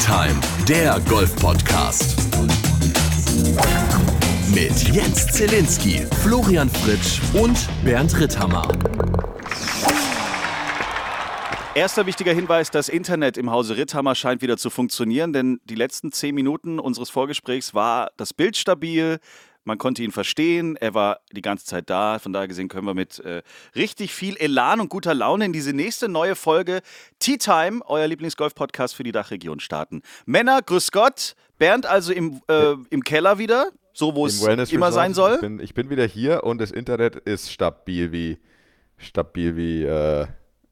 Time, 0.00 0.40
der 0.66 0.98
Golf-Podcast. 1.08 2.16
Mit 4.54 4.94
Jens 4.94 5.26
Zelinski, 5.26 6.06
Florian 6.22 6.70
Fritsch 6.70 7.20
und 7.34 7.68
Bernd 7.84 8.18
Ritthammer. 8.18 8.66
Erster 11.74 12.06
wichtiger 12.06 12.32
Hinweis, 12.32 12.70
das 12.70 12.88
Internet 12.88 13.36
im 13.36 13.50
Hause 13.50 13.76
Ritthammer 13.76 14.14
scheint 14.14 14.42
wieder 14.42 14.56
zu 14.56 14.70
funktionieren, 14.70 15.32
denn 15.32 15.60
die 15.64 15.74
letzten 15.74 16.12
zehn 16.12 16.34
Minuten 16.34 16.78
unseres 16.80 17.10
Vorgesprächs 17.10 17.74
war 17.74 18.10
das 18.16 18.32
Bild 18.32 18.56
stabil, 18.56 19.18
man 19.64 19.78
konnte 19.78 20.02
ihn 20.02 20.12
verstehen, 20.12 20.76
er 20.76 20.94
war 20.94 21.20
die 21.32 21.42
ganze 21.42 21.64
Zeit 21.66 21.90
da. 21.90 22.18
Von 22.18 22.32
daher 22.32 22.48
gesehen 22.48 22.68
können 22.68 22.86
wir 22.86 22.94
mit 22.94 23.18
äh, 23.20 23.42
richtig 23.74 24.12
viel 24.12 24.36
Elan 24.36 24.80
und 24.80 24.88
guter 24.88 25.14
Laune 25.14 25.44
in 25.44 25.52
diese 25.52 25.72
nächste 25.72 26.08
neue 26.08 26.34
Folge 26.34 26.80
Tea 27.18 27.36
Time, 27.36 27.80
euer 27.86 28.06
Lieblingsgolf-Podcast 28.06 28.94
für 28.94 29.02
die 29.02 29.12
Dachregion 29.12 29.60
starten. 29.60 30.02
Männer, 30.24 30.62
grüß 30.62 30.92
Gott. 30.92 31.34
Bernd 31.58 31.84
also 31.84 32.12
im, 32.12 32.40
äh, 32.48 32.74
im 32.88 33.04
Keller 33.04 33.38
wieder, 33.38 33.70
so 33.92 34.14
wo 34.14 34.26
es 34.26 34.42
immer 34.72 34.92
sein 34.92 35.12
soll. 35.12 35.34
Ich 35.34 35.40
bin, 35.40 35.60
ich 35.60 35.74
bin, 35.74 35.90
wieder 35.90 36.06
hier 36.06 36.42
und 36.44 36.58
das 36.58 36.70
Internet 36.70 37.16
ist 37.16 37.52
stabil 37.52 38.12
wie, 38.12 38.38
stabil 38.96 39.56
wie, 39.56 39.84
äh, 39.84 40.26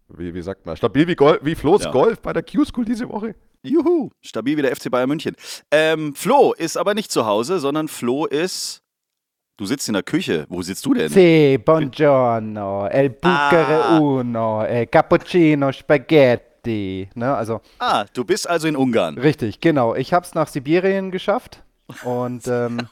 wie, 0.08 0.32
wie 0.32 0.42
sagt 0.42 0.64
man, 0.64 0.78
stabil 0.78 1.06
wie, 1.06 1.14
Golf, 1.14 1.40
wie 1.42 1.54
Flo's 1.54 1.84
ja. 1.84 1.90
Golf 1.90 2.20
bei 2.20 2.32
der 2.32 2.42
Q-School 2.42 2.86
diese 2.86 3.06
Woche. 3.10 3.34
Juhu, 3.62 4.10
stabil 4.20 4.56
wie 4.56 4.62
der 4.62 4.74
FC 4.74 4.90
Bayern 4.90 5.08
München. 5.08 5.34
Ähm, 5.70 6.14
Flo 6.14 6.52
ist 6.52 6.76
aber 6.76 6.94
nicht 6.94 7.10
zu 7.10 7.26
Hause, 7.26 7.58
sondern 7.58 7.88
Flo 7.88 8.26
ist. 8.26 8.82
Du 9.56 9.66
sitzt 9.66 9.88
in 9.88 9.94
der 9.94 10.04
Küche. 10.04 10.46
Wo 10.48 10.62
sitzt 10.62 10.86
du 10.86 10.94
denn? 10.94 11.10
Sì, 11.10 11.58
buongiorno. 11.58 12.86
El 12.86 13.10
bucere 13.10 13.82
ah. 13.82 13.98
uno. 13.98 14.64
El 14.64 14.86
cappuccino 14.86 15.72
spaghetti. 15.72 17.08
Ne, 17.14 17.34
also, 17.34 17.60
ah, 17.80 18.04
du 18.12 18.24
bist 18.24 18.48
also 18.48 18.68
in 18.68 18.76
Ungarn. 18.76 19.18
Richtig, 19.18 19.60
genau. 19.60 19.96
Ich 19.96 20.12
habe 20.12 20.24
es 20.24 20.34
nach 20.34 20.46
Sibirien 20.46 21.10
geschafft. 21.10 21.64
Und. 22.04 22.46
Ähm, 22.46 22.86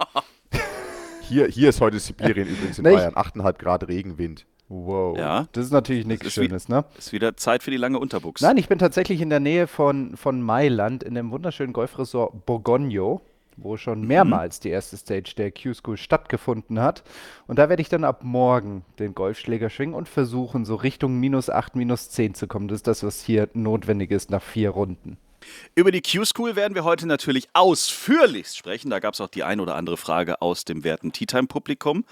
hier, 1.21 1.47
hier 1.47 1.69
ist 1.69 1.81
heute 1.81 2.01
Sibirien 2.01 2.49
übrigens 2.49 2.79
in 2.79 2.85
Bayern. 2.85 3.15
8,5 3.15 3.59
Grad 3.59 3.87
Regenwind. 3.87 4.45
Wow. 4.69 5.17
Ja. 5.17 5.47
Das 5.53 5.67
ist 5.67 5.73
natürlich 5.73 6.07
nichts 6.07 6.33
Schönes, 6.33 6.69
wie, 6.69 6.73
ne? 6.73 6.85
Ist 6.99 7.13
wieder 7.13 7.37
Zeit 7.37 7.63
für 7.63 7.71
die 7.71 7.77
lange 7.77 7.99
Unterbuchs. 7.99 8.41
Nein, 8.41 8.57
ich 8.57 8.69
bin 8.69 8.79
tatsächlich 8.79 9.21
in 9.21 9.31
der 9.31 9.41
Nähe 9.41 9.67
von, 9.67 10.17
von 10.17 10.43
Mailand, 10.43 11.05
in 11.05 11.15
dem 11.15 11.31
wunderschönen 11.31 11.73
Golfresort 11.73 12.47
Borgogno, 12.47 13.21
wo 13.57 13.77
schon 13.77 14.01
mhm. 14.01 14.09
mehrmals 14.09 14.59
die 14.59 14.71
erste 14.71 14.97
Stage 14.97 15.35
der 15.37 15.53
Q-School 15.53 15.97
stattgefunden 15.97 16.81
hat. 16.81 17.05
Und 17.47 17.61
da 17.61 17.69
werde 17.69 17.81
ich 17.81 17.89
dann 17.89 18.03
ab 18.03 18.25
morgen 18.25 18.85
den 18.99 19.15
Golfschläger 19.15 19.71
schwingen 19.71 19.95
und 19.95 20.09
versuchen, 20.09 20.65
so 20.65 20.75
Richtung 20.75 21.21
minus 21.21 21.49
8, 21.49 21.77
minus 21.77 22.11
10 22.11 22.35
zu 22.35 22.49
kommen. 22.49 22.67
Das 22.67 22.77
ist 22.77 22.89
das, 22.89 23.05
was 23.05 23.23
hier 23.23 23.49
notwendig 23.55 24.11
ist 24.11 24.31
nach 24.31 24.43
vier 24.43 24.71
Runden. 24.71 25.17
Über 25.77 25.93
die 25.93 26.03
Q-School 26.03 26.57
werden 26.57 26.75
wir 26.75 26.83
heute 26.83 27.07
natürlich 27.07 27.49
ausführlichst 27.53 28.57
sprechen. 28.57 28.91
Da 28.91 28.99
gab 28.99 29.15
es 29.15 29.21
auch 29.21 29.29
die 29.29 29.45
ein 29.45 29.61
oder 29.61 29.77
andere 29.77 29.97
Frage 29.97 30.43
aus 30.43 30.65
dem 30.65 30.83
werten 30.83 31.13
Tea 31.13 31.27
Time-Publikum. 31.27 32.05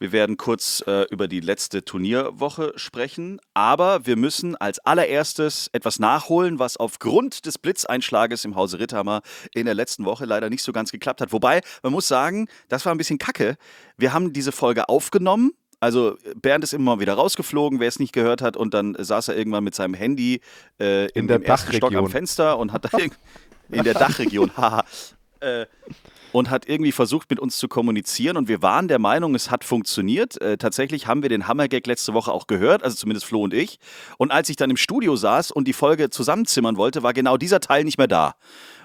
Wir 0.00 0.12
werden 0.12 0.38
kurz 0.38 0.82
äh, 0.86 1.02
über 1.10 1.28
die 1.28 1.40
letzte 1.40 1.84
Turnierwoche 1.84 2.72
sprechen, 2.76 3.38
aber 3.52 4.06
wir 4.06 4.16
müssen 4.16 4.56
als 4.56 4.78
allererstes 4.78 5.68
etwas 5.74 5.98
nachholen, 5.98 6.58
was 6.58 6.78
aufgrund 6.78 7.44
des 7.44 7.58
Blitzeinschlages 7.58 8.46
im 8.46 8.56
Hause 8.56 8.78
Ritthammer 8.78 9.20
in 9.52 9.66
der 9.66 9.74
letzten 9.74 10.06
Woche 10.06 10.24
leider 10.24 10.48
nicht 10.48 10.62
so 10.62 10.72
ganz 10.72 10.90
geklappt 10.90 11.20
hat. 11.20 11.34
Wobei, 11.34 11.60
man 11.82 11.92
muss 11.92 12.08
sagen, 12.08 12.48
das 12.68 12.86
war 12.86 12.94
ein 12.94 12.98
bisschen 12.98 13.18
kacke. 13.18 13.58
Wir 13.98 14.14
haben 14.14 14.32
diese 14.32 14.52
Folge 14.52 14.88
aufgenommen, 14.88 15.52
also 15.80 16.16
Bernd 16.40 16.64
ist 16.64 16.72
immer 16.72 16.96
mal 16.96 17.00
wieder 17.00 17.14
rausgeflogen, 17.14 17.78
wer 17.78 17.88
es 17.88 17.98
nicht 17.98 18.14
gehört 18.14 18.40
hat, 18.40 18.56
und 18.56 18.72
dann 18.72 18.96
saß 18.98 19.28
er 19.28 19.36
irgendwann 19.36 19.64
mit 19.64 19.74
seinem 19.74 19.92
Handy 19.92 20.40
äh, 20.80 21.06
in, 21.08 21.10
in 21.22 21.28
der 21.28 21.44
ersten 21.44 21.74
Stock 21.74 21.94
am 21.94 22.08
Fenster 22.08 22.58
und 22.58 22.72
hat 22.72 22.86
da 22.86 22.98
in 23.70 23.84
der 23.84 23.94
Dachregion, 23.94 24.56
haha, 24.56 24.82
äh, 25.40 25.66
und 26.32 26.50
hat 26.50 26.68
irgendwie 26.68 26.92
versucht, 26.92 27.30
mit 27.30 27.40
uns 27.40 27.58
zu 27.58 27.68
kommunizieren. 27.68 28.36
Und 28.36 28.48
wir 28.48 28.62
waren 28.62 28.88
der 28.88 28.98
Meinung, 28.98 29.34
es 29.34 29.50
hat 29.50 29.64
funktioniert. 29.64 30.40
Äh, 30.40 30.56
tatsächlich 30.56 31.06
haben 31.06 31.22
wir 31.22 31.28
den 31.28 31.48
Hammergag 31.48 31.86
letzte 31.86 32.14
Woche 32.14 32.32
auch 32.32 32.46
gehört, 32.46 32.82
also 32.82 32.96
zumindest 32.96 33.26
Flo 33.26 33.42
und 33.42 33.54
ich. 33.54 33.78
Und 34.18 34.30
als 34.30 34.48
ich 34.48 34.56
dann 34.56 34.70
im 34.70 34.76
Studio 34.76 35.16
saß 35.16 35.50
und 35.50 35.66
die 35.66 35.72
Folge 35.72 36.10
zusammenzimmern 36.10 36.76
wollte, 36.76 37.02
war 37.02 37.12
genau 37.12 37.36
dieser 37.36 37.60
Teil 37.60 37.84
nicht 37.84 37.98
mehr 37.98 38.08
da. 38.08 38.34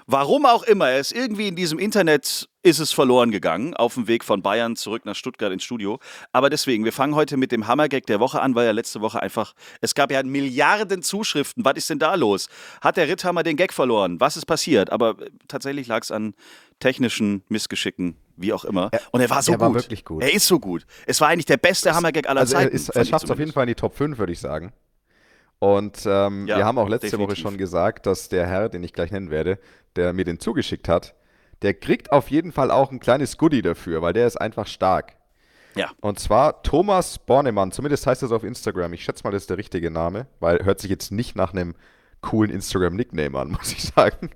Warum 0.06 0.46
auch 0.46 0.62
immer, 0.62 0.88
er 0.88 1.00
ist 1.00 1.12
irgendwie 1.12 1.48
in 1.48 1.56
diesem 1.56 1.80
Internet 1.80 2.48
ist 2.66 2.80
es 2.80 2.92
verloren 2.92 3.30
gegangen, 3.30 3.74
auf 3.74 3.94
dem 3.94 4.08
Weg 4.08 4.24
von 4.24 4.42
Bayern 4.42 4.74
zurück 4.74 5.04
nach 5.06 5.14
Stuttgart 5.14 5.52
ins 5.52 5.62
Studio. 5.62 6.00
Aber 6.32 6.50
deswegen, 6.50 6.84
wir 6.84 6.92
fangen 6.92 7.14
heute 7.14 7.36
mit 7.36 7.52
dem 7.52 7.68
Hammergag 7.68 8.06
der 8.06 8.18
Woche 8.18 8.42
an, 8.42 8.56
weil 8.56 8.66
ja 8.66 8.72
letzte 8.72 9.00
Woche 9.00 9.22
einfach, 9.22 9.54
es 9.80 9.94
gab 9.94 10.10
ja 10.10 10.20
Milliarden 10.24 11.02
Zuschriften. 11.02 11.64
Was 11.64 11.74
ist 11.76 11.90
denn 11.90 12.00
da 12.00 12.16
los? 12.16 12.48
Hat 12.80 12.96
der 12.96 13.06
Ritthammer 13.06 13.44
den 13.44 13.56
Gag 13.56 13.72
verloren? 13.72 14.18
Was 14.18 14.36
ist 14.36 14.46
passiert? 14.46 14.90
Aber 14.90 15.10
äh, 15.10 15.30
tatsächlich 15.46 15.86
lag 15.86 16.02
es 16.02 16.10
an 16.10 16.34
technischen 16.80 17.44
Missgeschicken, 17.48 18.16
wie 18.36 18.52
auch 18.52 18.64
immer. 18.64 18.90
Und 19.12 19.20
er 19.20 19.30
war 19.30 19.42
so 19.42 19.52
er 19.52 19.58
gut. 19.58 19.66
War 19.68 19.74
wirklich 19.74 20.04
gut. 20.04 20.22
Er 20.24 20.34
ist 20.34 20.48
so 20.48 20.58
gut. 20.58 20.86
Es 21.06 21.20
war 21.20 21.28
eigentlich 21.28 21.46
der 21.46 21.58
beste 21.58 21.94
Hammergag 21.94 22.28
aller 22.28 22.40
also 22.40 22.54
Zeiten. 22.56 22.76
Er, 22.76 22.96
er 22.96 23.04
schafft 23.04 23.26
es 23.26 23.30
auf 23.30 23.38
jeden 23.38 23.52
Fall 23.52 23.62
in 23.62 23.68
die 23.68 23.74
Top 23.76 23.94
5, 23.94 24.18
würde 24.18 24.32
ich 24.32 24.40
sagen. 24.40 24.72
Und 25.60 26.04
ähm, 26.04 26.46
ja, 26.46 26.58
wir 26.58 26.64
haben 26.66 26.78
auch 26.78 26.88
letzte 26.88 27.10
definitiv. 27.10 27.36
Woche 27.36 27.40
schon 27.40 27.58
gesagt, 27.58 28.06
dass 28.06 28.28
der 28.28 28.46
Herr, 28.46 28.68
den 28.68 28.82
ich 28.82 28.92
gleich 28.92 29.10
nennen 29.10 29.30
werde, 29.30 29.58
der 29.94 30.12
mir 30.12 30.24
den 30.24 30.38
zugeschickt 30.38 30.88
hat, 30.88 31.14
der 31.62 31.74
kriegt 31.74 32.12
auf 32.12 32.30
jeden 32.30 32.52
Fall 32.52 32.70
auch 32.70 32.90
ein 32.90 33.00
kleines 33.00 33.38
Goodie 33.38 33.62
dafür, 33.62 34.02
weil 34.02 34.12
der 34.12 34.26
ist 34.26 34.36
einfach 34.36 34.66
stark. 34.66 35.16
Ja. 35.74 35.90
Und 36.00 36.18
zwar 36.18 36.62
Thomas 36.62 37.18
Bornemann, 37.18 37.70
zumindest 37.70 38.06
heißt 38.06 38.22
das 38.22 38.32
auf 38.32 38.44
Instagram. 38.44 38.92
Ich 38.94 39.04
schätze 39.04 39.24
mal, 39.24 39.30
das 39.30 39.42
ist 39.42 39.50
der 39.50 39.58
richtige 39.58 39.90
Name, 39.90 40.26
weil 40.40 40.64
hört 40.64 40.80
sich 40.80 40.90
jetzt 40.90 41.12
nicht 41.12 41.36
nach 41.36 41.52
einem 41.52 41.74
coolen 42.22 42.50
Instagram-Nickname 42.50 43.38
an, 43.38 43.50
muss 43.58 43.72
ich 43.72 43.82
sagen. 43.82 44.30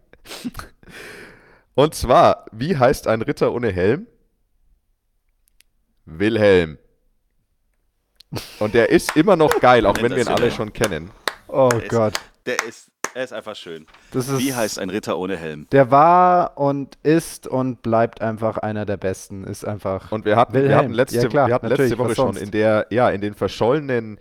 Und 1.74 1.94
zwar, 1.94 2.46
wie 2.52 2.76
heißt 2.76 3.06
ein 3.06 3.22
Ritter 3.22 3.52
ohne 3.52 3.72
Helm? 3.72 4.06
Wilhelm. 6.04 6.78
Und 8.58 8.74
der 8.74 8.90
ist 8.90 9.16
immer 9.16 9.36
noch 9.36 9.60
geil, 9.60 9.86
auch 9.86 9.96
wenn 10.02 10.14
wir 10.14 10.22
ihn 10.22 10.28
alle 10.28 10.50
schon 10.50 10.72
kennen. 10.72 11.10
Oh 11.48 11.70
Gott. 11.88 12.14
der 12.46 12.62
ist 12.64 12.90
er 13.14 13.24
ist 13.24 13.32
einfach 13.32 13.56
schön. 13.56 13.86
Ist, 14.12 14.38
Wie 14.38 14.54
heißt 14.54 14.78
ein 14.78 14.90
Ritter 14.90 15.18
ohne 15.18 15.36
Helm? 15.36 15.66
Der 15.72 15.90
war 15.90 16.58
und 16.58 16.98
ist 17.02 17.46
und 17.46 17.82
bleibt 17.82 18.20
einfach 18.20 18.58
einer 18.58 18.86
der 18.86 18.96
besten. 18.96 19.44
Ist 19.44 19.64
einfach. 19.64 20.12
Und 20.12 20.24
wir 20.24 20.36
hatten, 20.36 20.54
wir 20.54 20.76
hatten 20.76 20.92
letzte, 20.92 21.22
ja, 21.22 21.28
klar, 21.28 21.48
wir 21.48 21.54
hatten 21.54 21.68
letzte 21.68 21.98
Woche 21.98 22.14
schon 22.14 22.36
in 22.36 22.50
der, 22.50 22.86
ja, 22.90 23.10
in 23.10 23.20
den 23.20 23.34
verschollenen 23.34 24.18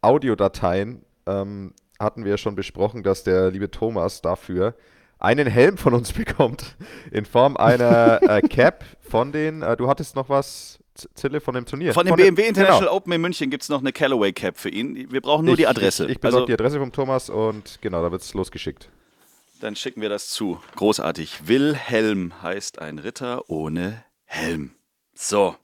Audiodateien 0.00 1.04
ähm, 1.26 1.74
hatten 1.98 2.24
wir 2.24 2.36
schon 2.36 2.54
besprochen, 2.54 3.02
dass 3.02 3.22
der 3.22 3.50
liebe 3.50 3.70
Thomas 3.70 4.20
dafür 4.22 4.74
einen 5.18 5.46
Helm 5.46 5.78
von 5.78 5.94
uns 5.94 6.12
bekommt 6.12 6.76
in 7.10 7.24
Form 7.24 7.56
einer 7.56 8.20
äh, 8.22 8.42
Cap 8.42 8.84
von 9.00 9.32
den. 9.32 9.62
Äh, 9.62 9.76
du 9.76 9.88
hattest 9.88 10.16
noch 10.16 10.28
was 10.28 10.81
Zille 11.14 11.40
von 11.40 11.54
dem 11.54 11.66
Turnier. 11.66 11.94
Von 11.94 12.04
dem 12.06 12.10
von 12.10 12.16
BMW 12.16 12.46
International 12.46 12.80
genau. 12.80 12.96
Open 12.96 13.12
in 13.12 13.20
München 13.20 13.50
gibt 13.50 13.62
es 13.62 13.68
noch 13.68 13.80
eine 13.80 13.92
Callaway 13.92 14.32
Cap 14.32 14.58
für 14.58 14.68
ihn. 14.68 15.10
Wir 15.10 15.20
brauchen 15.20 15.44
nur 15.44 15.54
ich, 15.54 15.58
die 15.58 15.66
Adresse. 15.66 16.04
Ich, 16.04 16.12
ich 16.12 16.20
besorge 16.20 16.36
also, 16.36 16.46
die 16.46 16.52
Adresse 16.52 16.78
vom 16.78 16.92
Thomas 16.92 17.30
und 17.30 17.78
genau, 17.80 18.02
da 18.02 18.12
wird 18.12 18.22
es 18.22 18.34
losgeschickt. 18.34 18.88
Dann 19.60 19.76
schicken 19.76 20.00
wir 20.00 20.08
das 20.08 20.28
zu. 20.28 20.60
Großartig. 20.76 21.46
Wilhelm 21.46 22.42
heißt 22.42 22.80
ein 22.80 22.98
Ritter 22.98 23.48
ohne 23.48 24.04
Helm. 24.24 24.72
So. 25.14 25.56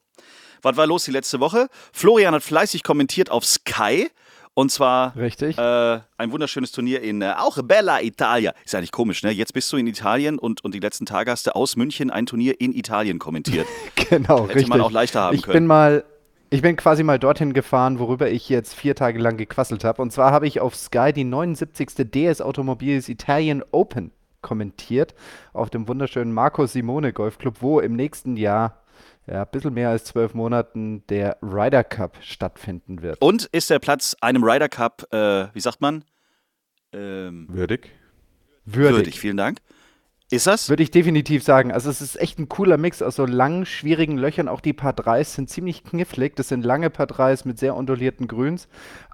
Was 0.62 0.76
war 0.76 0.86
los 0.86 1.04
die 1.04 1.10
letzte 1.10 1.40
Woche? 1.40 1.68
Florian 1.92 2.34
hat 2.34 2.42
fleißig 2.42 2.82
kommentiert 2.82 3.30
auf 3.30 3.44
Sky 3.44 4.10
und 4.58 4.72
zwar 4.72 5.14
Richtig. 5.14 5.56
Äh, 5.56 6.00
ein 6.16 6.32
wunderschönes 6.32 6.72
Turnier 6.72 7.00
in 7.00 7.22
äh, 7.22 7.32
auch 7.38 7.62
Bella 7.62 8.02
Italia. 8.02 8.52
Ist 8.64 8.74
nicht 8.74 8.91
komisch, 8.91 9.22
ne? 9.22 9.30
Jetzt 9.30 9.52
bist 9.52 9.72
du 9.72 9.76
in 9.76 9.86
Italien 9.86 10.36
und, 10.36 10.64
und 10.64 10.74
die 10.74 10.80
letzten 10.80 11.06
Tage 11.06 11.30
hast 11.30 11.46
du 11.46 11.54
aus 11.54 11.76
München 11.76 12.10
ein 12.10 12.26
Turnier 12.26 12.60
in 12.60 12.74
Italien 12.74 13.20
kommentiert. 13.20 13.69
genau, 13.94 14.42
Hätte 14.42 14.56
richtig. 14.56 14.69
man 14.69 14.80
auch 14.80 14.91
leichter 14.91 15.20
haben 15.20 15.36
ich 15.36 15.42
können. 15.42 15.58
Bin 15.58 15.66
mal, 15.66 16.04
ich 16.50 16.60
bin 16.60 16.74
quasi 16.74 17.04
mal 17.04 17.20
dorthin 17.20 17.52
gefahren, 17.52 18.00
worüber 18.00 18.28
ich 18.28 18.48
jetzt 18.48 18.74
vier 18.74 18.96
Tage 18.96 19.20
lang 19.20 19.36
gequasselt 19.36 19.84
habe. 19.84 20.02
Und 20.02 20.12
zwar 20.12 20.32
habe 20.32 20.49
ich 20.49 20.58
auf 20.58 20.75
Sky 20.75 21.12
die 21.12 21.22
79. 21.22 22.10
DS 22.10 22.40
Automobiles 22.40 23.08
Italien 23.08 23.62
Open 23.70 24.10
kommentiert 24.43 25.14
auf 25.52 25.70
dem 25.70 25.87
wunderschönen 25.87 26.32
Marco 26.32 26.66
Simone 26.66 27.12
Golfclub, 27.12 27.58
wo 27.62 27.78
im 27.78 27.94
nächsten 27.94 28.37
Jahr 28.37 28.82
ja, 29.28 29.42
ein 29.42 29.48
bisschen 29.50 29.75
mehr 29.75 29.90
als 29.90 30.04
zwölf 30.04 30.34
Monaten 30.34 31.06
der 31.08 31.36
Ryder 31.42 31.84
Cup 31.84 32.16
stattfinden 32.20 33.02
wird. 33.02 33.20
Und 33.20 33.44
ist 33.46 33.70
der 33.70 33.78
Platz 33.78 34.16
einem 34.20 34.42
Ryder 34.42 34.69
Cup, 34.69 35.12
äh, 35.12 35.48
wie 35.52 35.60
sagt 35.60 35.80
man? 35.80 36.04
Ähm, 36.92 37.46
würdig. 37.50 37.90
würdig. 38.64 38.96
Würdig, 38.96 39.20
vielen 39.20 39.36
Dank. 39.36 39.58
Ist 40.30 40.46
das? 40.46 40.69
Würde 40.69 40.82
ich 40.82 40.90
definitiv 40.90 41.42
sagen. 41.42 41.72
Also 41.72 41.88
es 41.88 42.00
ist 42.00 42.16
echt 42.16 42.38
ein 42.38 42.48
cooler 42.48 42.76
Mix 42.76 43.00
aus 43.00 43.16
so 43.16 43.25
langen, 43.25 43.64
schwierigen 43.64 44.19
Löchern. 44.19 44.48
Auch 44.48 44.60
die 44.60 44.75
Paar 44.75 44.92
3 44.92 45.25
sind 45.25 45.48
ziemlich 45.48 45.84
knifflig. 45.84 46.36
Das 46.36 46.48
sind 46.48 46.64
lange 46.64 46.90
Paar 46.90 47.06
3 47.06 47.36
mit 47.44 47.58
sehr 47.58 47.74
undulierten 47.74 48.28
Grüns, 48.28 48.69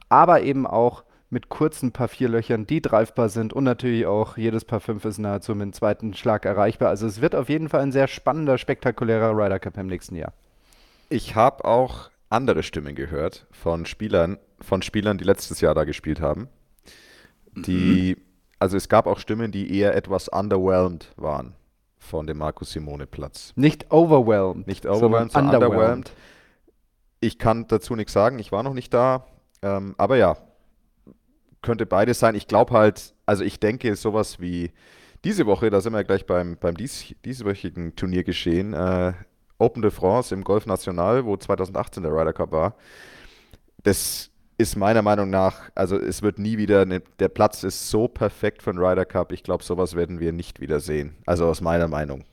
aber 0.08 0.42
eben 0.42 0.66
auch 0.66 1.04
mit 1.34 1.50
kurzen 1.50 1.92
Paar 1.92 2.08
4 2.08 2.28
Löchern, 2.28 2.66
die 2.66 2.80
greifbar 2.80 3.28
sind 3.28 3.52
und 3.52 3.64
natürlich 3.64 4.06
auch 4.06 4.38
jedes 4.38 4.64
Paar 4.64 4.80
5 4.80 5.04
ist 5.04 5.18
nahezu 5.18 5.54
mit 5.54 5.62
dem 5.62 5.72
zweiten 5.74 6.14
Schlag 6.14 6.46
erreichbar. 6.46 6.88
Also 6.88 7.06
es 7.06 7.20
wird 7.20 7.34
auf 7.34 7.50
jeden 7.50 7.68
Fall 7.68 7.80
ein 7.80 7.92
sehr 7.92 8.06
spannender, 8.06 8.56
spektakulärer 8.56 9.32
Ryder 9.36 9.58
Cup 9.58 9.76
im 9.76 9.88
nächsten 9.88 10.14
Jahr. 10.14 10.32
Ich 11.10 11.34
habe 11.34 11.64
auch 11.64 12.10
andere 12.30 12.62
Stimmen 12.62 12.94
gehört 12.94 13.46
von 13.50 13.84
Spielern, 13.84 14.38
von 14.60 14.80
Spielern, 14.80 15.18
die 15.18 15.24
letztes 15.24 15.60
Jahr 15.60 15.74
da 15.74 15.84
gespielt 15.84 16.20
haben, 16.20 16.48
die 17.54 18.14
mhm. 18.16 18.22
also 18.60 18.76
es 18.76 18.88
gab 18.88 19.06
auch 19.06 19.18
Stimmen, 19.18 19.50
die 19.50 19.76
eher 19.76 19.94
etwas 19.94 20.28
underwhelmed 20.28 21.12
waren 21.16 21.54
von 21.98 22.26
dem 22.28 22.38
Markus 22.38 22.70
Simone 22.70 23.06
Platz. 23.06 23.52
Nicht 23.56 23.90
overwhelmed. 23.90 24.68
Nicht 24.68 24.86
overwhelmed, 24.86 25.32
sondern 25.32 25.46
underwhelmed. 25.46 25.74
underwhelmed. 25.74 26.12
Ich 27.20 27.38
kann 27.38 27.66
dazu 27.66 27.96
nichts 27.96 28.12
sagen, 28.12 28.38
ich 28.38 28.52
war 28.52 28.62
noch 28.62 28.74
nicht 28.74 28.94
da. 28.94 29.26
Ähm, 29.62 29.94
aber 29.96 30.16
ja, 30.16 30.36
könnte 31.64 31.86
beides 31.86 32.20
sein. 32.20 32.36
Ich 32.36 32.46
glaube 32.46 32.74
halt, 32.74 33.14
also 33.26 33.42
ich 33.42 33.58
denke, 33.58 33.96
sowas 33.96 34.38
wie 34.38 34.70
diese 35.24 35.46
Woche, 35.46 35.70
da 35.70 35.80
sind 35.80 35.94
wir 35.94 36.04
gleich 36.04 36.26
beim, 36.26 36.56
beim 36.60 36.76
dies, 36.76 37.14
dieswöchigen 37.24 37.96
Turnier 37.96 38.22
geschehen, 38.22 38.74
äh, 38.74 39.14
Open 39.58 39.82
de 39.82 39.90
France 39.90 40.34
im 40.34 40.44
Golf 40.44 40.66
National, 40.66 41.24
wo 41.24 41.36
2018 41.36 42.02
der 42.02 42.12
Ryder 42.12 42.32
Cup 42.32 42.52
war. 42.52 42.74
Das 43.82 44.30
ist 44.58 44.76
meiner 44.76 45.02
Meinung 45.02 45.30
nach, 45.30 45.70
also 45.74 45.98
es 45.98 46.22
wird 46.22 46.38
nie 46.38 46.58
wieder, 46.58 46.82
eine, 46.82 47.00
der 47.18 47.28
Platz 47.28 47.64
ist 47.64 47.90
so 47.90 48.06
perfekt 48.06 48.62
für 48.62 48.72
den 48.72 48.78
Ryder 48.78 49.04
Cup. 49.04 49.32
Ich 49.32 49.42
glaube, 49.42 49.64
sowas 49.64 49.96
werden 49.96 50.20
wir 50.20 50.32
nicht 50.32 50.60
wieder 50.60 50.80
sehen. 50.80 51.16
Also 51.26 51.46
aus 51.46 51.60
meiner 51.60 51.88
Meinung. 51.88 52.24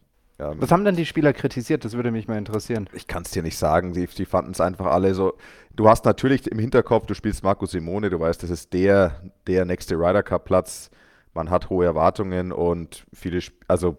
Ähm, 0.42 0.60
Was 0.60 0.72
haben 0.72 0.84
denn 0.84 0.96
die 0.96 1.06
Spieler 1.06 1.34
kritisiert? 1.34 1.86
Das 1.86 1.94
würde 1.94 2.12
mich 2.12 2.28
mal 2.28 2.38
interessieren. 2.38 2.90
Ich 2.94 3.08
kann 3.08 3.24
es 3.24 3.32
dir 3.32 3.44
nicht 3.44 3.58
sagen. 3.58 3.94
Die, 3.94 4.08
die 4.08 4.26
fanden 4.26 4.52
es 4.52 4.62
einfach 4.62 4.88
alle 4.88 5.14
so. 5.14 5.34
Du 5.76 5.88
hast 5.88 6.04
natürlich 6.06 6.52
im 6.52 6.60
Hinterkopf, 6.60 7.06
du 7.06 7.14
spielst 7.14 7.44
Marco 7.44 7.66
Simone, 7.66 8.10
du 8.10 8.20
weißt, 8.20 8.44
das 8.44 8.50
ist 8.50 8.74
der, 8.74 9.22
der 9.48 9.66
nächste 9.66 9.96
Ryder 9.96 10.24
Cup 10.24 10.46
Platz. 10.46 10.90
Man 11.34 11.50
hat 11.50 11.70
hohe 11.70 11.86
Erwartungen 11.86 12.52
und 12.52 13.06
viele, 13.14 13.40
also 13.68 13.98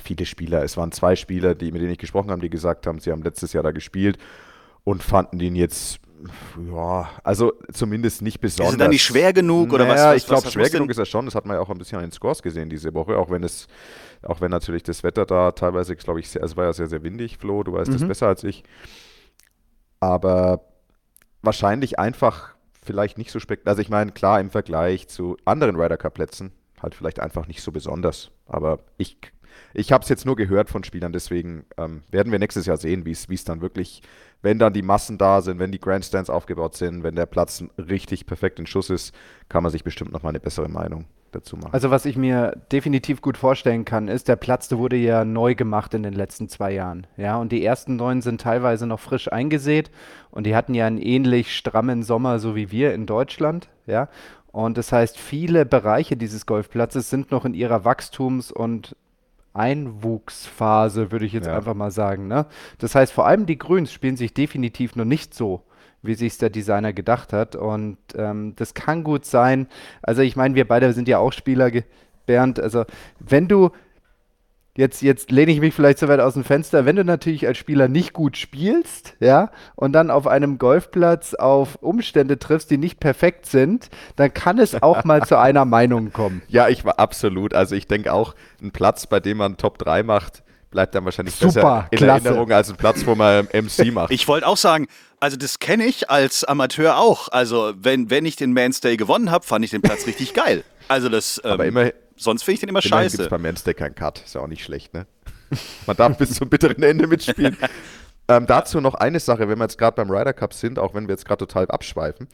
viele 0.00 0.26
Spieler, 0.26 0.62
es 0.62 0.76
waren 0.76 0.92
zwei 0.92 1.16
Spieler, 1.16 1.54
die, 1.54 1.72
mit 1.72 1.82
denen 1.82 1.92
ich 1.92 1.98
gesprochen 1.98 2.30
habe, 2.30 2.40
die 2.40 2.50
gesagt 2.50 2.86
haben, 2.86 3.00
sie 3.00 3.10
haben 3.10 3.22
letztes 3.22 3.52
Jahr 3.52 3.64
da 3.64 3.72
gespielt 3.72 4.18
und 4.84 5.02
fanden 5.02 5.40
ihn 5.40 5.56
jetzt 5.56 5.98
ja, 6.70 7.10
also 7.22 7.52
zumindest 7.72 8.22
nicht 8.22 8.40
besonders. 8.40 8.74
Ist 8.74 8.78
er 8.80 8.84
dann 8.84 8.90
nicht 8.90 9.02
schwer 9.02 9.32
genug 9.32 9.72
oder 9.72 9.86
naja, 9.86 9.96
was, 9.96 10.14
was? 10.14 10.16
Ich 10.16 10.26
glaube, 10.26 10.50
schwer 10.50 10.70
genug 10.70 10.90
ist 10.90 10.98
er 10.98 11.04
schon. 11.04 11.24
Das 11.24 11.34
hat 11.34 11.46
man 11.46 11.56
ja 11.56 11.62
auch 11.62 11.70
ein 11.70 11.78
bisschen 11.78 11.98
an 11.98 12.04
den 12.04 12.12
Scores 12.12 12.42
gesehen 12.42 12.68
diese 12.68 12.94
Woche, 12.94 13.18
auch 13.18 13.30
wenn 13.30 13.42
es, 13.42 13.66
auch 14.22 14.40
wenn 14.40 14.50
natürlich 14.50 14.82
das 14.82 15.02
Wetter 15.02 15.26
da 15.26 15.52
teilweise, 15.52 15.96
glaube 15.96 16.20
ich, 16.20 16.28
sehr, 16.28 16.42
es 16.42 16.56
war 16.56 16.64
ja 16.64 16.72
sehr, 16.72 16.88
sehr 16.88 17.02
windig, 17.02 17.38
Flo, 17.38 17.62
du 17.62 17.72
weißt 17.72 17.90
mhm. 17.90 17.94
das 17.94 18.08
besser 18.08 18.28
als 18.28 18.44
ich. 18.44 18.64
Aber 20.00 20.64
wahrscheinlich 21.42 21.98
einfach 21.98 22.54
vielleicht 22.82 23.18
nicht 23.18 23.30
so 23.30 23.40
spektakulär. 23.40 23.72
Also 23.72 23.82
ich 23.82 23.88
meine, 23.88 24.12
klar, 24.12 24.40
im 24.40 24.50
Vergleich 24.50 25.08
zu 25.08 25.36
anderen 25.44 25.76
Ryder 25.76 25.96
Cup 25.96 26.14
Plätzen 26.14 26.52
halt 26.82 26.94
vielleicht 26.94 27.20
einfach 27.20 27.46
nicht 27.46 27.62
so 27.62 27.72
besonders. 27.72 28.30
Aber 28.46 28.80
ich 28.98 29.18
ich 29.74 29.92
habe 29.92 30.02
es 30.02 30.08
jetzt 30.08 30.26
nur 30.26 30.36
gehört 30.36 30.70
von 30.70 30.84
Spielern, 30.84 31.12
deswegen 31.12 31.64
ähm, 31.76 32.02
werden 32.10 32.32
wir 32.32 32.38
nächstes 32.38 32.66
Jahr 32.66 32.76
sehen, 32.76 33.04
wie 33.04 33.12
es 33.12 33.44
dann 33.44 33.60
wirklich, 33.60 34.02
wenn 34.42 34.58
dann 34.58 34.72
die 34.72 34.82
Massen 34.82 35.18
da 35.18 35.40
sind, 35.42 35.58
wenn 35.58 35.72
die 35.72 35.80
Grandstands 35.80 36.30
aufgebaut 36.30 36.76
sind, 36.76 37.02
wenn 37.02 37.16
der 37.16 37.26
Platz 37.26 37.64
richtig 37.78 38.26
perfekt 38.26 38.58
in 38.58 38.66
Schuss 38.66 38.90
ist, 38.90 39.14
kann 39.48 39.62
man 39.62 39.72
sich 39.72 39.84
bestimmt 39.84 40.12
noch 40.12 40.22
mal 40.22 40.30
eine 40.30 40.40
bessere 40.40 40.68
Meinung 40.68 41.06
dazu 41.32 41.56
machen. 41.56 41.72
Also 41.72 41.90
was 41.90 42.04
ich 42.06 42.16
mir 42.16 42.56
definitiv 42.72 43.20
gut 43.20 43.36
vorstellen 43.36 43.84
kann, 43.84 44.08
ist, 44.08 44.28
der 44.28 44.36
Platz, 44.36 44.68
der 44.68 44.78
wurde 44.78 44.96
ja 44.96 45.24
neu 45.24 45.54
gemacht 45.54 45.94
in 45.94 46.02
den 46.02 46.14
letzten 46.14 46.48
zwei 46.48 46.72
Jahren. 46.72 47.06
Ja, 47.16 47.36
und 47.36 47.52
die 47.52 47.64
ersten 47.64 47.96
neun 47.96 48.22
sind 48.22 48.40
teilweise 48.40 48.86
noch 48.86 49.00
frisch 49.00 49.30
eingesät 49.30 49.90
und 50.30 50.46
die 50.46 50.56
hatten 50.56 50.74
ja 50.74 50.86
einen 50.86 50.98
ähnlich 50.98 51.54
strammen 51.56 52.02
Sommer, 52.02 52.38
so 52.38 52.56
wie 52.56 52.70
wir 52.70 52.94
in 52.94 53.06
Deutschland. 53.06 53.68
Ja, 53.86 54.08
und 54.52 54.78
das 54.78 54.90
heißt, 54.90 55.18
viele 55.18 55.66
Bereiche 55.66 56.16
dieses 56.16 56.46
Golfplatzes 56.46 57.10
sind 57.10 57.30
noch 57.30 57.44
in 57.44 57.54
ihrer 57.54 57.84
Wachstums- 57.84 58.50
und 58.50 58.96
Einwuchsphase, 59.56 61.10
würde 61.12 61.26
ich 61.26 61.32
jetzt 61.32 61.46
ja. 61.46 61.56
einfach 61.56 61.74
mal 61.74 61.90
sagen. 61.90 62.28
Ne? 62.28 62.46
Das 62.78 62.94
heißt, 62.94 63.12
vor 63.12 63.26
allem 63.26 63.46
die 63.46 63.58
Grüns 63.58 63.92
spielen 63.92 64.16
sich 64.16 64.34
definitiv 64.34 64.96
noch 64.96 65.04
nicht 65.04 65.34
so, 65.34 65.62
wie 66.02 66.14
sich 66.14 66.38
der 66.38 66.50
Designer 66.50 66.92
gedacht 66.92 67.32
hat. 67.32 67.56
Und 67.56 67.98
ähm, 68.14 68.54
das 68.56 68.74
kann 68.74 69.04
gut 69.04 69.24
sein. 69.24 69.68
Also 70.02 70.22
ich 70.22 70.36
meine, 70.36 70.54
wir 70.54 70.66
beide 70.66 70.92
sind 70.92 71.08
ja 71.08 71.18
auch 71.18 71.32
Spieler, 71.32 71.70
Bernd. 72.26 72.60
Also 72.60 72.84
wenn 73.20 73.48
du 73.48 73.70
jetzt, 74.76 75.02
jetzt 75.02 75.30
lehne 75.30 75.52
ich 75.52 75.60
mich 75.60 75.74
vielleicht 75.74 75.98
so 75.98 76.08
weit 76.08 76.20
aus 76.20 76.34
dem 76.34 76.44
Fenster, 76.44 76.84
wenn 76.84 76.96
du 76.96 77.04
natürlich 77.04 77.46
als 77.46 77.58
Spieler 77.58 77.88
nicht 77.88 78.12
gut 78.12 78.36
spielst, 78.36 79.14
ja, 79.20 79.50
und 79.74 79.92
dann 79.92 80.10
auf 80.10 80.26
einem 80.26 80.58
Golfplatz 80.58 81.34
auf 81.34 81.76
Umstände 81.80 82.38
triffst, 82.38 82.70
die 82.70 82.78
nicht 82.78 83.00
perfekt 83.00 83.46
sind, 83.46 83.88
dann 84.16 84.32
kann 84.32 84.58
es 84.58 84.80
auch 84.82 85.04
mal 85.04 85.22
zu 85.24 85.38
einer 85.38 85.64
Meinung 85.66 86.12
kommen. 86.12 86.42
Ja, 86.48 86.68
ich 86.68 86.84
war 86.84 86.98
absolut. 86.98 87.54
Also 87.54 87.74
ich 87.74 87.86
denke 87.86 88.12
auch, 88.12 88.34
ein 88.62 88.70
Platz, 88.70 89.06
bei 89.06 89.20
dem 89.20 89.38
man 89.38 89.56
Top 89.56 89.78
3 89.78 90.02
macht, 90.02 90.42
bleibt 90.70 90.94
dann 90.94 91.04
wahrscheinlich 91.04 91.34
Super, 91.34 91.48
besser 91.52 91.88
in 91.90 91.98
klasse. 91.98 92.26
Erinnerung 92.26 92.52
als 92.52 92.70
ein 92.70 92.76
Platz, 92.76 93.06
wo 93.06 93.14
man 93.14 93.46
MC 93.52 93.86
macht. 93.92 94.10
Ich 94.12 94.28
wollte 94.28 94.46
auch 94.46 94.56
sagen, 94.56 94.86
also 95.20 95.36
das 95.36 95.58
kenne 95.58 95.86
ich 95.86 96.10
als 96.10 96.44
Amateur 96.44 96.98
auch. 96.98 97.28
Also 97.28 97.72
wenn, 97.78 98.10
wenn 98.10 98.26
ich 98.26 98.36
den 98.36 98.52
Manstay 98.52 98.96
gewonnen 98.96 99.30
habe, 99.30 99.46
fand 99.46 99.64
ich 99.64 99.70
den 99.70 99.80
Platz 99.80 100.06
richtig 100.06 100.34
geil. 100.34 100.64
Also 100.88 101.08
das. 101.08 101.40
Ähm, 101.44 101.50
Aber 101.52 101.64
immer, 101.64 101.90
Sonst 102.16 102.42
finde 102.42 102.54
ich 102.54 102.60
den 102.60 102.68
immer 102.68 102.84
Immerhin 102.84 103.10
scheiße. 103.10 103.16
gibt 103.18 103.30
beim 103.30 103.42
Manstay 103.42 103.74
keinen 103.74 103.94
Cut. 103.94 104.22
Ist 104.24 104.34
ja 104.34 104.40
auch 104.40 104.46
nicht 104.46 104.64
schlecht, 104.64 104.94
ne? 104.94 105.06
Man 105.86 105.96
darf 105.96 106.16
bis 106.18 106.34
zum 106.34 106.48
bitteren 106.48 106.82
Ende 106.82 107.06
mitspielen. 107.06 107.56
ähm, 108.28 108.46
dazu 108.46 108.80
noch 108.80 108.94
eine 108.94 109.20
Sache, 109.20 109.48
wenn 109.48 109.58
wir 109.58 109.64
jetzt 109.64 109.78
gerade 109.78 109.94
beim 109.94 110.10
Ryder 110.10 110.32
Cup 110.32 110.54
sind, 110.54 110.78
auch 110.78 110.94
wenn 110.94 111.06
wir 111.06 111.12
jetzt 111.12 111.24
gerade 111.24 111.46
total 111.46 111.66
abschweifen. 111.66 112.28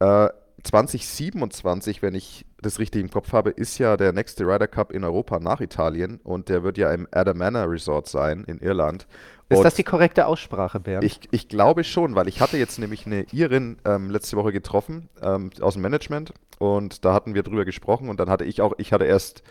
Äh, 0.00 0.28
2027, 0.64 2.02
wenn 2.02 2.14
ich 2.14 2.46
das 2.60 2.78
richtig 2.78 3.02
im 3.02 3.10
Kopf 3.10 3.32
habe, 3.32 3.50
ist 3.50 3.78
ja 3.78 3.96
der 3.96 4.12
nächste 4.12 4.44
Ryder 4.44 4.68
Cup 4.68 4.92
in 4.92 5.04
Europa 5.04 5.40
nach 5.40 5.60
Italien 5.60 6.20
und 6.22 6.48
der 6.48 6.62
wird 6.62 6.78
ja 6.78 6.92
im 6.92 7.08
Adam 7.10 7.38
Manor 7.38 7.70
Resort 7.70 8.08
sein 8.08 8.44
in 8.44 8.58
Irland. 8.58 9.06
Ist 9.52 9.58
und 9.58 9.64
das 9.64 9.74
die 9.74 9.84
korrekte 9.84 10.26
Aussprache, 10.26 10.80
Bernd? 10.80 11.04
Ich, 11.04 11.20
ich 11.30 11.48
glaube 11.48 11.84
schon, 11.84 12.14
weil 12.14 12.28
ich 12.28 12.40
hatte 12.40 12.56
jetzt 12.56 12.78
nämlich 12.78 13.06
eine 13.06 13.26
Irin 13.32 13.78
ähm, 13.84 14.10
letzte 14.10 14.36
Woche 14.36 14.52
getroffen 14.52 15.08
ähm, 15.22 15.50
aus 15.60 15.74
dem 15.74 15.82
Management 15.82 16.32
und 16.58 17.04
da 17.04 17.12
hatten 17.12 17.34
wir 17.34 17.42
drüber 17.42 17.64
gesprochen 17.64 18.08
und 18.08 18.20
dann 18.20 18.30
hatte 18.30 18.44
ich 18.44 18.60
auch, 18.60 18.72
ich 18.78 18.92
hatte 18.92 19.04
erst 19.04 19.42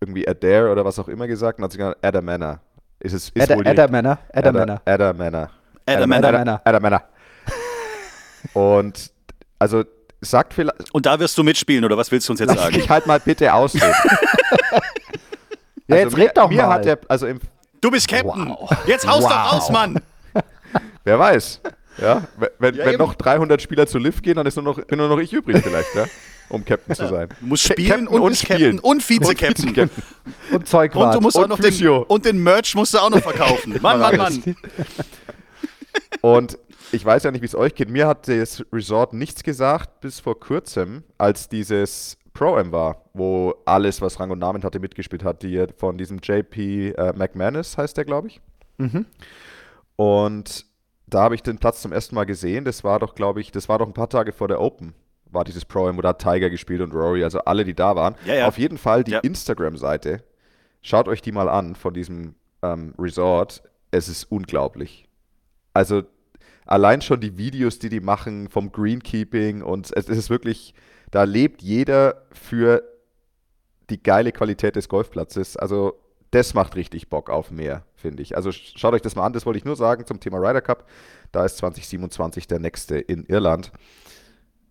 irgendwie 0.00 0.28
Adair 0.28 0.70
oder 0.70 0.84
was 0.84 0.98
auch 0.98 1.08
immer 1.08 1.26
gesagt 1.26 1.58
und 1.58 1.64
hat 1.64 1.72
sie 1.72 1.78
gesagt, 1.78 2.04
Adamana. 2.04 2.60
Ist 3.00 3.12
es 3.12 3.28
ist 3.28 3.50
Ada, 3.50 3.70
Adamana? 3.70 4.18
Adamana. 4.32 4.80
Adamana. 4.84 5.50
Adamana. 5.86 6.60
Adamana. 6.64 7.02
Und 8.54 9.12
also 9.58 9.84
sagt 10.20 10.54
vielleicht. 10.54 10.92
Und 10.92 11.06
da 11.06 11.18
wirst 11.20 11.36
du 11.38 11.44
mitspielen 11.44 11.84
oder 11.84 11.96
was 11.96 12.10
willst 12.10 12.28
du 12.28 12.32
uns 12.32 12.40
jetzt 12.40 12.50
Lass 12.50 12.58
sagen? 12.58 12.76
Ich 12.76 12.88
halt 12.88 13.06
mal 13.06 13.20
bitte 13.20 13.52
ausreden. 13.52 13.86
ja, 15.86 15.96
also 15.96 16.04
jetzt 16.04 16.16
red 16.16 16.36
doch 16.36 16.48
mir 16.48 16.62
mal. 16.62 16.70
Hat 16.70 16.84
der, 16.84 16.98
also 17.08 17.26
im, 17.26 17.40
du 17.80 17.90
bist 17.90 18.08
Captain. 18.08 18.48
Wow. 18.48 18.70
Jetzt 18.86 19.06
haust 19.06 19.22
wow. 19.22 19.30
doch 19.30 19.52
raus, 19.52 19.70
Mann. 19.70 20.00
Wer 21.04 21.18
weiß. 21.18 21.60
Ja, 22.00 22.28
wenn, 22.58 22.74
ja, 22.76 22.86
wenn 22.86 22.96
noch 22.96 23.14
300 23.14 23.60
Spieler 23.60 23.86
zu 23.86 23.98
Lift 23.98 24.22
gehen, 24.22 24.36
dann 24.36 24.46
ist 24.46 24.56
nur 24.56 24.64
noch, 24.64 24.84
bin 24.84 24.98
nur 24.98 25.08
noch 25.08 25.18
ich 25.18 25.32
übrig 25.32 25.62
vielleicht, 25.62 25.94
ja? 25.94 26.06
um 26.48 26.64
Captain 26.64 26.94
zu 26.94 27.08
sein. 27.08 27.28
Du 27.40 27.46
musst 27.46 27.64
spielen 27.64 28.06
und, 28.06 28.20
und 28.20 28.36
spielen. 28.36 28.78
und 28.78 29.02
Vize-Captain. 29.02 29.68
Und, 29.68 29.90
und 30.52 30.68
Zeugwart. 30.68 31.06
Und 31.06 31.14
du 31.14 31.20
musst 31.20 31.36
und 31.36 31.44
auch 31.44 31.48
noch 31.48 31.58
den, 31.58 31.88
und 31.88 32.24
den 32.24 32.42
Merch 32.42 32.74
musst 32.74 32.94
du 32.94 32.98
auch 32.98 33.10
noch 33.10 33.20
verkaufen. 33.20 33.78
Mann, 33.82 34.00
Mann, 34.00 34.16
Mann. 34.16 34.56
Und 36.20 36.58
ich 36.92 37.04
weiß 37.04 37.24
ja 37.24 37.30
nicht, 37.30 37.42
wie 37.42 37.46
es 37.46 37.54
euch 37.54 37.74
geht. 37.74 37.90
Mir 37.90 38.06
hat 38.06 38.28
das 38.28 38.64
Resort 38.72 39.12
nichts 39.12 39.42
gesagt 39.42 40.00
bis 40.00 40.20
vor 40.20 40.38
kurzem, 40.38 41.04
als 41.18 41.48
dieses 41.48 42.16
Pro-Am 42.38 42.70
war, 42.70 43.02
wo 43.14 43.52
alles, 43.64 44.00
was 44.00 44.20
Rang 44.20 44.30
und 44.30 44.38
Namen 44.38 44.62
hatte, 44.62 44.78
mitgespielt 44.78 45.24
hat. 45.24 45.42
Die 45.42 45.66
von 45.76 45.98
diesem 45.98 46.20
JP 46.22 46.90
äh, 46.90 47.12
McManus 47.16 47.76
heißt 47.76 47.96
der, 47.96 48.04
glaube 48.04 48.28
ich. 48.28 48.40
Mhm. 48.76 49.06
Und 49.96 50.64
da 51.08 51.22
habe 51.22 51.34
ich 51.34 51.42
den 51.42 51.58
Platz 51.58 51.82
zum 51.82 51.90
ersten 51.90 52.14
Mal 52.14 52.26
gesehen. 52.26 52.64
Das 52.64 52.84
war 52.84 53.00
doch, 53.00 53.16
glaube 53.16 53.40
ich, 53.40 53.50
das 53.50 53.68
war 53.68 53.80
doch 53.80 53.88
ein 53.88 53.92
paar 53.92 54.08
Tage 54.08 54.30
vor 54.30 54.46
der 54.46 54.60
Open. 54.60 54.94
War 55.32 55.42
dieses 55.42 55.64
Pro-Am, 55.64 55.96
wo 55.96 56.00
da 56.00 56.12
Tiger 56.12 56.48
gespielt 56.48 56.80
und 56.80 56.94
Rory, 56.94 57.24
also 57.24 57.40
alle, 57.40 57.64
die 57.64 57.74
da 57.74 57.96
waren. 57.96 58.14
Ja, 58.24 58.34
ja. 58.34 58.46
Auf 58.46 58.56
jeden 58.56 58.78
Fall 58.78 59.02
die 59.02 59.12
ja. 59.12 59.18
Instagram-Seite. 59.18 60.22
Schaut 60.80 61.08
euch 61.08 61.20
die 61.20 61.32
mal 61.32 61.48
an 61.48 61.74
von 61.74 61.92
diesem 61.92 62.36
ähm, 62.62 62.94
Resort. 63.00 63.64
Es 63.90 64.08
ist 64.08 64.30
unglaublich. 64.30 65.08
Also 65.74 66.04
allein 66.66 67.02
schon 67.02 67.20
die 67.20 67.36
Videos, 67.36 67.80
die 67.80 67.88
die 67.88 68.00
machen 68.00 68.48
vom 68.48 68.70
Greenkeeping 68.70 69.62
und 69.62 69.90
es 69.96 70.08
ist 70.08 70.30
wirklich, 70.30 70.72
da 71.10 71.24
lebt 71.24 71.62
jeder 71.62 72.22
für 72.32 72.82
die 73.90 74.02
geile 74.02 74.32
Qualität 74.32 74.76
des 74.76 74.88
Golfplatzes. 74.88 75.56
Also 75.56 75.98
das 76.30 76.54
macht 76.54 76.76
richtig 76.76 77.08
Bock 77.08 77.30
auf 77.30 77.50
mehr, 77.50 77.84
finde 77.96 78.22
ich. 78.22 78.36
Also 78.36 78.52
schaut 78.52 78.92
euch 78.92 79.02
das 79.02 79.16
mal 79.16 79.24
an, 79.24 79.32
das 79.32 79.46
wollte 79.46 79.58
ich 79.58 79.64
nur 79.64 79.76
sagen 79.76 80.04
zum 80.06 80.20
Thema 80.20 80.38
Ryder 80.38 80.60
Cup. 80.60 80.86
Da 81.32 81.44
ist 81.44 81.56
2027 81.58 82.46
der 82.46 82.58
nächste 82.58 82.98
in 82.98 83.24
Irland. 83.24 83.72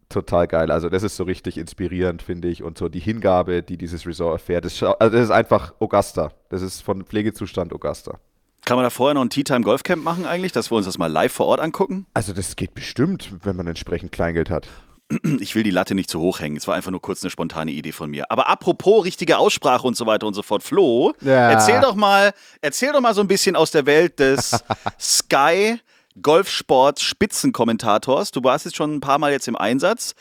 Total 0.09 0.47
geil. 0.47 0.71
Also 0.71 0.89
das 0.89 1.03
ist 1.03 1.17
so 1.17 1.23
richtig 1.23 1.57
inspirierend, 1.57 2.21
finde 2.21 2.47
ich. 2.47 2.63
Und 2.63 2.77
so 2.77 2.87
die 2.87 2.99
Hingabe, 2.99 3.63
die 3.63 3.77
dieses 3.77 4.05
Resort 4.05 4.33
erfährt. 4.33 4.65
Das, 4.65 4.81
also 4.81 4.95
das 4.99 5.25
ist 5.25 5.31
einfach 5.31 5.73
Augusta. 5.79 6.31
Das 6.49 6.61
ist 6.61 6.81
von 6.81 7.03
Pflegezustand 7.03 7.73
Augusta. 7.73 8.19
Kann 8.65 8.77
man 8.77 8.83
da 8.83 8.89
vorher 8.89 9.15
noch 9.15 9.21
ein 9.21 9.29
Tea 9.29 9.43
Time 9.43 9.61
Golfcamp 9.61 10.03
machen 10.03 10.25
eigentlich, 10.25 10.51
dass 10.51 10.71
wir 10.71 10.75
uns 10.75 10.85
das 10.85 10.97
mal 10.97 11.11
live 11.11 11.31
vor 11.31 11.47
Ort 11.47 11.59
angucken? 11.59 12.05
Also 12.13 12.33
das 12.33 12.55
geht 12.55 12.73
bestimmt, 12.73 13.33
wenn 13.43 13.55
man 13.55 13.67
entsprechend 13.67 14.11
Kleingeld 14.11 14.49
hat. 14.49 14.67
ich 15.39 15.55
will 15.55 15.63
die 15.63 15.71
Latte 15.71 15.95
nicht 15.95 16.09
zu 16.09 16.19
hoch 16.19 16.39
hängen. 16.39 16.57
Es 16.57 16.67
war 16.67 16.75
einfach 16.75 16.91
nur 16.91 17.01
kurz 17.01 17.23
eine 17.23 17.29
spontane 17.29 17.71
Idee 17.71 17.91
von 17.91 18.09
mir. 18.09 18.31
Aber 18.31 18.49
apropos 18.49 19.05
richtige 19.05 19.37
Aussprache 19.37 19.87
und 19.87 19.95
so 19.95 20.05
weiter 20.05 20.27
und 20.27 20.33
so 20.33 20.43
fort, 20.43 20.63
Flo, 20.63 21.13
ja. 21.21 21.51
erzähl 21.51 21.79
doch 21.81 21.95
mal, 21.95 22.33
erzähl 22.61 22.91
doch 22.91 23.01
mal 23.01 23.13
so 23.13 23.21
ein 23.21 23.27
bisschen 23.27 23.55
aus 23.55 23.71
der 23.71 23.85
Welt 23.85 24.19
des 24.19 24.63
Sky 24.99 25.79
Golfsport 26.21 26.99
Spitzenkommentators. 26.99 28.31
Du 28.31 28.43
warst 28.43 28.65
jetzt 28.65 28.75
schon 28.75 28.95
ein 28.95 29.01
paar 29.01 29.19
Mal 29.19 29.31
jetzt 29.31 29.47
im 29.47 29.55
Einsatz. 29.55 30.15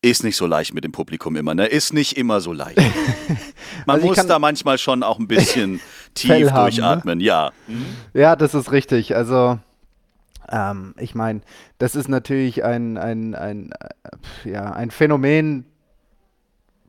Ist 0.00 0.22
nicht 0.22 0.36
so 0.36 0.46
leicht 0.46 0.74
mit 0.74 0.84
dem 0.84 0.92
Publikum 0.92 1.34
immer, 1.36 1.54
ne? 1.54 1.66
Ist 1.66 1.94
nicht 1.94 2.16
immer 2.18 2.40
so 2.40 2.52
leicht. 2.52 2.76
Man 3.86 3.96
also 3.96 4.06
muss 4.06 4.26
da 4.26 4.38
manchmal 4.38 4.76
schon 4.78 5.02
auch 5.02 5.18
ein 5.18 5.28
bisschen 5.28 5.80
tief 6.14 6.50
haben, 6.50 6.64
ne? 6.64 6.70
durchatmen, 6.70 7.18
ne? 7.18 7.24
ja. 7.24 7.52
Ja, 8.12 8.36
das 8.36 8.54
ist 8.54 8.70
richtig. 8.70 9.16
Also, 9.16 9.58
ähm, 10.50 10.94
ich 10.98 11.14
meine, 11.14 11.40
das 11.78 11.96
ist 11.96 12.08
natürlich 12.08 12.64
ein, 12.64 12.96
ein, 12.96 13.34
ein, 13.34 13.72
äh, 13.72 14.50
ja, 14.50 14.72
ein 14.72 14.90
Phänomen, 14.90 15.66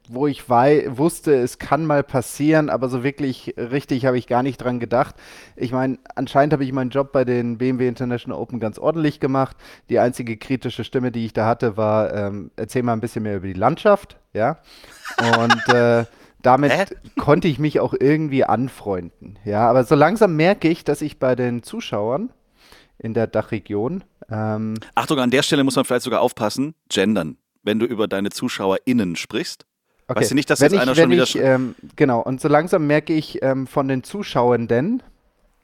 wo 0.10 0.28
ich 0.28 0.50
wusste, 0.50 1.36
es 1.36 1.58
kann 1.60 1.86
mal 1.86 2.04
passieren, 2.04 2.70
aber 2.70 2.90
so 2.90 3.04
wirklich 3.04 3.56
richtig 3.58 4.06
habe 4.06 4.18
ich 4.18 4.28
gar 4.28 4.44
nicht 4.44 4.58
dran 4.58 4.80
gedacht. 4.80 5.16
Ich 5.56 5.72
meine, 5.72 5.98
anscheinend 6.16 6.54
habe 6.54 6.64
ich 6.64 6.72
meinen 6.72 6.90
Job 6.90 7.12
bei 7.12 7.26
den 7.26 7.58
BMW 7.58 7.88
International 7.88 8.40
Open 8.40 8.60
ganz 8.60 8.78
ordentlich 8.78 9.20
gemacht. 9.20 9.58
Die 9.90 10.00
einzige 10.00 10.38
kritische 10.38 10.84
Stimme, 10.84 11.12
die 11.12 11.26
ich 11.26 11.34
da 11.34 11.46
hatte, 11.46 11.78
war, 11.78 12.14
ähm, 12.14 12.52
erzähl 12.56 12.84
mal 12.84 12.94
ein 12.94 13.02
bisschen 13.02 13.24
mehr 13.24 13.38
über 13.38 13.48
die 13.48 13.54
Landschaft, 13.54 14.18
ja. 14.34 14.58
Und 15.40 15.74
äh, 15.74 16.06
damit 16.42 16.72
Hä? 16.72 16.86
konnte 17.20 17.48
ich 17.48 17.58
mich 17.58 17.80
auch 17.80 17.96
irgendwie 18.00 18.44
anfreunden, 18.44 19.40
ja. 19.44 19.68
Aber 19.68 19.84
so 19.84 19.96
langsam 19.96 20.36
merke 20.36 20.70
ich, 20.70 20.84
dass 20.84 21.02
ich 21.02 21.20
bei 21.20 21.36
den 21.36 21.64
Zuschauern 21.64 22.30
in 22.98 23.14
der 23.14 23.28
Dachregion 23.28 24.04
ähm, 24.30 24.76
Achtung, 24.96 25.20
an 25.20 25.30
der 25.30 25.44
Stelle 25.44 25.64
muss 25.64 25.76
man 25.76 25.86
vielleicht 25.86 26.04
sogar 26.04 26.22
aufpassen, 26.22 26.76
gendern. 26.90 27.38
Wenn 27.64 27.80
du 27.80 27.86
über 27.86 28.08
deine 28.08 28.30
ZuschauerInnen 28.30 29.16
sprichst, 29.16 29.66
Okay. 30.08 30.20
Weißt 30.20 30.30
du 30.30 30.36
nicht, 30.36 30.52
dass 30.52 30.62
wenn 30.62 30.66
jetzt 30.66 30.76
ich, 30.76 30.82
einer 30.82 30.94
schon 30.94 31.10
wieder. 31.10 31.24
Ich, 31.24 31.36
ähm, 31.36 31.74
genau, 31.96 32.22
und 32.22 32.40
so 32.40 32.48
langsam 32.48 32.86
merke 32.86 33.12
ich 33.12 33.42
ähm, 33.42 33.66
von 33.66 33.88
den 33.88 34.04
Zuschauenden. 34.04 35.02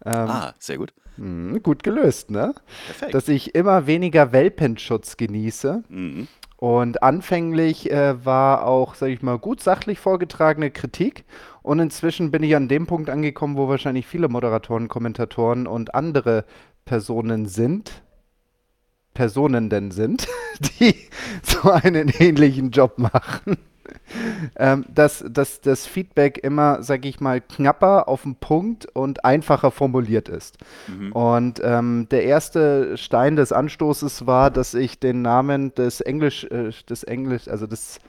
Ähm, 0.03 0.13
ah, 0.13 0.55
sehr 0.57 0.79
gut. 0.79 0.95
Mh, 1.17 1.59
gut 1.59 1.83
gelöst, 1.83 2.31
ne? 2.31 2.55
Perfekt. 2.87 3.13
Dass 3.13 3.27
ich 3.27 3.53
immer 3.53 3.85
weniger 3.85 4.31
Welpenschutz 4.31 5.17
genieße. 5.17 5.83
Mhm. 5.89 6.27
Und 6.57 7.03
anfänglich 7.03 7.91
äh, 7.91 8.25
war 8.25 8.65
auch, 8.65 8.95
sag 8.95 9.09
ich 9.09 9.21
mal, 9.21 9.37
gut 9.37 9.61
sachlich 9.61 9.99
vorgetragene 9.99 10.71
Kritik. 10.71 11.23
Und 11.61 11.77
inzwischen 11.77 12.31
bin 12.31 12.41
ich 12.41 12.55
an 12.55 12.67
dem 12.67 12.87
Punkt 12.87 13.11
angekommen, 13.11 13.57
wo 13.57 13.67
wahrscheinlich 13.67 14.07
viele 14.07 14.27
Moderatoren, 14.27 14.87
Kommentatoren 14.87 15.67
und 15.67 15.93
andere 15.93 16.45
Personen 16.85 17.47
sind, 17.47 18.03
Personen 19.13 19.69
denn 19.69 19.91
sind, 19.91 20.27
die 20.79 20.95
so 21.43 21.71
einen 21.71 22.09
ähnlichen 22.09 22.71
Job 22.71 22.97
machen 22.97 23.57
ähm, 24.57 24.85
dass, 24.93 25.23
dass 25.27 25.61
das 25.61 25.85
Feedback 25.85 26.39
immer, 26.43 26.83
sage 26.83 27.07
ich 27.07 27.19
mal, 27.19 27.41
knapper 27.41 28.07
auf 28.07 28.23
den 28.23 28.35
Punkt 28.35 28.85
und 28.93 29.25
einfacher 29.25 29.71
formuliert 29.71 30.29
ist. 30.29 30.57
Mhm. 30.87 31.11
Und 31.11 31.61
ähm, 31.63 32.07
der 32.11 32.23
erste 32.23 32.97
Stein 32.97 33.35
des 33.35 33.51
Anstoßes 33.51 34.27
war, 34.27 34.51
dass 34.51 34.73
ich 34.73 34.99
den 34.99 35.21
Namen 35.21 35.73
des 35.75 36.01
Englisch, 36.01 36.43
äh, 36.45 36.71
des 36.89 37.03
Englisch, 37.03 37.47
also 37.47 37.67
des 37.67 37.99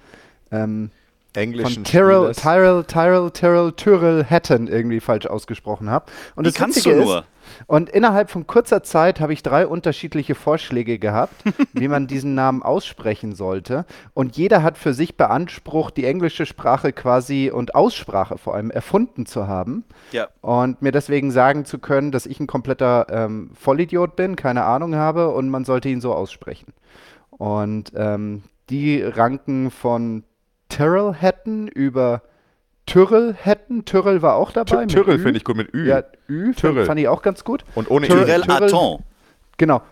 ähm, 0.50 0.90
englischen 1.34 1.84
von 1.84 1.84
Tyrrell, 1.84 2.32
Tyrrell, 2.34 2.84
Tyrrell, 2.84 3.30
Tyrrell, 3.30 3.72
Tyrrell 3.72 4.24
Hatton 4.24 4.68
irgendwie 4.68 5.00
falsch 5.00 5.26
ausgesprochen 5.26 5.90
habe. 5.90 6.06
Und 6.34 6.44
Wie 6.44 6.50
das 6.50 6.58
kannst 6.58 6.78
Witzige 6.78 6.96
du 6.96 7.04
nur? 7.04 7.18
Ist, 7.20 7.24
und 7.66 7.90
innerhalb 7.90 8.30
von 8.30 8.46
kurzer 8.46 8.82
Zeit 8.82 9.20
habe 9.20 9.32
ich 9.32 9.42
drei 9.42 9.66
unterschiedliche 9.66 10.34
Vorschläge 10.34 10.98
gehabt, 10.98 11.34
wie 11.72 11.88
man 11.88 12.06
diesen 12.06 12.34
Namen 12.34 12.62
aussprechen 12.62 13.34
sollte. 13.34 13.84
Und 14.14 14.36
jeder 14.36 14.62
hat 14.62 14.78
für 14.78 14.94
sich 14.94 15.16
beansprucht, 15.16 15.96
die 15.96 16.04
englische 16.04 16.46
Sprache 16.46 16.92
quasi 16.92 17.50
und 17.52 17.74
Aussprache 17.74 18.38
vor 18.38 18.54
allem 18.54 18.70
erfunden 18.70 19.26
zu 19.26 19.46
haben. 19.46 19.84
Ja. 20.12 20.28
Und 20.40 20.82
mir 20.82 20.92
deswegen 20.92 21.30
sagen 21.30 21.64
zu 21.64 21.78
können, 21.78 22.12
dass 22.12 22.26
ich 22.26 22.40
ein 22.40 22.46
kompletter 22.46 23.06
ähm, 23.10 23.50
Vollidiot 23.54 24.16
bin, 24.16 24.36
keine 24.36 24.64
Ahnung 24.64 24.94
habe 24.94 25.30
und 25.30 25.48
man 25.48 25.64
sollte 25.64 25.88
ihn 25.88 26.00
so 26.00 26.14
aussprechen. 26.14 26.72
Und 27.30 27.92
ähm, 27.96 28.42
die 28.70 29.02
ranken 29.02 29.70
von 29.70 30.24
Tyrrell 30.76 31.14
Hatton 31.14 31.68
über 31.68 32.22
Tyrrell 32.86 33.34
hätten. 33.34 33.84
Tyrrell 33.84 34.22
war 34.22 34.36
auch 34.36 34.50
dabei. 34.52 34.86
Tyrrell 34.86 35.18
finde 35.18 35.36
ich 35.38 35.44
gut 35.44 35.56
mit 35.56 35.72
Ü. 35.74 35.88
Ja, 35.88 36.02
Ü 36.28 36.54
Tyrrell. 36.54 36.86
fand 36.86 36.98
ich 36.98 37.08
auch 37.08 37.22
ganz 37.22 37.44
gut. 37.44 37.64
Und 37.74 37.90
ohne 37.90 38.08
Tyrrell 38.08 38.42
Aton. 38.50 39.02
Genau. 39.58 39.82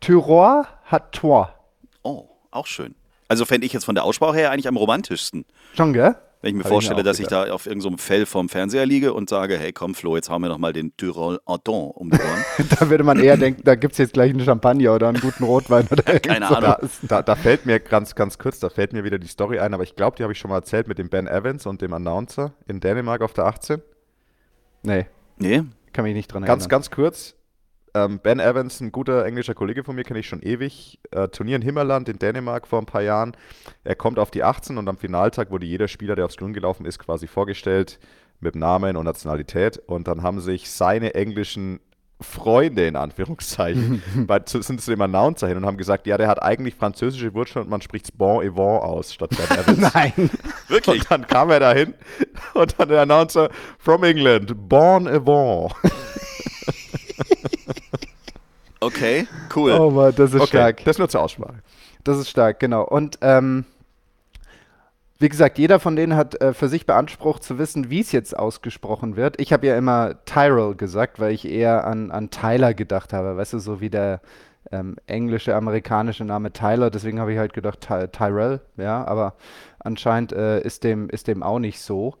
Tyrol 0.00 0.64
hat 0.84 1.12
Tor. 1.12 1.54
Oh, 2.02 2.24
auch 2.50 2.66
schön. 2.66 2.94
Also 3.28 3.44
fände 3.44 3.66
ich 3.66 3.72
jetzt 3.72 3.84
von 3.84 3.94
der 3.94 4.04
Aussprache 4.04 4.36
her 4.36 4.50
eigentlich 4.50 4.68
am 4.68 4.76
romantischsten. 4.76 5.44
Schon, 5.74 5.92
gell? 5.92 6.16
Wenn 6.42 6.50
ich 6.50 6.56
mir 6.56 6.64
Hab 6.64 6.70
vorstelle, 6.70 7.00
ich 7.00 7.04
dass 7.04 7.20
ich 7.20 7.28
da 7.28 7.52
auf 7.52 7.66
irgendeinem 7.66 7.98
so 7.98 7.98
Fell 7.98 8.26
vorm 8.26 8.48
Fernseher 8.48 8.84
liege 8.84 9.14
und 9.14 9.30
sage, 9.30 9.56
hey 9.56 9.72
komm 9.72 9.94
Flo, 9.94 10.16
jetzt 10.16 10.28
hauen 10.28 10.42
wir 10.42 10.48
noch 10.48 10.58
mal 10.58 10.72
den 10.72 10.96
Tyrol 10.96 11.40
Anton 11.46 11.92
um 11.92 12.10
die 12.10 12.18
Ohren. 12.18 12.68
da 12.80 12.90
würde 12.90 13.04
man 13.04 13.20
eher 13.20 13.36
denken, 13.36 13.62
da 13.64 13.76
gibt 13.76 13.92
es 13.92 13.98
jetzt 13.98 14.12
gleich 14.12 14.30
einen 14.30 14.40
Champagner 14.40 14.92
oder 14.92 15.08
einen 15.08 15.20
guten 15.20 15.44
Rotwein 15.44 15.86
oder 15.88 16.02
Keine 16.20 16.48
Ahnung. 16.48 16.60
Da, 16.62 16.78
da, 17.02 17.22
da, 17.22 17.36
fällt 17.36 17.64
mir 17.64 17.78
ganz, 17.78 18.16
ganz 18.16 18.38
kurz, 18.38 18.58
da 18.58 18.70
fällt 18.70 18.92
mir 18.92 19.04
wieder 19.04 19.20
die 19.20 19.28
Story 19.28 19.60
ein, 19.60 19.72
aber 19.72 19.84
ich 19.84 19.94
glaube, 19.94 20.16
die 20.16 20.24
habe 20.24 20.32
ich 20.32 20.38
schon 20.40 20.50
mal 20.50 20.56
erzählt 20.56 20.88
mit 20.88 20.98
dem 20.98 21.08
Ben 21.08 21.28
Evans 21.28 21.64
und 21.64 21.80
dem 21.80 21.92
Announcer 21.92 22.54
in 22.66 22.80
Dänemark 22.80 23.22
auf 23.22 23.32
der 23.34 23.46
18. 23.46 23.80
Nee. 24.82 25.06
Nee? 25.38 25.62
Kann 25.92 26.04
mich 26.04 26.14
nicht 26.14 26.26
dran 26.26 26.42
erinnern. 26.42 26.58
Ganz, 26.58 26.68
ganz 26.68 26.90
kurz. 26.90 27.36
Ähm, 27.94 28.20
ben 28.20 28.40
Evans, 28.40 28.80
ein 28.80 28.90
guter 28.90 29.24
englischer 29.26 29.54
Kollege 29.54 29.84
von 29.84 29.94
mir, 29.94 30.04
kenne 30.04 30.20
ich 30.20 30.26
schon 30.26 30.40
ewig. 30.40 30.98
Äh, 31.10 31.28
Turnier 31.28 31.56
in 31.56 31.62
Himmerland 31.62 32.08
in 32.08 32.18
Dänemark 32.18 32.66
vor 32.66 32.78
ein 32.78 32.86
paar 32.86 33.02
Jahren. 33.02 33.36
Er 33.84 33.96
kommt 33.96 34.18
auf 34.18 34.30
die 34.30 34.42
18 34.42 34.78
und 34.78 34.88
am 34.88 34.96
Finaltag 34.96 35.50
wurde 35.50 35.66
jeder 35.66 35.88
Spieler, 35.88 36.16
der 36.16 36.24
aufs 36.24 36.38
Grün 36.38 36.54
gelaufen 36.54 36.86
ist, 36.86 36.98
quasi 36.98 37.26
vorgestellt 37.26 37.98
mit 38.40 38.56
Namen 38.56 38.96
und 38.96 39.04
Nationalität. 39.04 39.76
Und 39.78 40.08
dann 40.08 40.22
haben 40.22 40.40
sich 40.40 40.70
seine 40.70 41.14
englischen 41.14 41.80
Freunde 42.22 42.86
in 42.86 42.96
Anführungszeichen 42.96 44.02
bei, 44.26 44.38
zu, 44.38 44.62
sind 44.62 44.80
zu 44.80 44.90
dem 44.90 45.02
Announcer 45.02 45.48
hin 45.48 45.58
und 45.58 45.66
haben 45.66 45.76
gesagt, 45.76 46.06
ja, 46.06 46.16
der 46.16 46.28
hat 46.28 46.42
eigentlich 46.42 46.74
französische 46.74 47.34
Wurzeln 47.34 47.64
und 47.64 47.70
man 47.70 47.82
spricht 47.82 48.16
Bon 48.16 48.42
et 48.42 48.56
Vent 48.56 48.82
aus 48.82 49.12
statt 49.12 49.30
Ben 49.30 49.58
Evans. 49.58 49.92
Nein. 49.92 50.30
Wirklich? 50.68 51.02
Und 51.02 51.10
dann 51.10 51.26
kam 51.26 51.50
er 51.50 51.60
dahin 51.60 51.94
und 52.54 52.74
dann 52.78 52.88
der 52.88 53.02
Announcer 53.02 53.50
from 53.78 54.02
England, 54.04 54.54
Bon 54.68 55.06
et 55.06 55.26
Vent. 55.26 55.74
Okay, 58.82 59.28
cool. 59.54 59.72
Oh 59.72 59.90
Mann, 59.90 60.12
das 60.16 60.34
ist 60.34 60.40
okay, 60.40 60.46
stark. 60.46 60.84
Das 60.84 60.98
nur 60.98 61.08
zur 61.08 61.22
Aussprache. 61.22 61.62
Das 62.02 62.18
ist 62.18 62.28
stark, 62.28 62.58
genau. 62.58 62.82
Und 62.82 63.18
ähm, 63.22 63.64
wie 65.20 65.28
gesagt, 65.28 65.56
jeder 65.58 65.78
von 65.78 65.94
denen 65.94 66.16
hat 66.16 66.40
äh, 66.40 66.52
für 66.52 66.68
sich 66.68 66.84
beansprucht 66.84 67.44
zu 67.44 67.58
wissen, 67.58 67.90
wie 67.90 68.00
es 68.00 68.10
jetzt 68.10 68.36
ausgesprochen 68.36 69.14
wird. 69.14 69.40
Ich 69.40 69.52
habe 69.52 69.68
ja 69.68 69.76
immer 69.78 70.16
Tyrell 70.24 70.74
gesagt, 70.74 71.20
weil 71.20 71.32
ich 71.32 71.48
eher 71.48 71.86
an, 71.86 72.10
an 72.10 72.30
Tyler 72.30 72.74
gedacht 72.74 73.12
habe. 73.12 73.36
Weißt 73.36 73.52
du, 73.52 73.60
so 73.60 73.80
wie 73.80 73.88
der 73.88 74.20
ähm, 74.72 74.96
englische, 75.06 75.54
amerikanische 75.54 76.24
Name 76.24 76.52
Tyler. 76.52 76.90
Deswegen 76.90 77.20
habe 77.20 77.32
ich 77.32 77.38
halt 77.38 77.52
gedacht 77.52 77.80
Ty 77.80 78.08
Tyrell, 78.08 78.62
ja. 78.76 79.04
Aber 79.04 79.34
anscheinend 79.78 80.32
äh, 80.32 80.60
ist, 80.60 80.82
dem, 80.82 81.08
ist 81.08 81.28
dem 81.28 81.44
auch 81.44 81.60
nicht 81.60 81.80
so. 81.80 82.16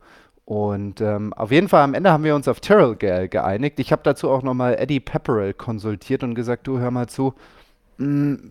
Und 0.52 1.00
ähm, 1.00 1.32
auf 1.32 1.50
jeden 1.50 1.66
Fall 1.66 1.82
am 1.82 1.94
Ende 1.94 2.12
haben 2.12 2.24
wir 2.24 2.34
uns 2.34 2.46
auf 2.46 2.60
Tyrrell 2.60 2.94
ge 2.94 3.26
geeinigt. 3.26 3.80
Ich 3.80 3.90
habe 3.90 4.02
dazu 4.04 4.28
auch 4.28 4.42
nochmal 4.42 4.74
Eddie 4.74 5.00
Pepperell 5.00 5.54
konsultiert 5.54 6.22
und 6.22 6.34
gesagt, 6.34 6.66
du 6.66 6.78
hör 6.78 6.90
mal 6.90 7.08
zu, 7.08 7.32
mh, 7.96 8.06
mm, 8.06 8.50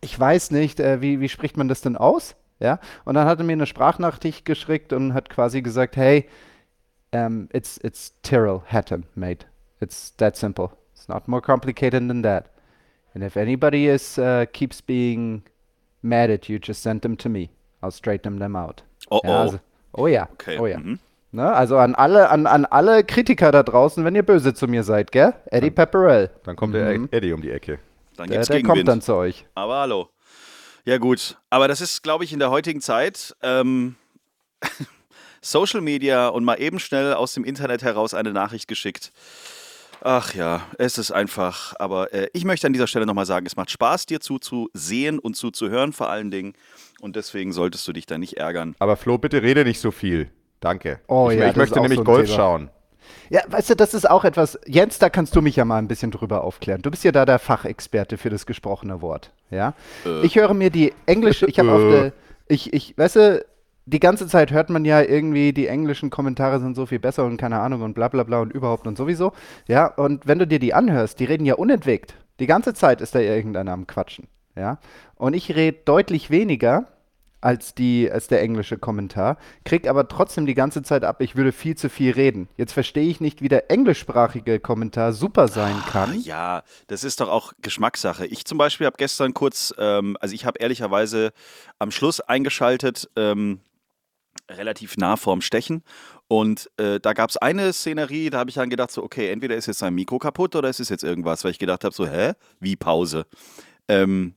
ich 0.00 0.18
weiß 0.18 0.50
nicht, 0.50 0.80
äh, 0.80 1.02
wie, 1.02 1.20
wie 1.20 1.28
spricht 1.28 1.58
man 1.58 1.68
das 1.68 1.82
denn 1.82 1.98
aus? 1.98 2.36
Ja? 2.58 2.78
Und 3.04 3.16
dann 3.16 3.28
hat 3.28 3.38
er 3.38 3.44
mir 3.44 3.52
eine 3.52 3.66
Sprachnachricht 3.66 4.46
geschickt 4.46 4.94
und 4.94 5.12
hat 5.12 5.28
quasi 5.28 5.60
gesagt, 5.60 5.94
hey, 5.98 6.26
um, 7.14 7.50
it's, 7.52 7.78
it's 7.84 8.14
Tyrrell 8.22 8.62
Hatton, 8.64 9.04
mate. 9.14 9.44
It's 9.82 10.16
that 10.16 10.38
simple. 10.38 10.70
It's 10.94 11.06
not 11.06 11.28
more 11.28 11.42
complicated 11.42 12.08
than 12.08 12.22
that. 12.22 12.46
And 13.14 13.22
if 13.22 13.36
anybody 13.36 13.88
is 13.88 14.16
uh, 14.16 14.46
keeps 14.50 14.80
being 14.80 15.42
mad 16.00 16.30
at 16.30 16.48
you, 16.48 16.58
just 16.58 16.80
send 16.80 17.02
them 17.02 17.18
to 17.18 17.28
me. 17.28 17.50
I'll 17.82 17.90
straighten 17.90 18.38
them 18.38 18.56
out. 18.56 18.82
Oh, 19.10 19.20
ja, 19.22 19.42
also, 19.42 19.60
Oh 19.92 20.06
ja. 20.06 20.28
Okay. 20.32 20.58
Oh 20.58 20.66
ja. 20.66 20.78
Mhm. 20.78 20.98
Ne? 21.32 21.50
Also 21.50 21.78
an 21.78 21.94
alle, 21.94 22.28
an, 22.28 22.46
an 22.46 22.66
alle 22.66 23.04
Kritiker 23.04 23.52
da 23.52 23.62
draußen, 23.62 24.04
wenn 24.04 24.14
ihr 24.14 24.22
böse 24.22 24.52
zu 24.52 24.68
mir 24.68 24.82
seid, 24.82 25.12
gell? 25.12 25.34
Eddie 25.46 25.68
dann, 25.68 25.74
Pepperell. 25.74 26.30
Dann 26.44 26.56
kommt 26.56 26.74
mhm. 26.74 27.08
der 27.08 27.18
Eddie 27.18 27.32
um 27.32 27.40
die 27.40 27.50
Ecke. 27.50 27.78
Dann 28.16 28.28
gibt's 28.28 28.48
der, 28.48 28.58
der 28.58 28.68
kommt 28.68 28.86
dann 28.86 29.00
zu 29.00 29.14
euch. 29.14 29.46
Aber 29.54 29.80
hallo. 29.80 30.08
Ja 30.84 30.98
gut, 30.98 31.38
aber 31.48 31.68
das 31.68 31.80
ist, 31.80 32.02
glaube 32.02 32.24
ich, 32.24 32.32
in 32.32 32.38
der 32.38 32.50
heutigen 32.50 32.80
Zeit 32.80 33.36
ähm, 33.42 33.94
Social 35.40 35.80
Media 35.80 36.28
und 36.28 36.44
mal 36.44 36.60
eben 36.60 36.80
schnell 36.80 37.14
aus 37.14 37.34
dem 37.34 37.44
Internet 37.44 37.82
heraus 37.82 38.14
eine 38.14 38.32
Nachricht 38.32 38.68
geschickt. 38.68 39.12
Ach 40.04 40.34
ja, 40.34 40.62
es 40.78 40.98
ist 40.98 41.12
einfach. 41.12 41.74
Aber 41.78 42.12
äh, 42.12 42.28
ich 42.32 42.44
möchte 42.44 42.66
an 42.66 42.72
dieser 42.72 42.88
Stelle 42.88 43.06
nochmal 43.06 43.26
sagen, 43.26 43.46
es 43.46 43.54
macht 43.54 43.70
Spaß, 43.70 44.06
dir 44.06 44.20
zuzusehen 44.20 45.20
und 45.20 45.36
zuzuhören 45.36 45.92
vor 45.92 46.10
allen 46.10 46.32
Dingen. 46.32 46.54
Und 47.00 47.14
deswegen 47.14 47.52
solltest 47.52 47.86
du 47.86 47.92
dich 47.92 48.06
da 48.06 48.18
nicht 48.18 48.36
ärgern. 48.36 48.74
Aber 48.80 48.96
Flo, 48.96 49.18
bitte 49.18 49.42
rede 49.42 49.64
nicht 49.64 49.80
so 49.80 49.92
viel. 49.92 50.30
Danke. 50.58 51.00
Oh 51.06 51.28
ich, 51.30 51.38
ja, 51.38 51.50
ich 51.50 51.56
möchte 51.56 51.80
nämlich 51.80 51.98
so 51.98 52.04
Golf 52.04 52.26
Thema. 52.26 52.36
schauen. 52.36 52.70
Ja, 53.30 53.42
weißt 53.46 53.70
du, 53.70 53.76
das 53.76 53.94
ist 53.94 54.08
auch 54.08 54.24
etwas. 54.24 54.58
Jens, 54.66 54.98
da 54.98 55.08
kannst 55.08 55.36
du 55.36 55.42
mich 55.42 55.56
ja 55.56 55.64
mal 55.64 55.78
ein 55.78 55.88
bisschen 55.88 56.10
drüber 56.10 56.42
aufklären. 56.42 56.82
Du 56.82 56.90
bist 56.90 57.04
ja 57.04 57.12
da 57.12 57.24
der 57.24 57.38
Fachexperte 57.38 58.18
für 58.18 58.30
das 58.30 58.44
gesprochene 58.46 59.02
Wort. 59.02 59.30
Ja. 59.50 59.74
Äh. 60.04 60.26
Ich 60.26 60.36
höre 60.36 60.54
mir 60.54 60.70
die 60.70 60.92
englische. 61.06 61.46
Ich 61.46 61.58
habe 61.58 61.72
auf 61.72 61.80
der. 61.80 62.12
Ich, 62.48 62.72
ich, 62.72 62.98
weißt 62.98 63.16
du, 63.16 63.44
die 63.86 64.00
ganze 64.00 64.26
Zeit 64.28 64.52
hört 64.52 64.70
man 64.70 64.84
ja 64.84 65.02
irgendwie, 65.02 65.52
die 65.52 65.66
englischen 65.66 66.10
Kommentare 66.10 66.60
sind 66.60 66.76
so 66.76 66.86
viel 66.86 67.00
besser 67.00 67.24
und 67.24 67.36
keine 67.36 67.60
Ahnung 67.60 67.82
und 67.82 67.94
bla 67.94 68.08
bla 68.08 68.22
bla 68.22 68.40
und 68.40 68.52
überhaupt 68.52 68.86
und 68.86 68.96
sowieso. 68.96 69.32
Ja, 69.66 69.86
und 69.86 70.26
wenn 70.26 70.38
du 70.38 70.46
dir 70.46 70.58
die 70.58 70.74
anhörst, 70.74 71.18
die 71.20 71.24
reden 71.24 71.44
ja 71.44 71.54
unentwegt. 71.54 72.14
Die 72.38 72.46
ganze 72.46 72.74
Zeit 72.74 73.00
ist 73.00 73.14
da 73.14 73.20
irgendeiner 73.20 73.72
am 73.72 73.86
Quatschen. 73.86 74.28
Ja? 74.56 74.78
Und 75.16 75.34
ich 75.34 75.54
rede 75.54 75.78
deutlich 75.84 76.30
weniger 76.30 76.86
als, 77.40 77.74
die, 77.74 78.08
als 78.10 78.28
der 78.28 78.40
englische 78.40 78.78
Kommentar, 78.78 79.36
krieg 79.64 79.88
aber 79.88 80.06
trotzdem 80.06 80.46
die 80.46 80.54
ganze 80.54 80.82
Zeit 80.82 81.02
ab, 81.02 81.20
ich 81.20 81.34
würde 81.34 81.50
viel 81.50 81.76
zu 81.76 81.90
viel 81.90 82.12
reden. 82.12 82.48
Jetzt 82.56 82.72
verstehe 82.72 83.08
ich 83.08 83.20
nicht, 83.20 83.42
wie 83.42 83.48
der 83.48 83.70
englischsprachige 83.70 84.60
Kommentar 84.60 85.12
super 85.12 85.48
sein 85.48 85.74
ah, 85.80 85.90
kann. 85.90 86.20
Ja, 86.20 86.62
das 86.86 87.02
ist 87.02 87.20
doch 87.20 87.28
auch 87.28 87.52
Geschmackssache. 87.60 88.26
Ich 88.26 88.44
zum 88.44 88.58
Beispiel 88.58 88.86
habe 88.86 88.96
gestern 88.96 89.34
kurz, 89.34 89.74
ähm, 89.76 90.16
also 90.20 90.34
ich 90.34 90.46
habe 90.46 90.60
ehrlicherweise 90.60 91.32
am 91.80 91.90
Schluss 91.90 92.20
eingeschaltet, 92.20 93.10
ähm, 93.16 93.58
relativ 94.56 94.96
nah 94.96 95.16
vorm 95.16 95.40
Stechen. 95.40 95.82
Und 96.28 96.70
äh, 96.78 97.00
da 97.00 97.12
gab 97.12 97.30
es 97.30 97.36
eine 97.36 97.72
Szenerie, 97.72 98.30
da 98.30 98.38
habe 98.38 98.50
ich 98.50 98.56
dann 98.56 98.70
gedacht, 98.70 98.90
so, 98.90 99.02
okay, 99.02 99.30
entweder 99.30 99.56
ist 99.56 99.66
jetzt 99.66 99.78
sein 99.78 99.94
Mikro 99.94 100.18
kaputt 100.18 100.56
oder 100.56 100.68
ist 100.68 100.80
es 100.80 100.88
jetzt 100.88 101.04
irgendwas, 101.04 101.44
weil 101.44 101.50
ich 101.50 101.58
gedacht 101.58 101.84
habe, 101.84 101.94
so, 101.94 102.06
hä? 102.06 102.32
Wie 102.60 102.76
Pause? 102.76 103.26
Ähm, 103.88 104.34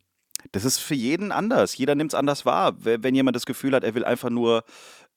das 0.52 0.66
ist 0.66 0.78
für 0.78 0.96
jeden 0.96 1.32
anders. 1.32 1.78
Jeder 1.78 1.96
nimmt 1.96 2.12
es 2.12 2.16
anders 2.16 2.46
wahr. 2.46 2.76
Wenn 2.78 3.16
jemand 3.16 3.36
das 3.36 3.46
Gefühl 3.46 3.74
hat, 3.74 3.84
er 3.84 3.96
will 3.96 4.06
einfach 4.06 4.30
nur 4.30 4.64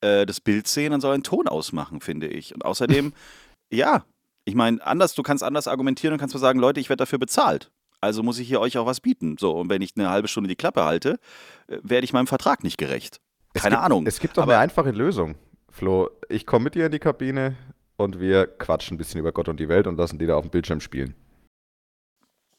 äh, 0.00 0.26
das 0.26 0.40
Bild 0.40 0.69
sehen, 0.69 0.93
dann 0.93 1.00
soll 1.00 1.12
er 1.12 1.14
einen 1.14 1.23
Ton 1.23 1.49
ausmachen, 1.49 2.00
finde 2.00 2.28
ich. 2.28 2.55
Und 2.55 2.64
außerdem, 2.64 3.12
ja, 3.73 4.05
ich 4.45 4.55
meine, 4.55 4.85
anders, 4.87 5.14
du 5.14 5.23
kannst 5.23 5.43
anders 5.43 5.69
argumentieren 5.69 6.14
und 6.14 6.19
kannst 6.19 6.35
mir 6.35 6.40
sagen, 6.40 6.61
Leute, 6.61 6.81
ich 6.81 6.88
werde 6.88 7.02
dafür 7.02 7.19
bezahlt. 7.19 7.71
Also 8.00 8.23
muss 8.23 8.38
ich 8.38 8.49
hier 8.49 8.61
euch 8.61 8.78
auch 8.78 8.87
was 8.87 9.00
bieten. 9.00 9.37
So, 9.38 9.52
und 9.52 9.69
wenn 9.69 9.83
ich 9.83 9.93
eine 9.97 10.11
halbe 10.11 10.28
Stunde 10.28 10.49
die 10.49 10.57
Klappe 10.57 10.85
halte, 10.85 11.19
äh, 11.67 11.78
werde 11.83 12.05
ich 12.05 12.12
meinem 12.12 12.26
Vertrag 12.28 12.62
nicht 12.62 12.78
gerecht. 12.78 13.21
Keine 13.55 13.67
es 13.67 13.71
gibt, 13.71 13.85
Ahnung. 13.85 14.07
Es 14.07 14.21
gibt 14.21 14.37
doch 14.37 14.43
eine 14.45 14.59
einfache 14.59 14.90
Lösung, 14.90 15.37
Flo. 15.71 16.11
Ich 16.28 16.47
komme 16.47 16.64
mit 16.64 16.75
dir 16.75 16.87
in 16.87 16.93
die 16.93 16.99
Kabine 16.99 17.57
und 17.97 18.21
wir 18.21 18.47
quatschen 18.47 18.95
ein 18.95 18.99
bisschen 18.99 19.21
über 19.21 19.33
Gott 19.33 19.49
und 19.49 19.59
die 19.59 19.69
Welt 19.69 19.87
und 19.87 19.97
lassen 19.97 20.19
die 20.19 20.26
da 20.26 20.37
auf 20.37 20.45
dem 20.45 20.50
Bildschirm 20.50 20.81
spielen. 20.81 21.14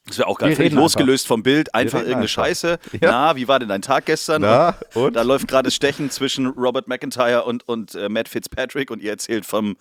Das 0.06 0.18
wäre 0.18 0.28
auch 0.28 0.38
geil. 0.38 0.56
Völlig 0.56 0.72
losgelöst 0.72 1.26
vom 1.26 1.42
Bild, 1.42 1.74
einfach 1.74 1.98
irgendeine 1.98 2.22
einfach. 2.22 2.44
Scheiße. 2.44 2.78
Ja. 3.00 3.10
Na, 3.10 3.36
wie 3.36 3.46
war 3.48 3.58
denn 3.58 3.68
dein 3.68 3.82
Tag 3.82 4.06
gestern? 4.06 4.42
Na, 4.42 4.76
und? 4.94 5.04
und? 5.04 5.16
Da 5.16 5.22
läuft 5.22 5.46
gerade 5.46 5.66
das 5.66 5.74
Stechen 5.74 6.10
zwischen 6.10 6.46
Robert 6.46 6.88
McIntyre 6.88 7.44
und, 7.44 7.68
und 7.68 7.94
äh, 7.94 8.08
Matt 8.08 8.28
Fitzpatrick 8.28 8.90
und 8.90 9.02
ihr 9.02 9.10
erzählt 9.10 9.46
vom, 9.46 9.76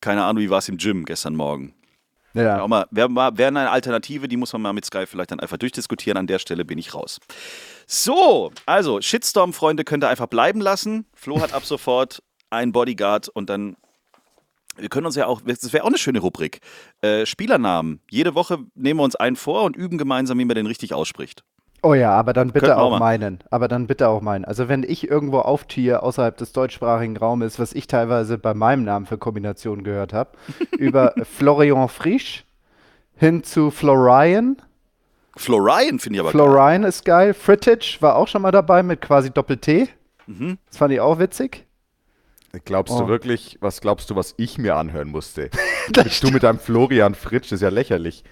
keine 0.00 0.24
Ahnung, 0.24 0.42
wie 0.42 0.50
war 0.50 0.58
es 0.58 0.68
im 0.68 0.76
Gym 0.76 1.04
gestern 1.04 1.36
Morgen. 1.36 1.74
Ja. 2.34 2.62
Auch 2.62 2.68
mal, 2.68 2.86
wäre 2.90 3.14
wär 3.14 3.48
eine 3.48 3.70
Alternative, 3.70 4.28
die 4.28 4.36
muss 4.36 4.52
man 4.52 4.62
mal 4.62 4.72
mit 4.72 4.84
Sky 4.84 5.06
vielleicht 5.06 5.30
dann 5.30 5.40
einfach 5.40 5.56
durchdiskutieren. 5.56 6.18
An 6.18 6.26
der 6.26 6.38
Stelle 6.38 6.64
bin 6.64 6.78
ich 6.78 6.94
raus. 6.94 7.20
So, 7.86 8.50
also 8.66 9.00
Shitstorm-Freunde 9.00 9.84
könnt 9.84 10.04
ihr 10.04 10.08
einfach 10.08 10.26
bleiben 10.26 10.60
lassen. 10.60 11.06
Flo 11.14 11.40
hat 11.40 11.52
ab 11.52 11.64
sofort 11.64 12.22
einen 12.50 12.72
Bodyguard 12.72 13.28
und 13.28 13.48
dann 13.48 13.76
wir 14.76 14.88
können 14.88 15.06
uns 15.06 15.14
ja 15.14 15.26
auch, 15.26 15.40
das 15.40 15.72
wäre 15.72 15.84
auch 15.84 15.88
eine 15.88 15.98
schöne 15.98 16.18
Rubrik. 16.18 16.60
Äh, 17.00 17.26
Spielernamen. 17.26 18.00
Jede 18.10 18.34
Woche 18.34 18.58
nehmen 18.74 18.98
wir 18.98 19.04
uns 19.04 19.14
einen 19.14 19.36
vor 19.36 19.62
und 19.62 19.76
üben 19.76 19.98
gemeinsam, 19.98 20.38
wie 20.38 20.44
man 20.44 20.56
den 20.56 20.66
richtig 20.66 20.92
ausspricht. 20.92 21.44
Oh 21.84 21.92
ja, 21.92 22.12
aber 22.12 22.32
dann 22.32 22.50
bitte 22.50 22.78
auch, 22.78 22.94
auch 22.94 22.98
meinen. 22.98 23.40
Aber 23.50 23.68
dann 23.68 23.86
bitte 23.86 24.08
auch 24.08 24.22
meinen. 24.22 24.46
Also 24.46 24.68
wenn 24.68 24.84
ich 24.84 25.06
irgendwo 25.06 25.40
auftiere 25.40 26.02
außerhalb 26.02 26.34
des 26.34 26.52
deutschsprachigen 26.52 27.14
Raumes, 27.18 27.58
was 27.58 27.74
ich 27.74 27.86
teilweise 27.86 28.38
bei 28.38 28.54
meinem 28.54 28.84
Namen 28.84 29.04
für 29.04 29.18
Kombinationen 29.18 29.84
gehört 29.84 30.14
habe, 30.14 30.30
über 30.78 31.12
Florian 31.24 31.90
Frisch 31.90 32.46
hin 33.16 33.44
zu 33.44 33.70
Florian. 33.70 34.56
Florian 35.36 35.98
finde 35.98 36.16
ich 36.16 36.20
aber 36.20 36.30
Florian 36.30 36.82
geil. 36.82 36.88
ist 36.88 37.04
geil. 37.04 37.34
Frittage 37.34 37.98
war 38.00 38.16
auch 38.16 38.28
schon 38.28 38.40
mal 38.40 38.50
dabei 38.50 38.82
mit 38.82 39.02
quasi 39.02 39.30
Doppel-T. 39.30 39.88
Mhm. 40.26 40.56
Das 40.68 40.78
fand 40.78 40.94
ich 40.94 41.00
auch 41.00 41.18
witzig. 41.18 41.66
Glaubst 42.64 42.94
oh. 42.94 43.00
du 43.00 43.08
wirklich, 43.08 43.58
was 43.60 43.82
glaubst 43.82 44.08
du, 44.08 44.16
was 44.16 44.32
ich 44.38 44.56
mir 44.56 44.76
anhören 44.76 45.08
musste? 45.08 45.50
du 45.92 46.30
mit 46.30 46.44
deinem 46.44 46.60
Florian 46.60 47.14
Fritsch, 47.14 47.52
das 47.52 47.58
ist 47.58 47.62
ja 47.62 47.68
lächerlich. 47.68 48.24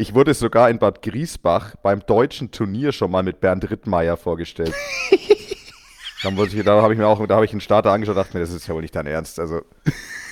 Ich 0.00 0.14
wurde 0.14 0.32
sogar 0.32 0.70
in 0.70 0.78
Bad 0.78 1.02
Griesbach 1.02 1.74
beim 1.82 2.06
deutschen 2.06 2.52
Turnier 2.52 2.92
schon 2.92 3.10
mal 3.10 3.24
mit 3.24 3.40
Bernd 3.40 3.68
Rittmeier 3.68 4.16
vorgestellt. 4.16 4.72
Dann 6.22 6.38
ich, 6.38 6.64
da 6.64 6.80
habe 6.82 6.92
ich 6.92 6.98
mir 7.00 7.08
auch, 7.08 7.26
da 7.26 7.34
habe 7.34 7.44
ich 7.44 7.50
einen 7.50 7.60
Starter 7.60 7.90
angeschaut 7.90 8.14
und 8.14 8.22
dachte 8.22 8.36
mir, 8.36 8.40
das 8.40 8.52
ist 8.52 8.68
ja 8.68 8.74
wohl 8.74 8.82
nicht 8.82 8.94
dein 8.94 9.08
Ernst. 9.08 9.40
Also 9.40 9.62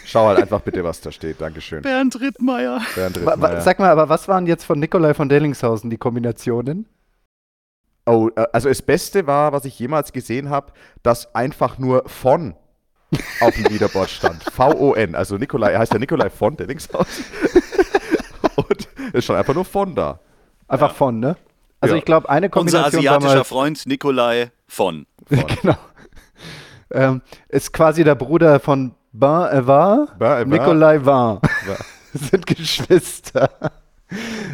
schau 0.05 0.29
halt 0.29 0.39
einfach 0.39 0.61
bitte, 0.61 0.85
was 0.85 1.01
da 1.01 1.11
steht. 1.11 1.41
Dankeschön. 1.41 1.83
Bernd 1.83 2.21
Rittmeier. 2.21 2.81
Bernd 2.95 3.17
Rittmeier. 3.17 3.61
Sag 3.61 3.81
mal, 3.81 3.91
aber 3.91 4.09
was 4.09 4.29
waren 4.29 4.47
jetzt 4.47 4.63
von 4.63 4.79
Nikolai 4.79 5.15
von 5.15 5.29
Dellingshausen 5.29 5.91
die 5.91 5.99
Kombinationen? 5.99 6.87
Oh, 8.07 8.31
äh, 8.37 8.47
also 8.53 8.69
das 8.69 8.83
Beste 8.83 9.27
war, 9.27 9.51
was 9.51 9.65
ich 9.65 9.77
jemals 9.81 10.13
gesehen 10.13 10.49
habe, 10.49 10.73
dass 11.03 11.35
einfach 11.35 11.79
nur 11.79 12.09
von 12.09 12.55
auf 13.41 13.55
dem 13.55 13.65
Leaderboard 13.65 14.11
stand. 14.11 14.45
V-O-N. 14.45 15.17
Also 15.17 15.39
Nikolai, 15.39 15.73
er 15.73 15.81
heißt 15.81 15.93
ja 15.93 15.99
Nikolai 15.99 16.31
von 16.31 16.57
Dellingshausen. 16.57 17.25
Und 18.57 18.89
es 19.13 19.25
stand 19.25 19.39
einfach 19.39 19.55
nur 19.55 19.65
von 19.65 19.95
da. 19.95 20.21
Einfach 20.69 20.89
ja. 20.89 20.95
von, 20.95 21.21
ne? 21.21 21.37
Also 21.81 21.95
ja. 21.95 21.99
ich 21.99 22.05
glaube, 22.05 22.29
eine 22.29 22.49
Kombination 22.49 23.01
Unser 23.01 23.13
asiatischer 23.17 23.45
Freund 23.45 23.87
Nikolai 23.87 24.51
von. 24.67 25.07
von. 25.27 25.47
genau. 25.63 25.77
Ähm, 26.91 27.23
ist 27.49 27.73
quasi 27.73 28.05
der 28.05 28.15
Bruder 28.15 28.61
von 28.61 28.95
Bain 29.13 29.53
Evar, 29.59 30.45
Nikolai 30.47 31.05
Van. 31.05 31.41
sind 32.13 32.47
Geschwister. 32.47 33.51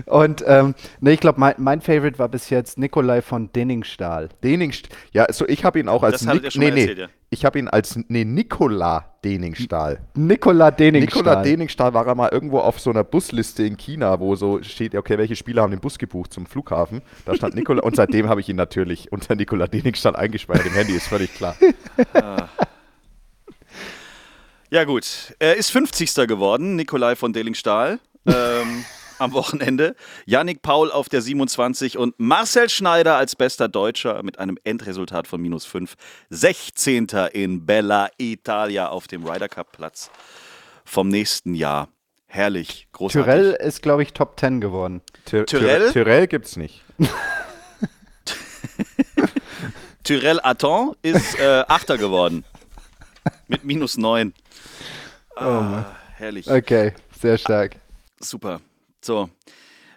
Und 0.06 0.42
ähm, 0.46 0.74
ne, 1.00 1.12
ich 1.12 1.20
glaube, 1.20 1.38
mein, 1.38 1.54
mein 1.58 1.80
Favorite 1.80 2.18
war 2.18 2.28
bis 2.28 2.50
jetzt 2.50 2.78
Nikolai 2.78 3.20
von 3.22 3.52
Denningstahl. 3.52 4.30
Denningstahl. 4.42 4.96
Ja, 5.12 5.32
so 5.32 5.46
ich 5.46 5.64
habe 5.64 5.78
ihn 5.78 5.88
auch 5.88 6.02
als 6.02 6.24
das 6.24 6.34
Nik 6.34 6.56
nee, 6.56 6.70
nee, 6.70 6.92
ja. 6.92 7.08
Ich 7.28 7.44
habe 7.44 7.58
ihn 7.58 7.68
als 7.68 7.98
nee, 8.08 8.24
Nikola 8.24 9.14
Deningstahl. 9.24 10.00
Nikola 10.14 10.70
Deningstahl. 10.70 11.22
Nikola 11.22 11.42
Deningstahl 11.42 11.94
war 11.94 12.06
er 12.06 12.14
mal 12.14 12.30
irgendwo 12.30 12.60
auf 12.60 12.80
so 12.80 12.90
einer 12.90 13.04
Busliste 13.04 13.62
in 13.62 13.76
China, 13.76 14.20
wo 14.20 14.36
so 14.36 14.62
steht, 14.62 14.94
okay, 14.94 15.18
welche 15.18 15.36
Spieler 15.36 15.62
haben 15.62 15.70
den 15.70 15.80
Bus 15.80 15.98
gebucht 15.98 16.32
zum 16.32 16.46
Flughafen. 16.46 17.02
Da 17.24 17.34
stand 17.34 17.54
Nikola 17.54 17.82
und 17.82 17.96
seitdem 17.96 18.28
habe 18.28 18.40
ich 18.40 18.48
ihn 18.48 18.56
natürlich 18.56 19.12
unter 19.12 19.34
Nikola 19.34 19.66
Deningstahl 19.66 20.16
eingespeichert 20.16 20.66
im 20.66 20.72
Handy, 20.72 20.94
ist 20.94 21.08
völlig 21.08 21.34
klar. 21.34 21.56
Ah. 22.14 22.48
Ja 24.70 24.84
gut, 24.84 25.34
er 25.38 25.58
ist 25.58 25.70
50. 25.70 26.14
geworden, 26.26 26.76
Nikolai 26.76 27.14
von 27.14 27.34
Delingstahl. 27.34 27.98
Ähm, 28.24 28.86
am 29.22 29.32
Wochenende. 29.32 29.94
Yannick 30.26 30.62
Paul 30.62 30.90
auf 30.90 31.08
der 31.08 31.22
27 31.22 31.96
und 31.96 32.14
Marcel 32.18 32.68
Schneider 32.68 33.16
als 33.16 33.36
bester 33.36 33.68
Deutscher 33.68 34.22
mit 34.22 34.38
einem 34.38 34.58
Endresultat 34.64 35.26
von 35.26 35.40
minus 35.40 35.64
5. 35.64 35.94
16. 36.30 37.06
in 37.32 37.64
Bella 37.64 38.10
Italia 38.18 38.88
auf 38.88 39.06
dem 39.06 39.26
Ryder 39.26 39.48
Cup 39.48 39.72
Platz 39.72 40.10
vom 40.84 41.08
nächsten 41.08 41.54
Jahr. 41.54 41.88
Herrlich, 42.26 42.88
großartig. 42.92 43.24
Tyrell 43.24 43.52
ist, 43.52 43.82
glaube 43.82 44.02
ich, 44.02 44.12
Top 44.14 44.38
10 44.40 44.60
geworden. 44.60 45.02
Ty 45.26 45.44
Tyrell? 45.44 45.92
Tyrell 45.92 46.26
gibt's 46.26 46.56
nicht. 46.56 46.82
Tyrell 50.02 50.40
Aton 50.42 50.96
ist 51.02 51.38
äh, 51.38 51.64
Achter 51.68 51.98
geworden. 51.98 52.44
Mit 53.48 53.64
minus 53.64 53.96
9. 53.98 54.32
Ah, 55.36 55.80
oh 55.80 55.84
herrlich. 56.16 56.50
Okay, 56.50 56.94
sehr 57.20 57.38
stark. 57.38 57.76
Super. 58.18 58.60
So, 59.04 59.28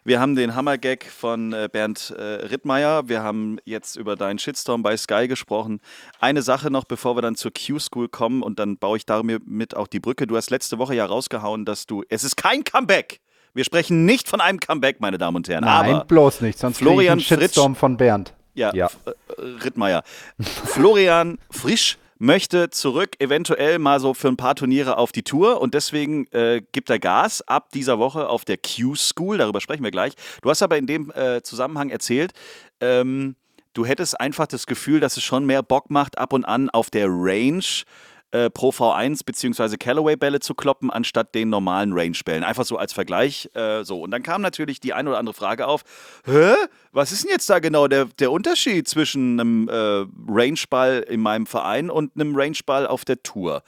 wir 0.04 0.20
haben 0.20 0.36
den 0.36 0.56
Hammergag 0.56 1.06
von 1.06 1.54
äh, 1.54 1.70
Bernd 1.72 2.14
äh, 2.18 2.22
Rittmeier. 2.22 3.08
Wir 3.08 3.22
haben 3.22 3.60
jetzt 3.66 3.98
über 3.98 4.16
deinen 4.16 4.40
Shitstorm 4.40 4.82
bei 4.82 4.98
Sky 4.98 5.28
gesprochen. 5.28 5.80
Eine 6.20 6.42
Sache 6.42 6.72
noch, 6.72 6.86
bevor 6.86 7.16
wir 7.16 7.22
dann 7.22 7.36
zur 7.36 7.52
Q-School 7.52 8.10
kommen 8.10 8.42
und 8.42 8.58
dann 8.58 8.78
baue 8.78 8.98
ich 8.98 9.06
damit 9.06 9.76
auch 9.76 9.88
die 9.88 10.00
Brücke. 10.00 10.26
Du 10.26 10.36
hast 10.38 10.50
letzte 10.50 10.80
Woche 10.80 10.96
ja 10.96 11.06
rausgehauen, 11.06 11.66
dass 11.66 11.86
du. 11.86 12.04
Es 12.10 12.24
ist 12.24 12.36
kein 12.36 12.64
Comeback. 12.64 13.20
Wir 13.54 13.64
sprechen 13.64 14.06
nicht 14.06 14.28
von 14.28 14.42
einem 14.42 14.60
Comeback, 14.60 15.00
meine 15.00 15.20
Damen 15.20 15.38
und 15.38 15.48
Herren. 15.50 15.66
Nein, 15.66 15.96
aber 15.96 16.06
bloß 16.06 16.42
nicht. 16.42 16.58
Sonst 16.58 16.80
Florian 16.80 17.20
Shitstorm 17.20 17.74
Fritsch, 17.74 17.80
von 17.80 17.98
Bernd. 17.98 18.34
Ja, 18.56 18.74
ja. 18.74 18.90
Äh, 19.06 19.42
Rittmeier. 19.64 20.04
Florian 20.40 21.38
Frisch 21.52 21.98
möchte 22.18 22.70
zurück, 22.70 23.16
eventuell 23.20 23.80
mal 23.80 24.00
so 24.00 24.14
für 24.14 24.28
ein 24.28 24.38
paar 24.38 24.56
Turniere 24.56 24.98
auf 24.98 25.12
die 25.12 25.24
Tour 25.24 25.62
und 25.62 25.74
deswegen 25.74 26.28
äh, 26.32 26.62
gibt 26.72 26.90
er 26.90 27.00
Gas 27.00 27.42
ab 27.42 27.72
dieser 27.74 28.00
Woche 28.00 28.30
auf 28.30 28.46
der 28.46 28.58
Q-School, 28.58 29.38
darüber 29.38 29.62
sprechen 29.62 29.84
wir 29.84 29.92
gleich. 29.92 30.14
Du 30.42 30.50
hast 30.50 30.62
aber 30.62 30.78
in 30.78 30.88
dem 30.88 31.12
äh, 31.12 31.42
Zusammenhang 31.42 31.90
erzählt, 31.90 32.34
ähm, 32.80 33.36
du 33.74 33.86
hättest 33.86 34.20
einfach 34.20 34.48
das 34.48 34.66
Gefühl, 34.66 35.00
dass 35.00 35.18
es 35.18 35.24
schon 35.24 35.46
mehr 35.46 35.64
Bock 35.64 35.90
macht, 35.90 36.18
ab 36.18 36.34
und 36.34 36.46
an 36.46 36.70
auf 36.70 36.90
der 36.90 37.08
Range 37.10 37.64
äh, 38.32 38.50
Pro 38.50 38.70
V1 38.70 39.26
bzw. 39.26 39.78
Callaway-Bälle 39.78 40.40
zu 40.40 40.56
kloppen, 40.56 40.92
anstatt 40.92 41.36
den 41.36 41.50
normalen 41.50 41.94
Range-Bällen. 41.94 42.44
Einfach 42.44 42.66
so 42.66 42.78
als 42.78 42.94
Vergleich. 42.94 43.50
Äh, 43.54 43.84
so. 43.84 44.02
Und 44.02 44.12
dann 44.12 44.24
kam 44.24 44.42
natürlich 44.42 44.80
die 44.80 44.94
ein 44.94 45.08
oder 45.08 45.18
andere 45.18 45.34
Frage 45.34 45.68
auf: 45.68 45.84
Hä? 46.26 46.54
Was 46.92 47.12
ist 47.12 47.24
denn 47.24 47.32
jetzt 47.32 47.50
da 47.50 47.60
genau 47.60 47.88
der, 47.88 48.06
der 48.06 48.32
Unterschied 48.32 48.88
zwischen 48.88 49.40
einem 49.40 49.70
äh, 49.70 50.06
Range-Ball 50.28 51.06
in 51.10 51.22
meinem 51.22 51.46
Verein 51.46 51.90
und 51.90 52.12
einem 52.16 52.36
Range-Ball 52.36 52.88
auf 52.88 53.06
der 53.06 53.22
Tour? 53.24 53.64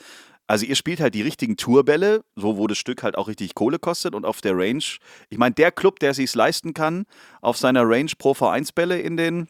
Also 0.47 0.65
ihr 0.65 0.75
spielt 0.75 1.01
halt 1.01 1.13
die 1.13 1.21
richtigen 1.21 1.57
Tourbälle, 1.57 2.23
so 2.37 2.57
wo 2.57 2.67
das 2.67 2.77
Stück 2.77 3.03
halt 3.03 3.17
auch 3.17 3.27
richtig 3.27 3.53
Kohle 3.53 3.79
kostet 3.79 4.15
und 4.15 4.25
auf 4.25 4.39
der 4.39 4.57
Range. 4.57 4.83
Ich 5.29 5.37
meine, 5.37 5.53
der 5.53 5.73
Club, 5.73 5.99
der 5.99 6.13
sich 6.13 6.33
leisten 6.33 6.73
kann, 6.73 7.05
auf 7.41 7.57
seiner 7.57 7.83
Range 7.83 8.11
Pro 8.17 8.31
V1 8.31 8.73
Bälle 8.73 8.97
in 8.99 9.17
den 9.17 9.49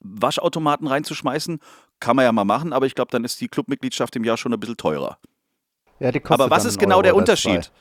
Waschautomaten 0.00 0.86
reinzuschmeißen, 0.86 1.60
kann 2.00 2.16
man 2.16 2.24
ja 2.24 2.32
mal 2.32 2.44
machen, 2.44 2.72
aber 2.72 2.86
ich 2.86 2.94
glaube, 2.94 3.10
dann 3.10 3.24
ist 3.24 3.40
die 3.40 3.48
Clubmitgliedschaft 3.48 4.16
im 4.16 4.24
Jahr 4.24 4.36
schon 4.36 4.52
ein 4.52 4.60
bisschen 4.60 4.76
teurer. 4.76 5.18
Ja, 5.98 6.12
die 6.12 6.20
kostet 6.20 6.40
aber 6.42 6.50
was 6.50 6.64
ist 6.64 6.78
genau 6.78 6.96
Euro 6.96 7.02
der 7.02 7.16
Unterschied? 7.16 7.72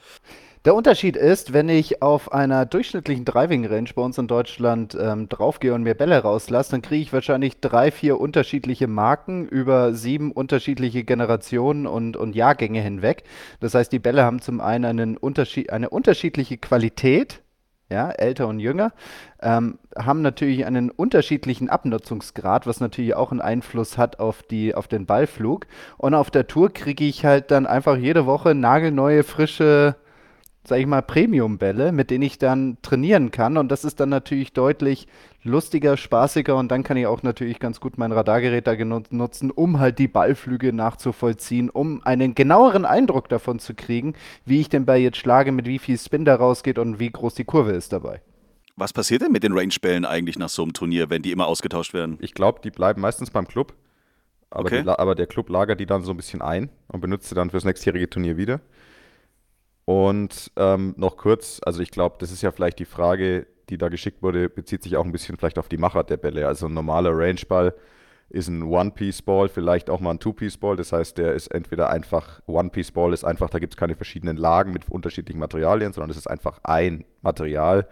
Der 0.65 0.73
Unterschied 0.73 1.15
ist, 1.15 1.53
wenn 1.53 1.69
ich 1.69 2.01
auf 2.01 2.31
einer 2.31 2.65
durchschnittlichen 2.65 3.23
Driving 3.23 3.67
Range 3.67 3.89
bei 3.93 4.01
uns 4.01 4.17
in 4.17 4.25
Deutschland 4.25 4.97
ähm, 4.99 5.29
draufgehe 5.29 5.75
und 5.75 5.83
mir 5.83 5.93
Bälle 5.93 6.17
rauslasse, 6.17 6.71
dann 6.71 6.81
kriege 6.81 7.03
ich 7.03 7.13
wahrscheinlich 7.13 7.59
drei, 7.61 7.91
vier 7.91 8.19
unterschiedliche 8.19 8.87
Marken 8.87 9.47
über 9.47 9.93
sieben 9.93 10.31
unterschiedliche 10.31 11.03
Generationen 11.03 11.85
und, 11.85 12.17
und 12.17 12.35
Jahrgänge 12.35 12.81
hinweg. 12.81 13.25
Das 13.59 13.75
heißt, 13.75 13.91
die 13.91 13.99
Bälle 13.99 14.23
haben 14.23 14.41
zum 14.41 14.59
einen 14.59 14.85
einen 14.85 15.17
Unterschied, 15.17 15.69
eine 15.69 15.91
unterschiedliche 15.91 16.57
Qualität, 16.57 17.43
ja, 17.89 18.09
älter 18.09 18.47
und 18.47 18.59
jünger, 18.59 18.93
ähm, 19.41 19.77
haben 19.95 20.21
natürlich 20.21 20.65
einen 20.65 20.89
unterschiedlichen 20.89 21.69
Abnutzungsgrad, 21.69 22.65
was 22.65 22.79
natürlich 22.79 23.15
auch 23.15 23.31
einen 23.31 23.41
Einfluss 23.41 23.97
hat 23.97 24.19
auf, 24.19 24.43
die, 24.43 24.73
auf 24.73 24.87
den 24.87 25.05
Ballflug. 25.05 25.67
Und 25.97 26.13
auf 26.13 26.31
der 26.31 26.47
Tour 26.47 26.73
kriege 26.73 27.05
ich 27.05 27.25
halt 27.25 27.51
dann 27.51 27.67
einfach 27.67 27.97
jede 27.97 28.25
Woche 28.25 28.55
nagelneue, 28.55 29.23
frische 29.23 29.95
sag 30.67 30.79
ich 30.79 30.85
mal, 30.85 31.01
Premium-Bälle, 31.01 31.91
mit 31.91 32.09
denen 32.09 32.23
ich 32.23 32.37
dann 32.37 32.77
trainieren 32.81 33.31
kann. 33.31 33.57
Und 33.57 33.71
das 33.71 33.85
ist 33.85 33.99
dann 33.99 34.09
natürlich 34.09 34.53
deutlich 34.53 35.07
lustiger, 35.45 35.95
spaßiger 35.95 36.55
und 36.55 36.69
dann 36.69 36.83
kann 36.83 36.97
ich 36.97 37.05
auch 37.05 37.23
natürlich 37.23 37.59
ganz 37.59 37.79
gut 37.79 37.97
mein 37.97 38.11
Radargerät 38.11 38.65
da 38.65 38.75
nutzen, 38.75 39.51
um 39.51 39.79
halt 39.79 39.99
die 39.99 40.07
Ballflüge 40.07 40.73
nachzuvollziehen, 40.73 41.69
um 41.69 42.01
einen 42.03 42.35
genaueren 42.35 42.83
Eindruck 42.83 43.29
davon 43.29 43.59
zu 43.59 43.75
kriegen, 43.75 44.15
wie 44.43 44.59
ich 44.59 44.69
den 44.69 44.85
Ball 44.85 44.97
jetzt 44.97 45.17
schlage, 45.17 45.51
mit 45.51 45.67
wie 45.67 45.79
viel 45.79 45.97
Spin 45.97 46.25
da 46.25 46.35
rausgeht 46.35 46.79
und 46.79 46.99
wie 46.99 47.11
groß 47.11 47.35
die 47.35 47.45
Kurve 47.45 47.71
ist 47.71 47.93
dabei. 47.93 48.21
Was 48.75 48.91
passiert 48.91 49.21
denn 49.21 49.31
mit 49.31 49.43
den 49.43 49.53
Range-Bällen 49.53 50.03
eigentlich 50.03 50.37
nach 50.37 50.49
so 50.49 50.63
einem 50.63 50.73
Turnier, 50.73 51.09
wenn 51.09 51.21
die 51.21 51.31
immer 51.31 51.47
ausgetauscht 51.47 51.93
werden? 51.93 52.17
Ich 52.19 52.33
glaube, 52.33 52.59
die 52.61 52.71
bleiben 52.71 52.99
meistens 52.99 53.29
beim 53.29 53.47
Club. 53.47 53.73
Aber, 54.49 54.67
okay. 54.67 54.83
die, 54.83 54.89
aber 54.89 55.15
der 55.15 55.27
Club 55.27 55.49
lagert 55.49 55.79
die 55.79 55.85
dann 55.85 56.03
so 56.03 56.11
ein 56.11 56.17
bisschen 56.17 56.41
ein 56.41 56.69
und 56.87 57.01
benutzt 57.01 57.29
sie 57.29 57.35
dann 57.35 57.49
fürs 57.49 57.65
nächstjährige 57.65 58.09
Turnier 58.09 58.37
wieder. 58.37 58.61
Und 59.85 60.51
ähm, 60.55 60.95
noch 60.97 61.15
kurz, 61.15 61.61
also 61.63 61.81
ich 61.81 61.91
glaube, 61.91 62.15
das 62.19 62.31
ist 62.31 62.41
ja 62.41 62.51
vielleicht 62.51 62.79
die 62.79 62.85
Frage, 62.85 63.45
die 63.69 63.77
da 63.77 63.89
geschickt 63.89 64.21
wurde, 64.23 64.49
bezieht 64.49 64.83
sich 64.83 64.97
auch 64.97 65.05
ein 65.05 65.11
bisschen 65.11 65.37
vielleicht 65.37 65.59
auf 65.59 65.69
die 65.69 65.77
Machart 65.77 66.09
der 66.09 66.17
Bälle. 66.17 66.47
Also 66.47 66.65
ein 66.67 66.73
normaler 66.73 67.11
Rangeball 67.13 67.73
ist 68.29 68.47
ein 68.47 68.63
One-Piece-Ball, 68.63 69.49
vielleicht 69.49 69.89
auch 69.89 69.99
mal 69.99 70.11
ein 70.11 70.19
Two-Piece-Ball. 70.19 70.75
Das 70.75 70.91
heißt, 70.91 71.17
der 71.19 71.33
ist 71.33 71.47
entweder 71.47 71.89
einfach, 71.89 72.41
One-Piece-Ball 72.47 73.13
ist 73.13 73.23
einfach, 73.23 73.49
da 73.49 73.59
gibt 73.59 73.73
es 73.73 73.77
keine 73.77 73.95
verschiedenen 73.95 74.37
Lagen 74.37 74.73
mit 74.73 74.89
unterschiedlichen 74.89 75.39
Materialien, 75.39 75.93
sondern 75.93 76.09
es 76.09 76.17
ist 76.17 76.27
einfach 76.27 76.59
ein 76.63 77.05
Material. 77.21 77.87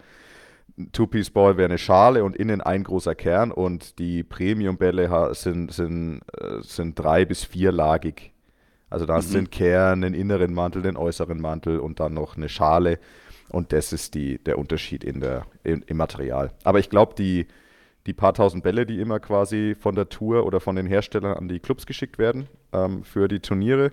Two-Piece-Ball 0.91 1.57
wäre 1.57 1.69
eine 1.69 1.77
Schale 1.77 2.23
und 2.23 2.35
innen 2.35 2.61
ein 2.61 2.83
großer 2.83 3.13
Kern 3.13 3.51
und 3.51 3.99
die 3.99 4.23
Premium-Bälle 4.23 5.33
sind, 5.35 5.71
sind, 5.71 6.21
äh, 6.39 6.61
sind 6.61 6.97
drei- 6.97 7.25
bis 7.25 7.43
vierlagig 7.43 8.32
also 8.93 9.07
da 9.07 9.15
hast 9.15 9.31
mhm. 9.31 9.33
den 9.33 9.49
Kern, 9.49 10.01
den 10.01 10.13
inneren 10.13 10.53
Mantel, 10.53 10.83
den 10.83 10.97
äußeren 10.97 11.41
Mantel 11.41 11.79
und 11.79 11.99
dann 11.99 12.13
noch 12.13 12.37
eine 12.37 12.47
Schale. 12.47 12.99
Und 13.49 13.73
das 13.73 13.91
ist 13.91 14.13
die, 14.13 14.37
der 14.37 14.59
Unterschied 14.59 15.03
in 15.03 15.19
der, 15.19 15.47
in, 15.63 15.81
im 15.87 15.97
Material. 15.97 16.51
Aber 16.63 16.77
ich 16.77 16.91
glaube, 16.91 17.15
die, 17.15 17.47
die 18.05 18.13
paar 18.13 18.35
tausend 18.35 18.63
Bälle, 18.63 18.85
die 18.85 18.99
immer 18.99 19.19
quasi 19.19 19.75
von 19.79 19.95
der 19.95 20.09
Tour 20.09 20.45
oder 20.45 20.59
von 20.59 20.75
den 20.75 20.85
Herstellern 20.85 21.35
an 21.35 21.47
die 21.47 21.59
Clubs 21.59 21.87
geschickt 21.87 22.19
werden 22.19 22.47
ähm, 22.71 23.03
für 23.03 23.27
die 23.27 23.39
Turniere. 23.39 23.91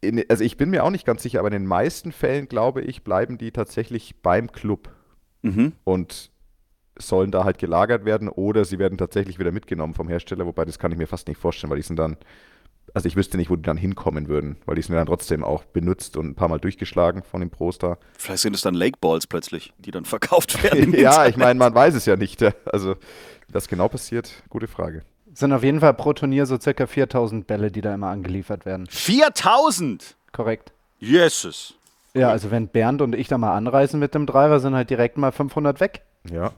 In, 0.00 0.24
also 0.30 0.42
ich 0.42 0.56
bin 0.56 0.70
mir 0.70 0.82
auch 0.82 0.90
nicht 0.90 1.04
ganz 1.04 1.22
sicher, 1.22 1.40
aber 1.40 1.48
in 1.48 1.62
den 1.62 1.66
meisten 1.66 2.12
Fällen, 2.12 2.48
glaube 2.48 2.80
ich, 2.80 3.04
bleiben 3.04 3.36
die 3.36 3.50
tatsächlich 3.50 4.22
beim 4.22 4.50
Club. 4.52 4.88
Mhm. 5.42 5.72
Und 5.84 6.30
sollen 6.98 7.30
da 7.30 7.44
halt 7.44 7.58
gelagert 7.58 8.06
werden 8.06 8.28
oder 8.28 8.64
sie 8.64 8.78
werden 8.78 8.96
tatsächlich 8.96 9.38
wieder 9.38 9.52
mitgenommen 9.52 9.94
vom 9.94 10.08
Hersteller, 10.08 10.46
wobei 10.46 10.64
das 10.64 10.78
kann 10.78 10.92
ich 10.92 10.98
mir 10.98 11.06
fast 11.06 11.28
nicht 11.28 11.38
vorstellen, 11.38 11.70
weil 11.70 11.78
die 11.78 11.86
sind 11.86 11.98
dann 11.98 12.16
also 12.94 13.06
ich 13.06 13.16
wüsste 13.16 13.36
nicht, 13.36 13.50
wo 13.50 13.56
die 13.56 13.62
dann 13.62 13.76
hinkommen 13.76 14.28
würden, 14.28 14.56
weil 14.66 14.74
die 14.74 14.82
sind 14.82 14.94
dann 14.94 15.06
trotzdem 15.06 15.44
auch 15.44 15.64
benutzt 15.64 16.16
und 16.16 16.26
ein 16.26 16.34
paar 16.34 16.48
Mal 16.48 16.58
durchgeschlagen 16.58 17.22
von 17.22 17.40
dem 17.40 17.50
Pro-Star. 17.50 17.98
Vielleicht 18.18 18.42
sind 18.42 18.54
es 18.54 18.62
dann 18.62 18.74
Lake 18.74 18.98
Balls 19.00 19.26
plötzlich, 19.26 19.72
die 19.78 19.90
dann 19.90 20.04
verkauft 20.06 20.62
werden. 20.62 20.94
ja, 20.98 21.26
ich 21.26 21.36
meine, 21.36 21.58
man 21.58 21.74
weiß 21.74 21.94
es 21.94 22.06
ja 22.06 22.16
nicht. 22.16 22.40
Also, 22.72 22.96
was 23.48 23.68
genau 23.68 23.88
passiert, 23.88 24.32
gute 24.48 24.68
Frage. 24.68 25.02
Es 25.32 25.40
sind 25.40 25.52
auf 25.52 25.64
jeden 25.64 25.80
Fall 25.80 25.94
pro 25.94 26.12
Turnier 26.12 26.46
so 26.46 26.58
circa 26.58 26.86
4000 26.86 27.46
Bälle, 27.46 27.70
die 27.70 27.80
da 27.80 27.94
immer 27.94 28.08
angeliefert 28.08 28.64
werden. 28.64 28.86
4000? 28.88 30.16
Korrekt. 30.32 30.72
Jesus. 30.98 31.74
Ja, 32.14 32.30
also 32.30 32.50
wenn 32.50 32.68
Bernd 32.68 33.02
und 33.02 33.14
ich 33.14 33.28
da 33.28 33.38
mal 33.38 33.56
anreisen 33.56 33.98
mit 33.98 34.14
dem 34.14 34.26
Driver, 34.26 34.60
sind 34.60 34.74
halt 34.74 34.90
direkt 34.90 35.16
mal 35.16 35.32
500 35.32 35.80
weg. 35.80 36.02
Ja. 36.30 36.52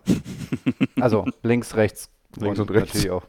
Also 1.01 1.25
links, 1.43 1.77
rechts. 1.77 2.11
Links 2.37 2.59
und, 2.59 2.71
und 2.71 2.77
rechts. 2.77 2.95
Natürlich 2.95 3.11
auch. 3.11 3.25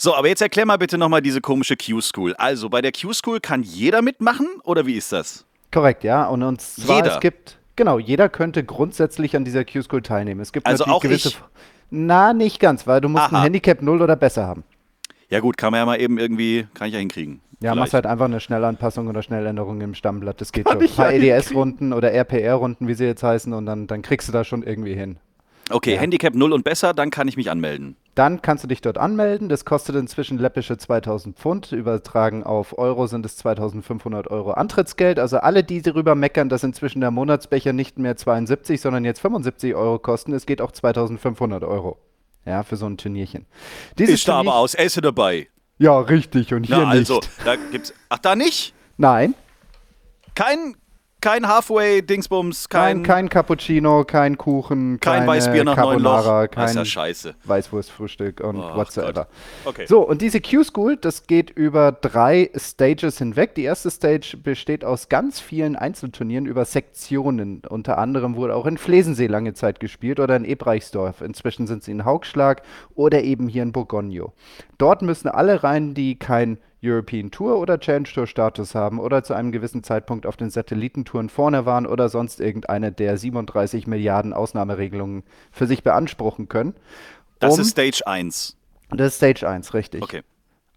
So, 0.00 0.14
aber 0.14 0.28
jetzt 0.28 0.40
erklär 0.40 0.64
mal 0.64 0.76
bitte 0.76 0.96
nochmal 0.96 1.20
diese 1.22 1.40
komische 1.40 1.76
Q-School. 1.76 2.32
Also 2.34 2.68
bei 2.68 2.80
der 2.80 2.92
Q-School 2.92 3.40
kann 3.40 3.64
jeder 3.64 4.00
mitmachen 4.00 4.46
oder 4.62 4.86
wie 4.86 4.94
ist 4.94 5.10
das? 5.10 5.44
Korrekt, 5.72 6.04
ja. 6.04 6.26
Und 6.28 6.44
uns 6.44 6.76
zwar, 6.76 6.98
jeder. 6.98 7.14
es 7.14 7.20
gibt, 7.20 7.58
genau, 7.74 7.98
jeder 7.98 8.28
könnte 8.28 8.62
grundsätzlich 8.62 9.34
an 9.34 9.44
dieser 9.44 9.64
Q-School 9.64 10.02
teilnehmen. 10.02 10.40
Es 10.40 10.52
gibt 10.52 10.68
also 10.68 10.84
auch 10.84 11.02
gewisse. 11.02 11.30
Ich? 11.30 11.40
Na, 11.90 12.32
nicht 12.32 12.60
ganz, 12.60 12.86
weil 12.86 13.00
du 13.00 13.08
musst 13.08 13.24
Aha. 13.24 13.38
ein 13.38 13.42
Handicap 13.42 13.82
0 13.82 14.00
oder 14.00 14.14
besser 14.14 14.46
haben. 14.46 14.62
Ja, 15.30 15.40
gut, 15.40 15.56
kann 15.56 15.72
man 15.72 15.78
ja 15.78 15.86
mal 15.86 16.00
eben 16.00 16.16
irgendwie, 16.16 16.68
kann 16.74 16.86
ich 16.86 16.94
ja 16.94 17.00
hinkriegen. 17.00 17.40
Ja, 17.58 17.74
machst 17.74 17.92
halt 17.92 18.06
einfach 18.06 18.26
eine 18.26 18.38
Schnellanpassung 18.38 19.08
oder 19.08 19.22
Schnelländerung 19.22 19.80
im 19.80 19.94
Stammblatt. 19.94 20.40
Das 20.40 20.52
geht 20.52 20.66
kann 20.66 20.80
schon. 20.80 20.90
Ein 20.90 20.94
paar 20.94 21.12
EDS-Runden 21.12 21.92
oder 21.92 22.12
RPR-Runden, 22.12 22.86
wie 22.86 22.94
sie 22.94 23.04
jetzt 23.04 23.24
heißen, 23.24 23.52
und 23.52 23.66
dann, 23.66 23.88
dann 23.88 24.02
kriegst 24.02 24.28
du 24.28 24.32
da 24.32 24.44
schon 24.44 24.62
irgendwie 24.62 24.94
hin. 24.94 25.18
Okay, 25.70 25.94
ja. 25.94 26.00
Handicap 26.00 26.36
0 26.36 26.52
und 26.52 26.62
besser, 26.62 26.94
dann 26.94 27.10
kann 27.10 27.26
ich 27.26 27.36
mich 27.36 27.50
anmelden. 27.50 27.96
Dann 28.18 28.42
kannst 28.42 28.64
du 28.64 28.68
dich 28.68 28.80
dort 28.80 28.98
anmelden. 28.98 29.48
Das 29.48 29.64
kostet 29.64 29.94
inzwischen 29.94 30.38
läppische 30.38 30.76
2000 30.76 31.38
Pfund. 31.38 31.70
Übertragen 31.70 32.42
auf 32.42 32.76
Euro 32.76 33.06
sind 33.06 33.24
es 33.24 33.36
2500 33.36 34.26
Euro 34.26 34.50
Antrittsgeld. 34.50 35.20
Also 35.20 35.36
alle, 35.38 35.62
die 35.62 35.82
darüber 35.82 36.16
meckern, 36.16 36.48
dass 36.48 36.64
inzwischen 36.64 37.00
der 37.00 37.12
Monatsbecher 37.12 37.72
nicht 37.72 37.96
mehr 37.96 38.16
72, 38.16 38.80
sondern 38.80 39.04
jetzt 39.04 39.20
75 39.20 39.76
Euro 39.76 40.00
kosten, 40.00 40.32
es 40.32 40.46
geht 40.46 40.60
auch 40.60 40.72
2500 40.72 41.62
Euro. 41.62 41.96
Ja, 42.44 42.64
für 42.64 42.74
so 42.74 42.86
ein 42.86 42.96
Turnierchen. 42.96 43.46
Dieses 43.98 44.24
da 44.24 44.32
Turnier 44.32 44.50
aber 44.50 44.58
aus 44.58 44.74
Esse 44.74 45.00
dabei. 45.00 45.46
Ja, 45.78 46.00
richtig. 46.00 46.52
Und 46.52 46.64
hier 46.64 46.78
Na, 46.78 46.88
also, 46.88 47.18
nicht. 47.18 47.30
da 47.44 47.54
gibt's. 47.70 47.94
Ach, 48.08 48.18
da 48.18 48.34
nicht? 48.34 48.74
Nein. 48.96 49.34
Kein, 50.34 50.74
kein 51.20 51.48
Halfway-Dingsbums, 51.48 52.68
kein, 52.68 53.02
kein, 53.02 53.02
kein. 53.02 53.28
Cappuccino, 53.28 54.04
kein 54.04 54.38
Kuchen, 54.38 55.00
kein 55.00 55.26
Weißbier 55.26 55.64
nach 55.64 55.76
Carbonara, 55.76 56.42
Loch. 56.42 56.50
kein 56.50 56.76
ja 56.76 56.84
Scheiße. 56.84 57.34
Weißwurstfrühstück 57.44 58.40
und 58.40 58.58
oh, 58.58 58.76
whatsoever. 58.76 59.26
Okay. 59.64 59.86
So, 59.86 60.06
und 60.06 60.22
diese 60.22 60.40
Q-School, 60.40 60.96
das 60.96 61.26
geht 61.26 61.50
über 61.50 61.92
drei 61.92 62.50
Stages 62.56 63.18
hinweg. 63.18 63.54
Die 63.56 63.64
erste 63.64 63.90
Stage 63.90 64.36
besteht 64.36 64.84
aus 64.84 65.08
ganz 65.08 65.40
vielen 65.40 65.74
Einzelturnieren 65.74 66.46
über 66.46 66.64
Sektionen. 66.64 67.62
Unter 67.68 67.98
anderem 67.98 68.36
wurde 68.36 68.54
auch 68.54 68.66
in 68.66 68.78
Flesensee 68.78 69.26
lange 69.26 69.54
Zeit 69.54 69.80
gespielt 69.80 70.20
oder 70.20 70.36
in 70.36 70.44
Ebreichsdorf. 70.44 71.20
Inzwischen 71.20 71.66
sind 71.66 71.82
sie 71.82 71.90
in 71.90 72.04
Haugschlag 72.04 72.62
oder 72.94 73.22
eben 73.22 73.48
hier 73.48 73.64
in 73.64 73.72
Burgonio. 73.72 74.32
Dort 74.78 75.02
müssen 75.02 75.28
alle 75.28 75.64
rein, 75.64 75.94
die 75.94 76.16
kein 76.18 76.58
European 76.82 77.30
Tour 77.30 77.58
oder 77.58 77.80
Challenge 77.80 78.08
Tour 78.08 78.26
Status 78.26 78.74
haben 78.74 79.00
oder 79.00 79.24
zu 79.24 79.34
einem 79.34 79.52
gewissen 79.52 79.82
Zeitpunkt 79.82 80.26
auf 80.26 80.36
den 80.36 80.50
Satellitentouren 80.50 81.28
vorne 81.28 81.66
waren 81.66 81.86
oder 81.86 82.08
sonst 82.08 82.40
irgendeine 82.40 82.92
der 82.92 83.16
37 83.16 83.86
Milliarden 83.86 84.32
Ausnahmeregelungen 84.32 85.24
für 85.50 85.66
sich 85.66 85.82
beanspruchen 85.82 86.48
können. 86.48 86.74
Das 87.40 87.54
um, 87.54 87.60
ist 87.60 87.70
Stage 87.70 88.02
1. 88.06 88.56
Das 88.90 89.08
ist 89.08 89.16
Stage 89.16 89.48
1, 89.48 89.74
richtig. 89.74 90.02
Okay. 90.02 90.22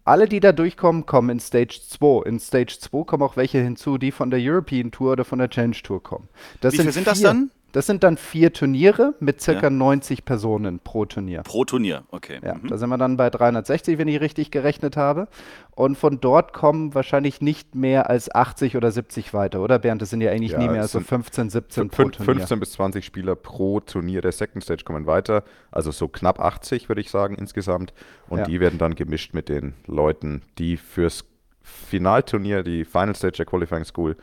Alle, 0.04 0.28
die 0.28 0.40
da 0.40 0.50
durchkommen, 0.50 1.06
kommen 1.06 1.30
in 1.30 1.40
Stage 1.40 1.80
2. 1.88 2.26
In 2.26 2.40
Stage 2.40 2.76
2 2.80 3.04
kommen 3.04 3.22
auch 3.22 3.36
welche 3.36 3.58
hinzu, 3.58 3.98
die 3.98 4.10
von 4.10 4.30
der 4.30 4.40
European 4.42 4.90
Tour 4.90 5.12
oder 5.12 5.24
von 5.24 5.38
der 5.38 5.48
Challenge 5.48 5.76
Tour 5.76 6.02
kommen. 6.02 6.28
Das 6.60 6.72
Wie 6.72 6.78
viele 6.78 6.92
sind, 6.92 7.04
sind 7.04 7.06
das 7.06 7.20
dann? 7.20 7.52
Das 7.72 7.86
sind 7.86 8.04
dann 8.04 8.16
vier 8.16 8.52
Turniere 8.52 9.14
mit 9.18 9.40
circa 9.40 9.64
ja. 9.64 9.70
90 9.70 10.24
Personen 10.24 10.78
pro 10.78 11.06
Turnier. 11.06 11.42
Pro 11.42 11.64
Turnier, 11.64 12.04
okay. 12.10 12.38
Ja, 12.44 12.54
mhm. 12.54 12.68
da 12.68 12.76
sind 12.76 12.90
wir 12.90 12.98
dann 12.98 13.16
bei 13.16 13.30
360, 13.30 13.98
wenn 13.98 14.08
ich 14.08 14.20
richtig 14.20 14.50
gerechnet 14.50 14.96
habe. 14.96 15.26
Und 15.74 15.96
von 15.96 16.20
dort 16.20 16.52
kommen 16.52 16.94
wahrscheinlich 16.94 17.40
nicht 17.40 17.74
mehr 17.74 18.10
als 18.10 18.32
80 18.32 18.76
oder 18.76 18.92
70 18.92 19.32
weiter, 19.32 19.60
oder 19.60 19.78
Bernd? 19.78 20.02
Das 20.02 20.10
sind 20.10 20.20
ja 20.20 20.30
eigentlich 20.30 20.52
ja, 20.52 20.58
nie 20.58 20.68
mehr 20.68 20.82
als 20.82 20.92
so 20.92 21.00
15, 21.00 21.48
17 21.50 21.88
pro 21.88 22.04
Turnier. 22.10 22.24
15 22.24 22.60
bis 22.60 22.72
20 22.72 23.04
Spieler 23.04 23.34
pro 23.34 23.80
Turnier 23.80 24.20
der 24.20 24.32
Second 24.32 24.62
Stage 24.62 24.84
kommen 24.84 25.06
weiter. 25.06 25.44
Also 25.70 25.90
so 25.90 26.08
knapp 26.08 26.40
80, 26.40 26.88
würde 26.88 27.00
ich 27.00 27.10
sagen, 27.10 27.34
insgesamt. 27.36 27.94
Und 28.28 28.40
ja. 28.40 28.44
die 28.44 28.60
werden 28.60 28.78
dann 28.78 28.94
gemischt 28.94 29.32
mit 29.32 29.48
den 29.48 29.74
Leuten, 29.86 30.42
die 30.58 30.76
fürs 30.76 31.24
Finalturnier, 31.62 32.62
die 32.62 32.84
Final 32.84 33.14
Stage 33.14 33.38
der 33.38 33.46
Qualifying 33.46 33.84
School, 33.84 34.16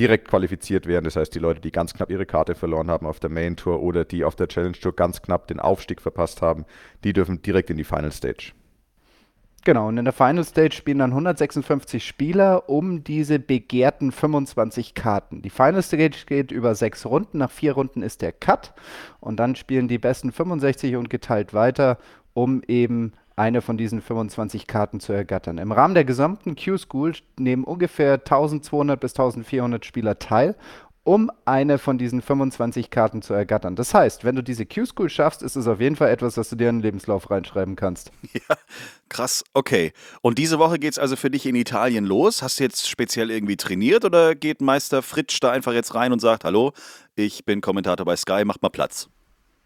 direkt 0.00 0.28
qualifiziert 0.28 0.86
werden. 0.86 1.04
Das 1.04 1.16
heißt, 1.16 1.34
die 1.34 1.38
Leute, 1.38 1.60
die 1.60 1.70
ganz 1.70 1.92
knapp 1.92 2.10
ihre 2.10 2.24
Karte 2.24 2.54
verloren 2.54 2.90
haben 2.90 3.06
auf 3.06 3.20
der 3.20 3.28
Main 3.28 3.56
Tour 3.56 3.82
oder 3.82 4.06
die 4.06 4.24
auf 4.24 4.34
der 4.34 4.48
Challenge 4.48 4.72
Tour 4.72 4.96
ganz 4.96 5.20
knapp 5.20 5.46
den 5.46 5.60
Aufstieg 5.60 6.00
verpasst 6.00 6.40
haben, 6.40 6.64
die 7.04 7.12
dürfen 7.12 7.42
direkt 7.42 7.68
in 7.68 7.76
die 7.76 7.84
Final 7.84 8.10
Stage. 8.10 8.52
Genau, 9.62 9.88
und 9.88 9.98
in 9.98 10.06
der 10.06 10.14
Final 10.14 10.44
Stage 10.44 10.74
spielen 10.74 11.00
dann 11.00 11.10
156 11.10 12.06
Spieler 12.06 12.70
um 12.70 13.04
diese 13.04 13.38
begehrten 13.38 14.10
25 14.10 14.94
Karten. 14.94 15.42
Die 15.42 15.50
Final 15.50 15.82
Stage 15.82 16.24
geht 16.24 16.50
über 16.50 16.74
sechs 16.74 17.04
Runden. 17.04 17.36
Nach 17.36 17.50
vier 17.50 17.72
Runden 17.72 18.00
ist 18.00 18.22
der 18.22 18.32
Cut 18.32 18.72
und 19.20 19.36
dann 19.36 19.56
spielen 19.56 19.86
die 19.86 19.98
besten 19.98 20.32
65 20.32 20.96
und 20.96 21.10
geteilt 21.10 21.52
weiter, 21.52 21.98
um 22.32 22.62
eben 22.68 23.12
eine 23.40 23.62
von 23.62 23.78
diesen 23.78 24.02
25 24.02 24.66
Karten 24.66 25.00
zu 25.00 25.12
ergattern. 25.12 25.58
Im 25.58 25.72
Rahmen 25.72 25.94
der 25.94 26.04
gesamten 26.04 26.56
Q-School 26.56 27.14
nehmen 27.38 27.64
ungefähr 27.64 28.14
1200 28.14 29.00
bis 29.00 29.12
1400 29.12 29.84
Spieler 29.84 30.18
teil 30.18 30.54
um 31.02 31.30
eine 31.46 31.78
von 31.78 31.96
diesen 31.96 32.20
25 32.20 32.90
Karten 32.90 33.22
zu 33.22 33.32
ergattern. 33.32 33.74
Das 33.74 33.94
heißt, 33.94 34.22
wenn 34.22 34.36
du 34.36 34.42
diese 34.42 34.66
Q-School 34.66 35.08
schaffst, 35.08 35.42
ist 35.42 35.56
es 35.56 35.66
auf 35.66 35.80
jeden 35.80 35.96
Fall 35.96 36.10
etwas, 36.10 36.34
das 36.34 36.50
du 36.50 36.56
dir 36.56 36.68
in 36.68 36.76
den 36.76 36.82
Lebenslauf 36.82 37.30
reinschreiben 37.30 37.76
kannst. 37.76 38.12
Ja, 38.32 38.56
krass, 39.08 39.42
okay. 39.54 39.92
Und 40.22 40.38
diese 40.38 40.58
Woche 40.58 40.78
geht 40.78 40.92
es 40.92 40.98
also 40.98 41.16
für 41.16 41.30
dich 41.30 41.46
in 41.46 41.56
Italien 41.56 42.04
los. 42.04 42.42
Hast 42.42 42.60
du 42.60 42.64
jetzt 42.64 42.88
speziell 42.88 43.30
irgendwie 43.30 43.56
trainiert 43.56 44.04
oder 44.04 44.34
geht 44.34 44.60
Meister 44.60 45.02
Fritsch 45.02 45.38
da 45.40 45.50
einfach 45.50 45.72
jetzt 45.72 45.94
rein 45.94 46.12
und 46.12 46.20
sagt, 46.20 46.44
hallo, 46.44 46.72
ich 47.16 47.44
bin 47.44 47.60
Kommentator 47.60 48.06
bei 48.06 48.14
Sky, 48.14 48.44
macht 48.44 48.62
mal 48.62 48.68
Platz? 48.68 49.08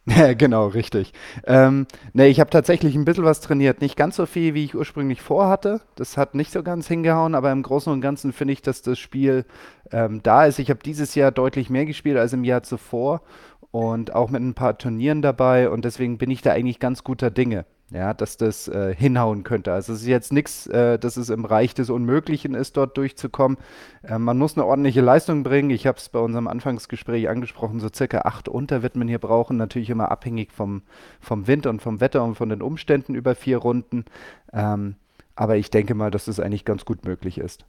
Ja, 0.07 0.33
genau, 0.35 0.67
richtig. 0.69 1.13
Ähm, 1.47 1.87
ne, 2.13 2.29
ich 2.29 2.41
habe 2.41 2.51
tatsächlich 2.51 2.95
ein 2.95 3.05
bisschen 3.05 3.25
was 3.25 3.41
trainiert. 3.41 3.81
Nicht 3.81 3.97
ganz 3.97 4.17
so 4.17 4.27
viel, 4.27 4.55
wie 4.55 4.65
ich 4.65 4.75
ursprünglich 4.75 5.23
vorhatte. 5.23 5.81
Das 5.95 6.17
hat 6.17 6.35
nicht 6.35 6.53
so 6.53 6.63
ganz 6.63 6.87
hingehauen, 6.89 7.35
aber 7.35 7.51
im 7.53 7.63
Großen 7.63 7.93
und 7.93 8.01
Ganzen 8.01 8.33
finde 8.33 8.53
ich, 8.53 8.63
dass 8.63 8.83
das 8.83 8.99
Spiel 8.99 9.47
ähm, 9.91 10.23
da 10.23 10.45
ist. 10.45 10.59
Ich 10.59 10.71
habe 10.71 10.81
dieses 10.85 11.15
Jahr 11.15 11.31
deutlich 11.33 11.71
mehr 11.71 11.87
gespielt 11.87 12.19
als 12.19 12.33
im 12.33 12.45
Jahr 12.45 12.63
zuvor 12.63 13.23
und 13.71 14.15
auch 14.15 14.31
mit 14.31 14.43
ein 14.43 14.55
paar 14.55 14.79
Turnieren 14.79 15.23
dabei 15.23 15.69
und 15.71 15.85
deswegen 15.85 16.19
bin 16.19 16.31
ich 16.31 16.43
da 16.43 16.53
eigentlich 16.53 16.79
ganz 16.79 17.03
guter 17.03 17.31
Dinge 17.31 17.65
ja, 17.91 18.15
dass 18.15 18.37
das 18.37 18.67
äh, 18.69 18.95
hinhauen 18.95 19.43
könnte. 19.45 19.73
Also 19.73 19.93
es 19.93 20.01
ist 20.03 20.07
jetzt 20.09 20.33
nichts, 20.33 20.67
äh, 20.67 20.99
dass 20.99 21.17
es 21.17 21.29
im 21.29 21.45
Reich 21.45 21.75
des 21.75 21.91
Unmöglichen 21.91 22.55
ist, 22.55 22.77
dort 22.77 22.97
durchzukommen. 22.97 23.59
Äh, 24.03 24.19
man 24.19 24.39
muss 24.39 24.57
eine 24.57 24.67
ordentliche 24.67 25.01
Leistung 25.01 25.43
bringen. 25.43 25.71
Ich 25.71 25.87
habe 25.87 25.99
es 25.99 26.09
bei 26.09 26.19
unserem 26.19 26.49
Anfangsgespräch 26.49 27.29
angesprochen, 27.29 27.81
so 27.81 27.89
circa 27.95 28.23
acht 28.23 28.49
Unter 28.49 28.83
wird 28.83 28.97
man 28.97 29.07
hier 29.09 29.19
brauchen, 29.19 29.57
natürlich 29.57 29.91
immer 29.91 30.11
abhängig 30.11 30.53
vom, 30.53 30.83
vom 31.21 31.47
Wind 31.47 31.67
und 31.67 31.83
vom 31.83 32.01
Wetter 32.01 32.25
und 32.25 32.35
von 32.37 32.49
den 32.49 32.63
Umständen 32.63 33.15
über 33.15 33.35
vier 33.35 33.59
Runden. 33.59 34.07
Ähm, 34.53 34.97
aber 35.37 35.57
ich 35.57 35.71
denke 35.71 35.95
mal, 35.95 36.11
dass 36.11 36.25
das 36.27 36.41
eigentlich 36.41 36.65
ganz 36.65 36.85
gut 36.85 37.05
möglich 37.05 37.39
ist. 37.39 37.65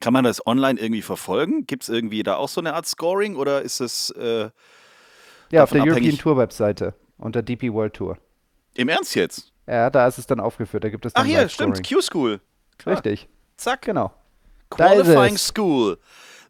Kann 0.00 0.12
man 0.14 0.24
das 0.24 0.46
online 0.46 0.80
irgendwie 0.80 1.02
verfolgen? 1.02 1.66
Gibt 1.66 1.82
es 1.82 1.88
irgendwie 1.88 2.22
da 2.22 2.36
auch 2.36 2.48
so 2.48 2.60
eine 2.60 2.74
Art 2.74 2.86
Scoring 2.86 3.36
oder 3.36 3.62
ist 3.62 3.80
es 3.80 4.10
äh, 4.12 4.50
Ja, 5.50 5.64
auf 5.64 5.72
der 5.72 5.82
abhängig? 5.82 5.88
European 5.88 6.18
Tour 6.18 6.36
Webseite 6.38 6.94
unter 7.18 7.42
DP 7.42 7.72
World 7.72 7.94
Tour. 7.94 8.18
Im 8.80 8.88
Ernst 8.88 9.14
jetzt? 9.14 9.52
Ja, 9.66 9.90
da 9.90 10.06
ist 10.06 10.16
es 10.16 10.26
dann 10.26 10.40
aufgeführt. 10.40 10.84
Da 10.84 10.88
gibt 10.88 11.04
es 11.04 11.12
dann 11.12 11.22
Ach 11.22 11.26
hier, 11.26 11.46
stimmt, 11.50 11.86
Q-School. 11.86 12.40
Richtig. 12.86 13.28
Zack. 13.58 13.82
Genau. 13.82 14.10
Qualifying 14.70 15.36
School. 15.36 15.98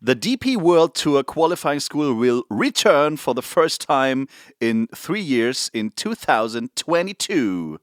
The 0.00 0.14
DP 0.14 0.56
World 0.62 0.94
Tour 0.94 1.24
Qualifying 1.24 1.80
School 1.80 2.20
will 2.20 2.42
return 2.48 3.16
for 3.16 3.34
the 3.34 3.42
first 3.42 3.84
time 3.84 4.28
in 4.60 4.86
three 4.94 5.20
years 5.20 5.68
in 5.72 5.90
2022. 5.96 7.78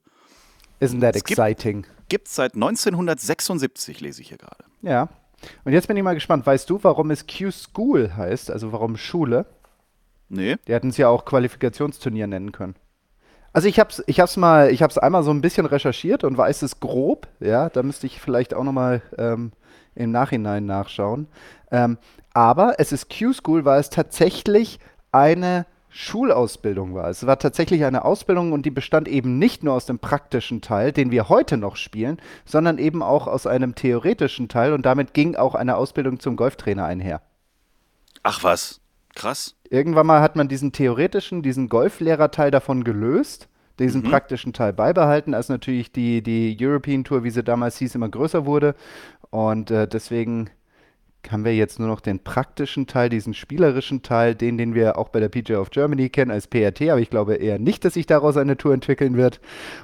Isn't 0.79 1.01
that 1.01 1.17
exciting? 1.17 1.85
Gibt 2.07 2.29
es 2.29 2.35
seit 2.35 2.53
1976, 2.53 3.99
lese 3.99 4.21
ich 4.21 4.29
hier 4.29 4.37
gerade. 4.37 4.63
Ja. 4.81 5.09
Und 5.65 5.73
jetzt 5.73 5.89
bin 5.89 5.97
ich 5.97 6.03
mal 6.03 6.13
gespannt. 6.13 6.45
Weißt 6.45 6.69
du, 6.69 6.79
warum 6.83 7.11
es 7.11 7.27
Q-School 7.27 8.15
heißt? 8.15 8.49
Also 8.49 8.71
warum 8.71 8.95
Schule? 8.95 9.45
Nee. 10.29 10.55
Die 10.67 10.73
hätten 10.73 10.87
es 10.87 10.97
ja 10.97 11.09
auch 11.09 11.25
Qualifikationsturnier 11.25 12.27
nennen 12.27 12.53
können. 12.53 12.75
Also 13.53 13.67
ich 13.67 13.79
habe 13.79 13.89
es 13.89 14.03
ich 14.07 14.19
hab's 14.19 14.37
mal, 14.37 14.71
ich 14.71 14.81
habe 14.83 14.91
es 14.91 14.97
einmal 14.97 15.23
so 15.23 15.31
ein 15.31 15.41
bisschen 15.41 15.65
recherchiert 15.65 16.23
und 16.23 16.37
weiß 16.37 16.61
es 16.61 16.79
grob. 16.79 17.27
Ja, 17.39 17.69
da 17.69 17.83
müsste 17.83 18.05
ich 18.07 18.21
vielleicht 18.21 18.53
auch 18.53 18.63
nochmal 18.63 19.01
ähm, 19.17 19.51
im 19.95 20.11
Nachhinein 20.11 20.65
nachschauen. 20.65 21.27
Ähm, 21.71 21.97
aber 22.33 22.75
es 22.79 22.91
ist 22.91 23.09
Q-School, 23.09 23.65
weil 23.65 23.79
es 23.79 23.89
tatsächlich 23.89 24.79
eine 25.11 25.65
Schulausbildung 25.89 26.93
war. 26.93 27.09
Es 27.09 27.25
war 27.25 27.39
tatsächlich 27.39 27.83
eine 27.83 28.05
Ausbildung 28.05 28.51
und 28.51 28.65
die 28.67 28.71
bestand 28.71 29.07
eben 29.07 29.39
nicht 29.39 29.63
nur 29.63 29.73
aus 29.73 29.87
dem 29.87 29.97
praktischen 29.97 30.61
Teil, 30.61 30.91
den 30.91 31.09
wir 31.09 31.29
heute 31.29 31.57
noch 31.57 31.75
spielen, 31.75 32.21
sondern 32.45 32.77
eben 32.77 33.01
auch 33.01 33.25
aus 33.25 33.47
einem 33.47 33.73
theoretischen 33.73 34.47
Teil 34.47 34.73
und 34.73 34.85
damit 34.85 35.15
ging 35.15 35.35
auch 35.35 35.55
eine 35.55 35.75
Ausbildung 35.75 36.19
zum 36.19 36.35
Golftrainer 36.35 36.85
einher. 36.85 37.21
Ach 38.21 38.43
was, 38.43 38.81
krass. 39.17 39.55
Irgendwann 39.69 40.07
mal 40.07 40.21
hat 40.21 40.35
man 40.35 40.47
diesen 40.47 40.71
theoretischen, 40.71 41.41
diesen 41.41 41.67
Golflehrerteil 41.69 42.51
davon 42.51 42.83
gelöst, 42.83 43.49
diesen 43.79 44.03
mhm. 44.03 44.09
praktischen 44.09 44.53
Teil 44.53 44.73
beibehalten, 44.73 45.33
als 45.33 45.49
natürlich 45.49 45.91
die, 45.91 46.21
die 46.21 46.57
European 46.59 47.03
Tour, 47.03 47.23
wie 47.23 47.29
sie 47.29 47.43
damals 47.43 47.77
hieß, 47.77 47.95
immer 47.95 48.09
größer 48.09 48.45
wurde. 48.45 48.75
Und 49.29 49.71
äh, 49.71 49.87
deswegen 49.87 50.49
haben 51.31 51.43
wir 51.43 51.55
jetzt 51.55 51.79
nur 51.79 51.89
noch 51.89 51.99
den 51.99 52.19
praktischen 52.19 52.87
Teil, 52.87 53.09
diesen 53.09 53.33
spielerischen 53.33 54.01
Teil, 54.01 54.35
den, 54.35 54.57
den 54.57 54.75
wir 54.75 54.97
auch 54.97 55.09
bei 55.09 55.19
der 55.19 55.29
PGA 55.29 55.59
of 55.59 55.71
Germany 55.71 56.09
kennen 56.09 56.31
als 56.31 56.47
PRT, 56.47 56.83
aber 56.83 57.01
ich 57.01 57.09
glaube 57.09 57.35
eher 57.35 57.59
nicht, 57.59 57.83
dass 57.83 57.95
sich 57.95 58.05
daraus 58.05 58.37
eine 58.37 58.55
Tour 58.55 58.73
entwickeln 58.73 59.17
wird. 59.17 59.41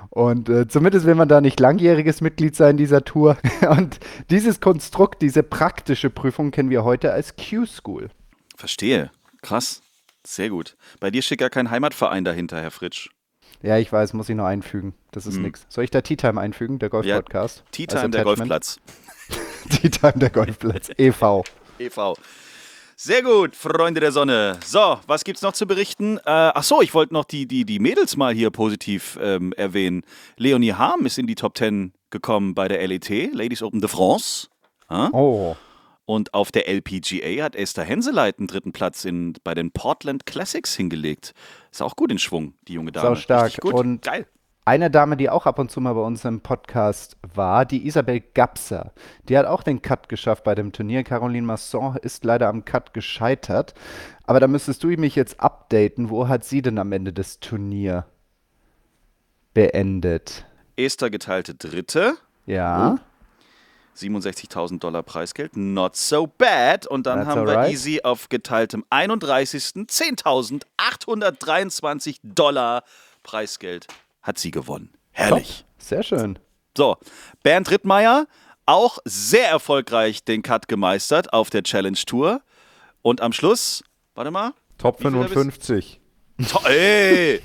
Und 0.09 0.47
äh, 0.47 0.67
zumindest 0.67 1.05
will 1.05 1.15
man 1.15 1.27
da 1.27 1.41
nicht 1.41 1.59
langjähriges 1.59 2.21
Mitglied 2.21 2.55
sein 2.55 2.77
dieser 2.77 3.03
Tour. 3.03 3.37
Und 3.69 3.99
dieses 4.29 4.61
Konstrukt, 4.61 5.21
diese 5.21 5.43
praktische 5.43 6.09
Prüfung 6.09 6.51
kennen 6.51 6.69
wir 6.69 6.83
heute 6.83 7.11
als 7.11 7.35
Q-School. 7.35 8.09
Verstehe. 8.55 9.11
Krass. 9.43 9.81
Sehr 10.25 10.49
gut. 10.49 10.75
Bei 10.99 11.11
dir 11.11 11.21
steht 11.21 11.39
gar 11.39 11.49
kein 11.49 11.69
Heimatverein 11.69 12.23
dahinter, 12.23 12.59
Herr 12.59 12.71
Fritsch. 12.71 13.09
Ja, 13.61 13.77
ich 13.77 13.91
weiß, 13.91 14.13
muss 14.13 14.29
ich 14.29 14.35
noch 14.35 14.45
einfügen. 14.45 14.93
Das 15.11 15.27
ist 15.27 15.35
hm. 15.35 15.43
nix. 15.43 15.65
Soll 15.69 15.83
ich 15.83 15.91
da 15.91 16.01
Tea 16.01 16.15
Time 16.15 16.39
einfügen, 16.39 16.79
der 16.79 16.89
Golf-Podcast? 16.89 17.59
Ja, 17.59 17.63
Tea 17.71 17.87
Time, 17.87 18.09
der 18.09 18.23
Golfplatz. 18.23 18.79
Tea 19.69 19.89
Time, 19.91 20.13
der 20.15 20.29
Golfplatz. 20.29 20.89
e.V. 20.97 21.43
e.V. 21.77 22.15
Sehr 22.95 23.21
gut, 23.21 23.55
Freunde 23.55 23.99
der 23.99 24.11
Sonne. 24.11 24.59
So, 24.65 24.99
was 25.07 25.23
gibt's 25.23 25.41
noch 25.41 25.53
zu 25.53 25.65
berichten? 25.65 26.19
Äh, 26.19 26.21
ach 26.25 26.63
so, 26.63 26.81
ich 26.81 26.93
wollte 26.93 27.13
noch 27.13 27.25
die, 27.25 27.47
die, 27.47 27.65
die 27.65 27.79
Mädels 27.79 28.15
mal 28.15 28.33
hier 28.33 28.49
positiv 28.49 29.17
ähm, 29.21 29.51
erwähnen. 29.53 30.03
Leonie 30.37 30.73
Harm 30.73 31.05
ist 31.05 31.17
in 31.17 31.27
die 31.27 31.35
Top 31.35 31.57
10 31.57 31.93
gekommen 32.11 32.55
bei 32.55 32.67
der 32.67 32.85
LET, 32.87 33.33
Ladies 33.33 33.61
Open 33.61 33.81
de 33.81 33.89
France. 33.89 34.47
Ha? 34.89 35.09
Oh. 35.11 35.57
Und 36.05 36.33
auf 36.33 36.51
der 36.51 36.67
LPGA 36.67 37.43
hat 37.43 37.55
Esther 37.55 37.83
Henseleit 37.83 38.39
einen 38.39 38.47
dritten 38.47 38.73
Platz 38.73 39.05
in, 39.05 39.33
bei 39.43 39.53
den 39.53 39.71
Portland 39.71 40.25
Classics 40.25 40.75
hingelegt. 40.75 41.33
Ist 41.71 41.81
auch 41.81 41.95
gut 41.95 42.11
in 42.11 42.19
Schwung, 42.19 42.55
die 42.67 42.73
junge 42.73 42.91
Dame. 42.91 43.07
Sau 43.07 43.15
stark. 43.15 43.63
Und 43.63 44.01
Geil. 44.01 44.27
Eine 44.65 44.89
Dame, 44.89 45.17
die 45.17 45.29
auch 45.29 45.45
ab 45.45 45.59
und 45.59 45.71
zu 45.71 45.81
mal 45.81 45.91
bei 45.93 46.01
uns 46.01 46.23
im 46.23 46.39
Podcast 46.39 47.17
war, 47.33 47.65
die 47.65 47.85
Isabel 47.85 48.21
Gapser. 48.21 48.93
Die 49.27 49.37
hat 49.37 49.45
auch 49.45 49.61
den 49.61 49.81
Cut 49.81 50.07
geschafft 50.07 50.45
bei 50.45 50.55
dem 50.55 50.71
Turnier. 50.71 51.03
Caroline 51.03 51.45
Masson 51.45 51.97
ist 51.97 52.23
leider 52.23 52.47
am 52.47 52.63
Cut 52.63 52.93
gescheitert. 52.93 53.73
Aber 54.25 54.39
da 54.39 54.47
müsstest 54.47 54.81
du 54.83 54.87
mich 54.87 55.17
jetzt 55.17 55.41
updaten. 55.41 56.09
Wo 56.09 56.29
hat 56.29 56.45
sie 56.45 56.61
denn 56.61 56.77
am 56.77 56.93
Ende 56.93 57.11
des 57.11 57.41
Turnier 57.41 58.05
beendet? 59.53 60.45
Esther 60.77 61.09
geteilte 61.09 61.55
Dritte. 61.55 62.13
Ja. 62.45 62.93
Oh. 62.93 62.99
67.000 63.97 64.79
Dollar 64.79 65.03
Preisgeld, 65.03 65.55
not 65.55 65.95
so 65.95 66.27
bad. 66.27 66.85
Und 66.87 67.05
dann 67.05 67.19
That's 67.19 67.29
haben 67.29 67.45
wir 67.45 67.53
right. 67.53 67.71
Easy 67.71 68.01
auf 68.03 68.27
geteiltem 68.29 68.83
31. 68.89 69.63
10.823 69.63 72.17
Dollar 72.23 72.83
Preisgeld 73.23 73.87
hat 74.21 74.37
sie 74.37 74.51
gewonnen. 74.51 74.91
Herrlich. 75.11 75.59
Top. 75.59 75.67
Sehr 75.83 76.03
schön. 76.03 76.39
So, 76.75 76.97
Bernd 77.43 77.69
Rittmeier, 77.69 78.27
auch 78.65 78.97
sehr 79.05 79.49
erfolgreich 79.49 80.23
den 80.23 80.41
Cut 80.41 80.67
gemeistert 80.67 81.33
auf 81.33 81.49
der 81.49 81.63
Challenge 81.63 81.97
Tour. 82.05 82.41
Und 83.01 83.21
am 83.21 83.33
Schluss, 83.33 83.83
warte 84.15 84.31
mal. 84.31 84.53
Top 84.77 85.01
55. 85.01 85.99
To 86.49 86.59
ey! 86.67 87.41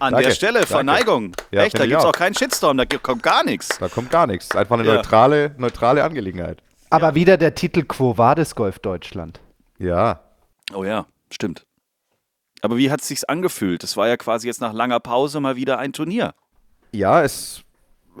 An 0.00 0.12
danke, 0.12 0.28
der 0.28 0.34
Stelle, 0.34 0.66
Verneigung. 0.66 1.32
Ja, 1.50 1.62
Echt, 1.62 1.78
da 1.78 1.86
gibt 1.86 1.98
es 1.98 2.04
auch. 2.04 2.10
auch 2.10 2.12
keinen 2.12 2.34
Shitstorm, 2.34 2.76
da 2.76 2.84
kommt 2.84 3.22
gar 3.22 3.44
nichts. 3.44 3.78
Da 3.78 3.88
kommt 3.88 4.10
gar 4.10 4.26
nichts. 4.26 4.54
Einfach 4.54 4.78
eine 4.78 4.86
ja. 4.88 4.94
neutrale, 4.94 5.54
neutrale 5.56 6.04
Angelegenheit. 6.04 6.62
Aber 6.90 7.08
ja. 7.08 7.14
wieder 7.14 7.36
der 7.36 7.54
Titel 7.54 7.82
Quo 7.82 8.18
Vadis 8.18 8.54
Golf 8.54 8.78
Deutschland. 8.78 9.40
Ja. 9.78 10.20
Oh 10.72 10.84
ja, 10.84 11.06
stimmt. 11.30 11.66
Aber 12.62 12.76
wie 12.76 12.90
hat 12.90 13.02
es 13.02 13.08
sich 13.08 13.28
angefühlt? 13.28 13.82
Das 13.82 13.96
war 13.96 14.08
ja 14.08 14.16
quasi 14.16 14.46
jetzt 14.46 14.60
nach 14.60 14.72
langer 14.72 15.00
Pause 15.00 15.40
mal 15.40 15.56
wieder 15.56 15.78
ein 15.78 15.92
Turnier. 15.92 16.34
Ja, 16.92 17.22
es. 17.22 17.62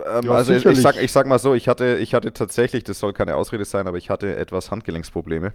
Ähm, 0.04 0.24
ja, 0.24 0.32
also 0.32 0.52
ich, 0.52 0.66
ich, 0.66 0.82
sag, 0.82 1.00
ich 1.00 1.12
sag 1.12 1.26
mal 1.26 1.38
so, 1.38 1.54
ich 1.54 1.68
hatte, 1.68 1.98
ich 1.98 2.14
hatte 2.14 2.32
tatsächlich, 2.32 2.84
das 2.84 2.98
soll 2.98 3.12
keine 3.12 3.36
Ausrede 3.36 3.64
sein, 3.64 3.86
aber 3.86 3.96
ich 3.96 4.10
hatte 4.10 4.36
etwas 4.36 4.70
Handgelenksprobleme. 4.70 5.54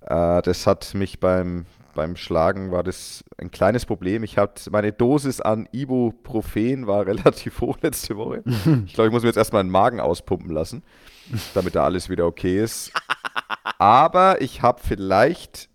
Äh, 0.00 0.42
das 0.42 0.66
hat 0.66 0.94
mich 0.94 1.18
beim, 1.20 1.66
beim 1.94 2.16
Schlagen 2.16 2.70
war 2.70 2.82
das 2.82 3.24
ein 3.38 3.50
kleines 3.50 3.86
Problem. 3.86 4.22
Ich 4.22 4.38
hatte 4.38 4.70
meine 4.70 4.92
Dosis 4.92 5.40
an 5.40 5.68
Ibuprofen 5.72 6.86
war 6.86 7.06
relativ 7.06 7.60
hoch 7.60 7.78
letzte 7.82 8.16
Woche. 8.16 8.42
Ich 8.86 8.94
glaube, 8.94 9.08
ich 9.08 9.12
muss 9.12 9.22
mir 9.22 9.28
jetzt 9.28 9.36
erstmal 9.36 9.62
den 9.62 9.70
Magen 9.70 10.00
auspumpen 10.00 10.50
lassen, 10.50 10.82
damit 11.54 11.74
da 11.74 11.84
alles 11.84 12.08
wieder 12.08 12.26
okay 12.26 12.62
ist. 12.62 12.92
Aber 13.78 14.40
ich 14.40 14.62
habe 14.62 14.80
vielleicht 14.82 15.68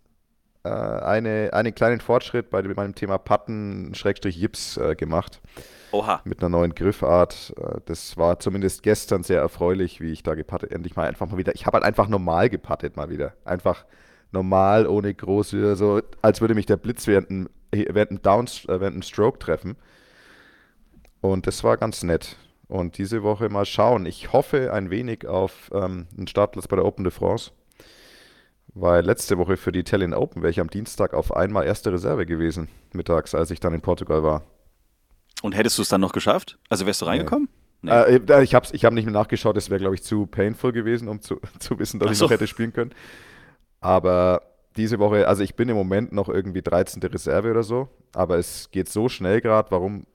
äh, 0.64 0.70
eine, 0.70 1.50
einen 1.54 1.74
kleinen 1.74 2.00
Fortschritt 2.00 2.50
bei 2.50 2.62
meinem 2.62 2.96
Thema 2.96 3.18
Patten 3.18 3.94
Schrägstrich 3.96 4.36
Jips 4.36 4.78
äh, 4.78 4.96
gemacht. 4.96 5.42
Oha. 5.92 6.22
Mit 6.26 6.40
einer 6.40 6.50
neuen 6.50 6.76
Griffart. 6.76 7.54
Äh, 7.58 7.80
das 7.86 8.18
war 8.18 8.40
zumindest 8.40 8.84
gestern 8.84 9.24
sehr 9.24 9.40
erfreulich, 9.40 10.02
wie 10.02 10.12
ich 10.12 10.24
da 10.24 10.36
gepattet 10.36 10.72
endlich 10.72 10.96
mal 10.96 11.08
einfach 11.08 11.28
mal 11.30 11.38
wieder. 11.38 11.56
Ich 11.56 11.66
habe 11.66 11.76
halt 11.76 11.86
einfach 11.86 12.08
normal 12.08 12.50
gepattet 12.50 12.98
mal 12.98 13.10
wieder. 13.10 13.34
Einfach 13.46 13.86
normal, 14.32 14.88
ohne 14.88 15.14
große, 15.14 15.76
so 15.76 16.02
als 16.22 16.42
würde 16.42 16.56
mich 16.56 16.66
der 16.66 16.78
Blitz 16.78 17.08
während 17.08 17.30
einem, 17.30 17.50
während 17.72 18.12
einem, 18.12 18.22
Down, 18.22 18.46
äh, 18.46 18.80
während 18.80 18.94
einem 18.94 19.02
Stroke 19.02 19.40
treffen. 19.40 19.76
Und 21.22 21.48
das 21.48 21.64
war 21.64 21.78
ganz 21.78 22.04
nett. 22.04 22.36
Und 22.68 22.98
diese 22.98 23.24
Woche 23.24 23.50
mal 23.50 23.66
schauen. 23.66 24.06
Ich 24.06 24.34
hoffe 24.34 24.74
ein 24.74 24.90
wenig 24.90 25.26
auf 25.26 25.72
ähm, 25.74 26.08
einen 26.16 26.28
Startplatz 26.28 26.68
bei 26.68 26.76
der 26.76 26.86
Open 26.86 27.04
de 27.04 27.12
France. 27.12 27.52
Weil 28.74 29.06
letzte 29.06 29.38
Woche 29.38 29.58
für 29.58 29.72
die 29.72 29.80
Italian 29.80 30.14
Open 30.14 30.44
wäre 30.44 30.52
ich 30.52 30.60
am 30.60 30.70
Dienstag 30.70 31.14
auf 31.14 31.36
einmal 31.36 31.66
erste 31.66 31.92
Reserve 31.92 32.26
gewesen, 32.26 32.68
mittags, 32.94 33.34
als 33.34 33.50
ich 33.50 33.60
dann 33.60 33.74
in 33.74 33.82
Portugal 33.82 34.22
war. 34.22 34.44
Und 35.42 35.54
hättest 35.54 35.78
du 35.78 35.82
es 35.82 35.90
dann 35.90 36.02
noch 36.02 36.12
geschafft? 36.12 36.60
Also 36.70 36.86
wärst 36.86 37.02
du 37.02 37.06
reingekommen? 37.06 37.48
Nee. 37.82 37.92
Äh, 37.92 38.20
äh 38.30 38.44
ich 38.44 38.54
habe 38.54 38.68
ich 38.72 38.86
hab 38.86 38.94
nicht 38.94 39.06
mehr 39.06 39.14
nachgeschaut, 39.14 39.56
das 39.56 39.70
wäre, 39.70 39.80
glaube 39.80 39.96
ich, 39.96 40.04
zu 40.04 40.26
painful 40.26 40.74
gewesen, 40.74 41.08
um 41.08 41.22
zu, 41.22 41.40
zu 41.60 41.80
wissen, 41.80 42.00
dass 42.00 42.10
so. 42.10 42.14
ich 42.14 42.22
noch 42.22 42.32
hätte 42.32 42.48
spielen 42.48 42.74
können. 42.74 42.92
Aber 43.88 44.42
diese 44.76 45.00
Woche, 45.00 45.30
also 45.30 45.44
ich 45.44 45.56
bin 45.56 45.70
im 45.70 45.78
Moment 45.78 46.12
noch 46.12 46.28
irgendwie 46.28 46.62
13. 46.62 47.02
Reserve 47.04 47.50
oder 47.50 47.64
so, 47.64 47.88
aber 48.14 48.38
es 48.38 48.70
geht 48.70 48.90
so 48.90 49.08
schnell 49.08 49.40
gerade, 49.40 49.72
warum, 49.72 50.06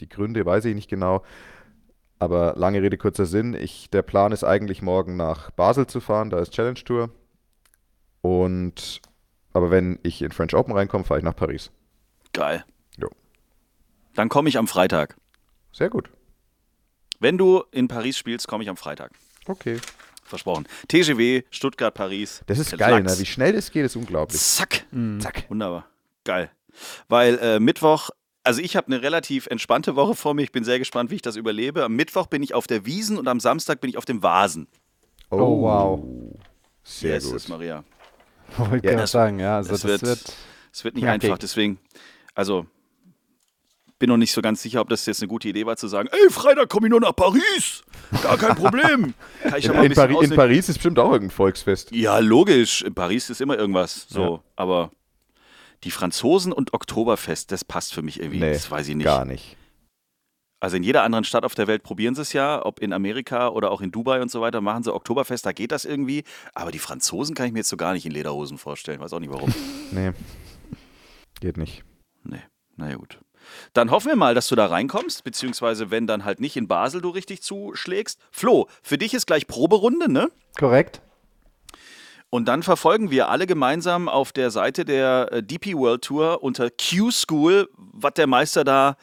die 0.00 0.08
Gründe 0.10 0.44
weiß 0.44 0.66
ich 0.66 0.74
nicht 0.74 0.90
genau. 0.90 1.22
Aber 2.18 2.52
lange 2.58 2.82
Rede, 2.82 2.98
kurzer 2.98 3.24
Sinn, 3.24 3.54
ich, 3.54 3.88
der 3.88 4.02
Plan 4.02 4.32
ist 4.32 4.44
eigentlich 4.44 4.82
morgen 4.82 5.16
nach 5.16 5.50
Basel 5.52 5.86
zu 5.86 6.00
fahren, 6.00 6.28
da 6.28 6.40
ist 6.40 6.52
Challenge 6.52 6.84
Tour. 6.84 7.08
Und 8.20 9.00
aber 9.54 9.70
wenn 9.70 9.98
ich 10.02 10.20
in 10.20 10.30
French 10.30 10.54
Open 10.54 10.74
reinkomme, 10.74 11.04
fahre 11.04 11.20
ich 11.20 11.24
nach 11.24 11.34
Paris. 11.34 11.70
Geil. 12.34 12.66
Jo. 12.98 13.08
Dann 14.12 14.28
komme 14.28 14.50
ich 14.50 14.58
am 14.58 14.68
Freitag. 14.68 15.16
Sehr 15.72 15.88
gut. 15.88 16.10
Wenn 17.18 17.38
du 17.38 17.64
in 17.70 17.88
Paris 17.88 18.18
spielst, 18.18 18.46
komme 18.46 18.62
ich 18.62 18.68
am 18.68 18.76
Freitag. 18.76 19.12
Okay. 19.46 19.80
Versprochen. 20.32 20.66
TGW, 20.88 21.42
Stuttgart, 21.50 21.92
Paris. 21.92 22.40
Das 22.46 22.58
ist 22.58 22.76
geil, 22.78 23.02
ne? 23.02 23.18
wie 23.18 23.26
schnell 23.26 23.52
das 23.52 23.70
geht, 23.70 23.84
ist 23.84 23.96
unglaublich. 23.96 24.40
Zack. 24.40 24.86
Mhm. 24.90 25.20
Zack. 25.20 25.44
Wunderbar. 25.50 25.86
Geil. 26.24 26.50
Weil 27.08 27.38
äh, 27.38 27.60
Mittwoch, 27.60 28.08
also 28.44 28.62
ich 28.62 28.76
habe 28.76 28.86
eine 28.86 29.02
relativ 29.02 29.46
entspannte 29.46 29.94
Woche 29.94 30.14
vor 30.14 30.32
mir. 30.32 30.42
Ich 30.42 30.52
bin 30.52 30.64
sehr 30.64 30.78
gespannt, 30.78 31.10
wie 31.10 31.16
ich 31.16 31.22
das 31.22 31.36
überlebe. 31.36 31.84
Am 31.84 31.94
Mittwoch 31.94 32.28
bin 32.28 32.42
ich 32.42 32.54
auf 32.54 32.66
der 32.66 32.86
Wiesen 32.86 33.18
und 33.18 33.28
am 33.28 33.40
Samstag 33.40 33.82
bin 33.82 33.90
ich 33.90 33.98
auf 33.98 34.06
dem 34.06 34.22
Vasen. 34.22 34.68
Oh, 35.30 35.36
oh 35.36 35.62
wow. 35.62 36.04
Sehr 36.82 37.14
yes, 37.14 37.30
gut. 37.30 37.48
Maria. 37.48 37.84
Wollte 38.56 38.88
ja, 38.88 38.96
das, 38.96 39.12
sagen, 39.12 39.38
ja. 39.38 39.56
Also 39.56 39.70
das, 39.70 39.84
wird, 39.84 40.02
wird, 40.02 40.34
das 40.72 40.84
wird 40.84 40.94
nicht 40.94 41.04
ja, 41.04 41.12
einfach. 41.12 41.38
Deswegen, 41.38 41.78
also 42.34 42.66
bin 44.02 44.08
noch 44.08 44.16
nicht 44.16 44.32
so 44.32 44.42
ganz 44.42 44.60
sicher, 44.60 44.80
ob 44.80 44.88
das 44.88 45.06
jetzt 45.06 45.22
eine 45.22 45.28
gute 45.28 45.48
Idee 45.48 45.64
war, 45.64 45.76
zu 45.76 45.86
sagen, 45.86 46.08
ey, 46.10 46.28
Freitag 46.28 46.68
komme 46.68 46.88
ich 46.88 46.90
nur 46.90 46.98
nach 46.98 47.14
Paris. 47.14 47.84
Gar 48.20 48.36
kein 48.36 48.56
Problem. 48.56 49.14
in, 49.44 49.52
in, 49.54 49.94
Pari 49.94 50.24
in, 50.24 50.34
Paris 50.34 50.68
ist 50.68 50.78
bestimmt 50.78 50.98
auch 50.98 51.12
irgendein 51.12 51.30
Volksfest. 51.30 51.92
Ja, 51.92 52.18
logisch. 52.18 52.82
In 52.82 52.94
Paris 52.94 53.30
ist 53.30 53.40
immer 53.40 53.56
irgendwas. 53.56 54.08
So, 54.08 54.22
ja. 54.22 54.40
aber 54.56 54.90
die 55.84 55.92
Franzosen 55.92 56.52
und 56.52 56.74
Oktoberfest, 56.74 57.52
das 57.52 57.64
passt 57.64 57.94
für 57.94 58.02
mich 58.02 58.18
irgendwie. 58.18 58.40
Nee, 58.40 58.54
das 58.54 58.68
weiß 58.68 58.88
ich 58.88 58.96
nicht. 58.96 59.04
Gar 59.04 59.24
nicht. 59.24 59.56
Also 60.58 60.76
in 60.76 60.82
jeder 60.82 61.04
anderen 61.04 61.22
Stadt 61.22 61.44
auf 61.44 61.54
der 61.54 61.68
Welt 61.68 61.84
probieren 61.84 62.16
sie 62.16 62.22
es 62.22 62.32
ja, 62.32 62.66
ob 62.66 62.80
in 62.80 62.92
Amerika 62.92 63.50
oder 63.50 63.70
auch 63.70 63.82
in 63.82 63.92
Dubai 63.92 64.20
und 64.20 64.32
so 64.32 64.40
weiter, 64.40 64.60
machen 64.60 64.82
sie 64.82 64.92
Oktoberfest, 64.92 65.46
da 65.46 65.52
geht 65.52 65.70
das 65.70 65.84
irgendwie. 65.84 66.24
Aber 66.54 66.72
die 66.72 66.80
Franzosen 66.80 67.36
kann 67.36 67.46
ich 67.46 67.52
mir 67.52 67.60
jetzt 67.60 67.68
so 67.68 67.76
gar 67.76 67.92
nicht 67.92 68.04
in 68.04 68.10
Lederhosen 68.10 68.58
vorstellen. 68.58 68.98
Weiß 68.98 69.12
auch 69.12 69.20
nicht 69.20 69.32
warum. 69.32 69.54
nee. 69.92 70.10
Geht 71.38 71.56
nicht. 71.56 71.84
Nee. 72.24 72.42
Naja, 72.76 72.96
gut. 72.96 73.21
Dann 73.72 73.90
hoffen 73.90 74.08
wir 74.08 74.16
mal, 74.16 74.34
dass 74.34 74.48
du 74.48 74.54
da 74.54 74.66
reinkommst, 74.66 75.24
beziehungsweise 75.24 75.90
wenn 75.90 76.06
dann 76.06 76.24
halt 76.24 76.40
nicht 76.40 76.56
in 76.56 76.68
Basel 76.68 77.00
du 77.00 77.10
richtig 77.10 77.42
zuschlägst. 77.42 78.18
Flo, 78.30 78.68
für 78.82 78.98
dich 78.98 79.14
ist 79.14 79.26
gleich 79.26 79.46
Proberunde, 79.46 80.10
ne? 80.10 80.30
Korrekt. 80.58 81.00
Und 82.34 82.48
dann 82.48 82.62
verfolgen 82.62 83.10
wir 83.10 83.28
alle 83.28 83.46
gemeinsam 83.46 84.08
auf 84.08 84.32
der 84.32 84.50
Seite 84.50 84.86
der 84.86 85.28
äh, 85.30 85.42
DP 85.42 85.74
World 85.76 86.02
Tour 86.02 86.42
unter 86.42 86.70
Q-School, 86.70 87.68
was 87.76 88.14
der 88.14 88.26
Meister 88.26 88.64
da 88.64 88.96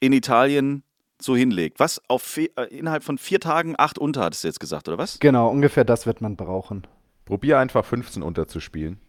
in 0.00 0.12
Italien 0.12 0.82
so 1.20 1.34
hinlegt. 1.34 1.80
Was? 1.80 2.02
Auf 2.08 2.36
äh, 2.36 2.48
innerhalb 2.68 3.04
von 3.04 3.16
vier 3.16 3.40
Tagen 3.40 3.74
acht 3.78 3.98
unter, 3.98 4.22
hattest 4.22 4.44
du 4.44 4.48
jetzt 4.48 4.60
gesagt, 4.60 4.86
oder 4.86 4.98
was? 4.98 5.18
Genau, 5.18 5.48
ungefähr 5.48 5.84
das 5.84 6.04
wird 6.04 6.20
man 6.20 6.36
brauchen. 6.36 6.86
Probier 7.24 7.58
einfach 7.58 7.84
15 7.84 8.22
unter 8.22 8.48
zu 8.48 8.60
spielen. 8.60 9.00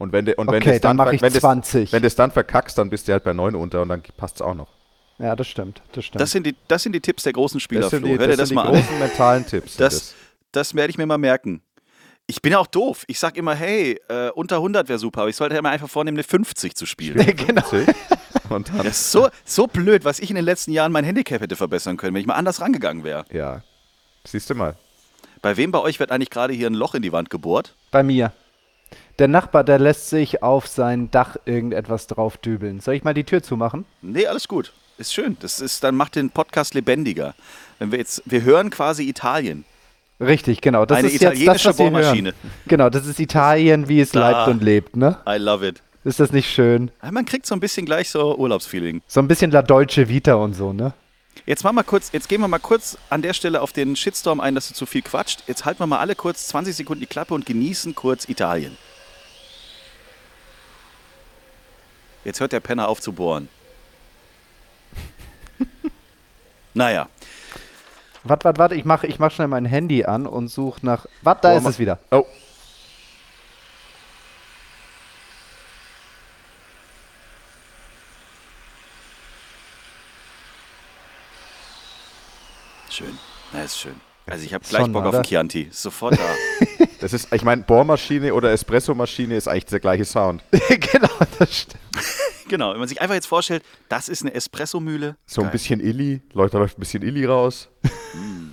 Und 0.00 0.12
wenn, 0.12 0.24
de, 0.24 0.34
und 0.36 0.48
okay, 0.48 0.64
wenn 0.64 0.80
dann, 0.80 0.96
dann 0.96 1.14
ich 1.14 1.20
wenn 1.20 1.30
20. 1.30 1.84
Das, 1.84 1.92
wenn 1.92 2.00
du 2.00 2.08
es 2.08 2.14
dann 2.14 2.30
verkackst, 2.30 2.78
dann 2.78 2.88
bist 2.88 3.06
du 3.06 3.12
halt 3.12 3.22
bei 3.22 3.34
9 3.34 3.54
unter 3.54 3.82
und 3.82 3.90
dann 3.90 4.02
passt 4.16 4.36
es 4.36 4.42
auch 4.42 4.54
noch. 4.54 4.68
Ja, 5.18 5.36
das 5.36 5.46
stimmt, 5.46 5.82
das 5.92 6.06
stimmt. 6.06 6.22
Das 6.22 6.30
sind 6.30 6.46
die, 6.46 6.56
das 6.68 6.82
sind 6.82 6.94
die 6.94 7.00
Tipps 7.00 7.24
der 7.24 7.34
großen 7.34 7.60
Spieler, 7.60 7.82
das 7.82 7.90
sind 7.90 8.06
die, 8.06 8.14
Flo. 8.14 8.18
Hör 8.20 8.28
dir 8.28 8.36
das, 8.38 8.48
das 8.48 8.52
mal 8.52 8.72
die 8.72 8.78
großen 8.78 8.98
mentalen 8.98 9.46
Tipps. 9.46 9.76
Das, 9.76 10.14
das 10.52 10.74
werde 10.74 10.90
ich 10.90 10.96
mir 10.96 11.04
mal 11.04 11.18
merken. 11.18 11.60
Ich 12.26 12.40
bin 12.40 12.52
ja 12.52 12.58
auch 12.58 12.66
doof. 12.66 13.04
Ich 13.08 13.18
sage 13.18 13.38
immer, 13.38 13.54
hey, 13.54 14.00
äh, 14.08 14.30
unter 14.30 14.56
100 14.56 14.88
wäre 14.88 14.98
super, 14.98 15.20
aber 15.20 15.28
ich 15.28 15.36
sollte 15.36 15.54
ja 15.54 15.60
mal 15.60 15.68
einfach 15.68 15.90
vornehmen, 15.90 16.16
eine 16.16 16.24
50 16.24 16.74
zu 16.74 16.86
spielen. 16.86 17.18
Ja, 17.26 17.32
genau. 17.34 17.62
Und 18.48 18.70
das 18.78 18.86
ist 18.86 19.12
so, 19.12 19.28
so 19.44 19.66
blöd, 19.66 20.06
was 20.06 20.18
ich 20.18 20.30
in 20.30 20.36
den 20.36 20.44
letzten 20.46 20.72
Jahren 20.72 20.92
mein 20.92 21.04
Handicap 21.04 21.42
hätte 21.42 21.56
verbessern 21.56 21.98
können, 21.98 22.14
wenn 22.14 22.22
ich 22.22 22.26
mal 22.26 22.34
anders 22.34 22.62
rangegangen 22.62 23.04
wäre. 23.04 23.26
Ja. 23.30 23.62
Siehst 24.24 24.48
du 24.48 24.54
mal. 24.54 24.76
Bei 25.42 25.56
wem 25.58 25.70
bei 25.70 25.78
euch 25.78 26.00
wird 26.00 26.10
eigentlich 26.10 26.30
gerade 26.30 26.54
hier 26.54 26.68
ein 26.68 26.74
Loch 26.74 26.94
in 26.94 27.02
die 27.02 27.12
Wand 27.12 27.28
gebohrt? 27.28 27.74
Bei 27.90 28.02
mir. 28.02 28.32
Der 29.20 29.28
Nachbar, 29.28 29.64
der 29.64 29.78
lässt 29.78 30.08
sich 30.08 30.42
auf 30.42 30.66
sein 30.66 31.10
Dach 31.10 31.36
irgendetwas 31.44 32.06
drauf 32.06 32.38
dübeln. 32.38 32.80
Soll 32.80 32.94
ich 32.94 33.04
mal 33.04 33.12
die 33.12 33.24
Tür 33.24 33.42
zumachen? 33.42 33.84
Nee, 34.00 34.26
alles 34.26 34.48
gut. 34.48 34.72
Ist 34.96 35.12
schön. 35.12 35.36
Das 35.40 35.60
ist, 35.60 35.84
dann 35.84 35.94
macht 35.94 36.16
den 36.16 36.30
Podcast 36.30 36.72
lebendiger. 36.72 37.34
Wenn 37.78 37.92
wir 37.92 37.98
jetzt, 37.98 38.22
wir 38.24 38.44
hören 38.44 38.70
quasi 38.70 39.06
Italien. 39.06 39.66
Richtig, 40.20 40.62
genau. 40.62 40.86
Das 40.86 40.96
Eine 40.96 41.08
ist 41.08 41.16
italienische 41.16 41.52
jetzt 41.52 41.66
das, 41.66 41.76
Bohrmaschine. 41.76 42.32
Genau, 42.66 42.88
das 42.88 43.06
ist 43.06 43.20
Italien, 43.20 43.90
wie 43.90 44.00
es 44.00 44.12
da. 44.12 44.30
leibt 44.30 44.48
und 44.48 44.62
lebt, 44.62 44.96
ne? 44.96 45.18
I 45.28 45.36
love 45.36 45.68
it. 45.68 45.82
Ist 46.02 46.18
das 46.18 46.32
nicht 46.32 46.50
schön? 46.50 46.90
man 47.10 47.26
kriegt 47.26 47.44
so 47.44 47.54
ein 47.54 47.60
bisschen 47.60 47.84
gleich 47.84 48.08
so 48.08 48.38
Urlaubsfeeling. 48.38 49.02
So 49.06 49.20
ein 49.20 49.28
bisschen 49.28 49.50
La 49.50 49.60
Dolce 49.60 50.08
Vita 50.08 50.32
und 50.32 50.54
so, 50.54 50.72
ne? 50.72 50.94
Jetzt 51.44 51.62
mal 51.62 51.82
kurz, 51.82 52.10
jetzt 52.12 52.30
gehen 52.30 52.40
wir 52.40 52.48
mal 52.48 52.58
kurz 52.58 52.96
an 53.10 53.20
der 53.20 53.34
Stelle 53.34 53.60
auf 53.60 53.74
den 53.74 53.96
Shitstorm 53.96 54.40
ein, 54.40 54.54
dass 54.54 54.68
du 54.68 54.74
zu 54.74 54.86
viel 54.86 55.02
quatscht. 55.02 55.42
Jetzt 55.46 55.66
halten 55.66 55.80
wir 55.80 55.86
mal 55.86 55.98
alle 55.98 56.14
kurz 56.14 56.48
20 56.48 56.74
Sekunden 56.74 57.02
die 57.02 57.06
Klappe 57.06 57.34
und 57.34 57.44
genießen 57.44 57.94
kurz 57.94 58.26
Italien. 58.26 58.78
Jetzt 62.24 62.40
hört 62.40 62.52
der 62.52 62.60
Penner 62.60 62.88
auf 62.88 63.00
zu 63.00 63.12
bohren. 63.12 63.48
naja. 66.74 67.08
Warte, 68.24 68.44
warte, 68.44 68.58
warte, 68.58 68.74
ich 68.74 68.84
mache 68.84 69.06
ich 69.06 69.18
mach 69.18 69.32
schnell 69.32 69.48
mein 69.48 69.64
Handy 69.64 70.04
an 70.04 70.26
und 70.26 70.48
suche 70.48 70.84
nach. 70.84 71.06
Warte, 71.22 71.42
da 71.42 71.54
oh, 71.54 71.58
ist 71.58 71.66
es 71.66 71.78
wieder. 71.78 71.98
Oh. 72.10 72.26
Schön. 82.90 83.18
Na, 83.52 83.62
ist 83.62 83.78
schön. 83.78 83.98
Also 84.26 84.44
ich 84.44 84.52
habe 84.52 84.64
gleich 84.68 84.92
Bock 84.92 85.06
oder? 85.06 85.20
auf 85.20 85.26
Chianti. 85.26 85.68
Sofort 85.72 86.18
da. 86.18 86.34
Das 87.00 87.14
ist, 87.14 87.32
ich 87.32 87.42
meine, 87.42 87.62
Bohrmaschine 87.62 88.34
oder 88.34 88.52
Espressomaschine 88.52 89.34
ist 89.34 89.48
eigentlich 89.48 89.64
der 89.64 89.80
gleiche 89.80 90.04
Sound. 90.04 90.44
genau, 90.50 91.08
das 91.38 91.60
stimmt. 91.60 91.82
genau, 92.48 92.72
wenn 92.72 92.78
man 92.78 92.88
sich 92.88 93.00
einfach 93.00 93.14
jetzt 93.14 93.26
vorstellt, 93.26 93.64
das 93.88 94.10
ist 94.10 94.22
eine 94.22 94.34
Espressomühle. 94.34 95.16
So 95.24 95.40
Geil. 95.40 95.48
ein 95.48 95.52
bisschen 95.52 95.80
Illy, 95.80 96.20
Leute, 96.34 96.58
läuft 96.58 96.76
ein 96.76 96.80
bisschen 96.80 97.02
Illy 97.02 97.24
raus. 97.24 97.70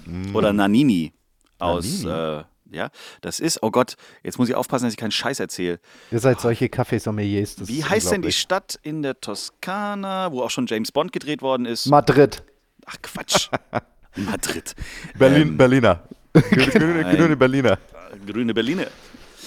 Mm. 0.05 0.33
Oder 0.33 0.53
Nanini 0.53 1.13
aus, 1.59 2.03
Nanini. 2.03 2.39
Äh, 2.39 2.43
ja, 2.71 2.89
das 3.21 3.39
ist, 3.39 3.63
oh 3.63 3.71
Gott, 3.71 3.95
jetzt 4.23 4.37
muss 4.39 4.47
ich 4.47 4.55
aufpassen, 4.55 4.85
dass 4.85 4.93
ich 4.93 4.99
keinen 4.99 5.11
Scheiß 5.11 5.39
erzähle. 5.41 5.79
Ihr 6.11 6.19
seid 6.19 6.39
solche 6.39 6.69
Kaffeesommeliers. 6.69 7.67
Wie 7.67 7.83
heißt 7.83 8.11
denn 8.11 8.21
die 8.21 8.31
Stadt 8.31 8.79
in 8.81 9.01
der 9.01 9.19
Toskana, 9.19 10.31
wo 10.31 10.41
auch 10.41 10.49
schon 10.49 10.67
James 10.67 10.91
Bond 10.91 11.11
gedreht 11.11 11.41
worden 11.41 11.65
ist? 11.65 11.87
Madrid. 11.87 12.43
Ach 12.85 12.95
Quatsch. 13.01 13.49
Madrid. 14.15 14.73
Berlin, 15.17 15.49
ähm, 15.49 15.57
Berliner. 15.57 16.03
Grüne, 16.33 17.15
grüne 17.15 17.37
Berliner. 17.37 17.79
Grüne 18.27 18.53
Berliner. 18.53 18.87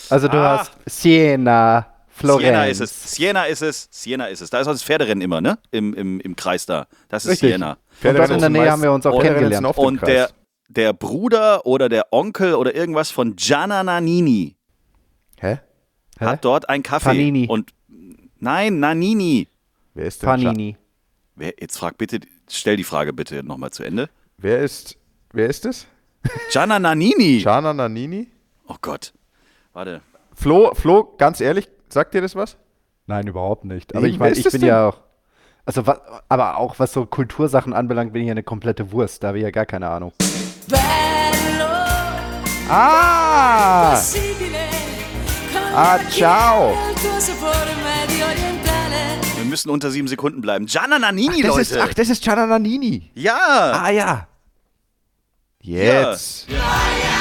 Also 0.08 0.28
du 0.28 0.36
ah. 0.36 0.58
hast 0.58 0.72
Siena, 0.86 1.86
Florenz. 2.08 2.44
Siena 2.44 2.64
ist 2.66 2.80
es. 2.80 3.14
Siena 3.14 3.44
ist 3.44 3.62
es. 3.62 3.88
Siena 3.90 4.26
ist 4.26 4.40
es. 4.40 4.50
Da 4.50 4.60
ist 4.60 4.66
auch 4.66 4.72
das 4.72 4.82
Pferderennen 4.82 5.22
immer, 5.22 5.40
ne? 5.40 5.58
Im, 5.70 5.94
im, 5.94 6.20
im 6.20 6.36
Kreis 6.36 6.66
da. 6.66 6.86
Das 7.08 7.24
ist 7.24 7.32
Richtig. 7.32 7.52
Siena. 7.52 7.78
Und 8.02 8.16
dort 8.16 8.30
in 8.30 8.38
der 8.40 8.48
Nähe 8.50 8.70
haben 8.70 8.82
wir 8.82 8.92
uns 8.92 9.06
auch 9.06 9.20
kennengelernt. 9.20 9.78
Und 9.78 10.06
der, 10.06 10.30
der 10.68 10.92
Bruder 10.92 11.66
oder 11.66 11.88
der 11.88 12.12
Onkel 12.12 12.54
oder 12.54 12.74
irgendwas 12.74 13.10
von 13.10 13.36
Gianna 13.36 13.82
Nannini 13.82 14.56
Hä? 15.38 15.58
hat 16.18 16.44
dort 16.44 16.68
ein 16.68 16.82
Kaffee. 16.82 17.10
Panini. 17.10 17.46
Und 17.48 17.72
nein, 18.38 18.80
Nannini. 18.80 19.48
Wer 19.94 20.06
ist 20.06 20.22
denn 20.22 20.28
Panini. 20.28 20.76
Wer, 21.36 21.54
jetzt 21.58 21.78
frag 21.78 21.96
bitte, 21.98 22.20
stell 22.48 22.76
die 22.76 22.84
Frage 22.84 23.12
bitte 23.12 23.42
nochmal 23.42 23.70
zu 23.70 23.82
Ende. 23.82 24.10
Wer 24.36 24.60
ist, 24.60 24.96
wer 25.32 25.48
ist 25.48 25.64
es? 25.66 25.86
Gianna 26.52 26.78
Nannini. 26.78 27.38
Gianna 27.38 27.72
Nannini? 27.72 28.28
Oh 28.70 28.76
Gott. 28.80 29.12
Warte. 29.72 30.00
Flo, 30.32 30.72
Flo, 30.74 31.16
ganz 31.18 31.40
ehrlich, 31.40 31.68
sagt 31.88 32.14
dir 32.14 32.20
das 32.22 32.36
was? 32.36 32.56
Nein, 33.06 33.26
überhaupt 33.26 33.64
nicht. 33.64 33.96
Aber 33.96 34.06
ich 34.06 34.16
meine, 34.16 34.36
ich 34.36 34.44
bin 34.44 34.60
denn? 34.60 34.68
ja 34.68 34.88
auch. 34.88 34.98
Also, 35.66 35.88
was, 35.88 35.98
aber 36.28 36.56
auch 36.56 36.78
was 36.78 36.92
so 36.92 37.04
Kultursachen 37.04 37.72
anbelangt, 37.72 38.12
bin 38.12 38.22
ich 38.22 38.28
ja 38.28 38.32
eine 38.32 38.44
komplette 38.44 38.92
Wurst. 38.92 39.24
Da 39.24 39.28
habe 39.28 39.38
ich 39.38 39.42
ja 39.42 39.50
gar 39.50 39.66
keine 39.66 39.88
Ahnung. 39.88 40.12
Ah! 42.68 44.00
Ah, 45.74 45.98
ciao! 46.08 46.72
Wir 49.36 49.44
müssen 49.46 49.70
unter 49.70 49.90
sieben 49.90 50.06
Sekunden 50.06 50.40
bleiben. 50.40 50.66
Gianna 50.66 51.00
Nannini, 51.00 51.40
ach, 51.42 51.48
Leute. 51.48 51.60
Ist, 51.62 51.76
ach, 51.76 51.92
das 51.92 52.08
ist 52.08 52.22
Gianna 52.22 52.46
Nannini. 52.46 53.10
Ja. 53.14 53.82
Ah 53.82 53.90
ja. 53.90 54.28
Jetzt. 55.60 56.48
Ja. 56.48 57.19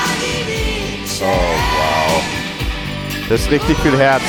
Oh, 1.21 1.25
wow. 1.25 2.23
Das 3.27 3.41
ist 3.41 3.51
richtig 3.51 3.77
viel 3.79 3.97
Herz. 3.97 4.23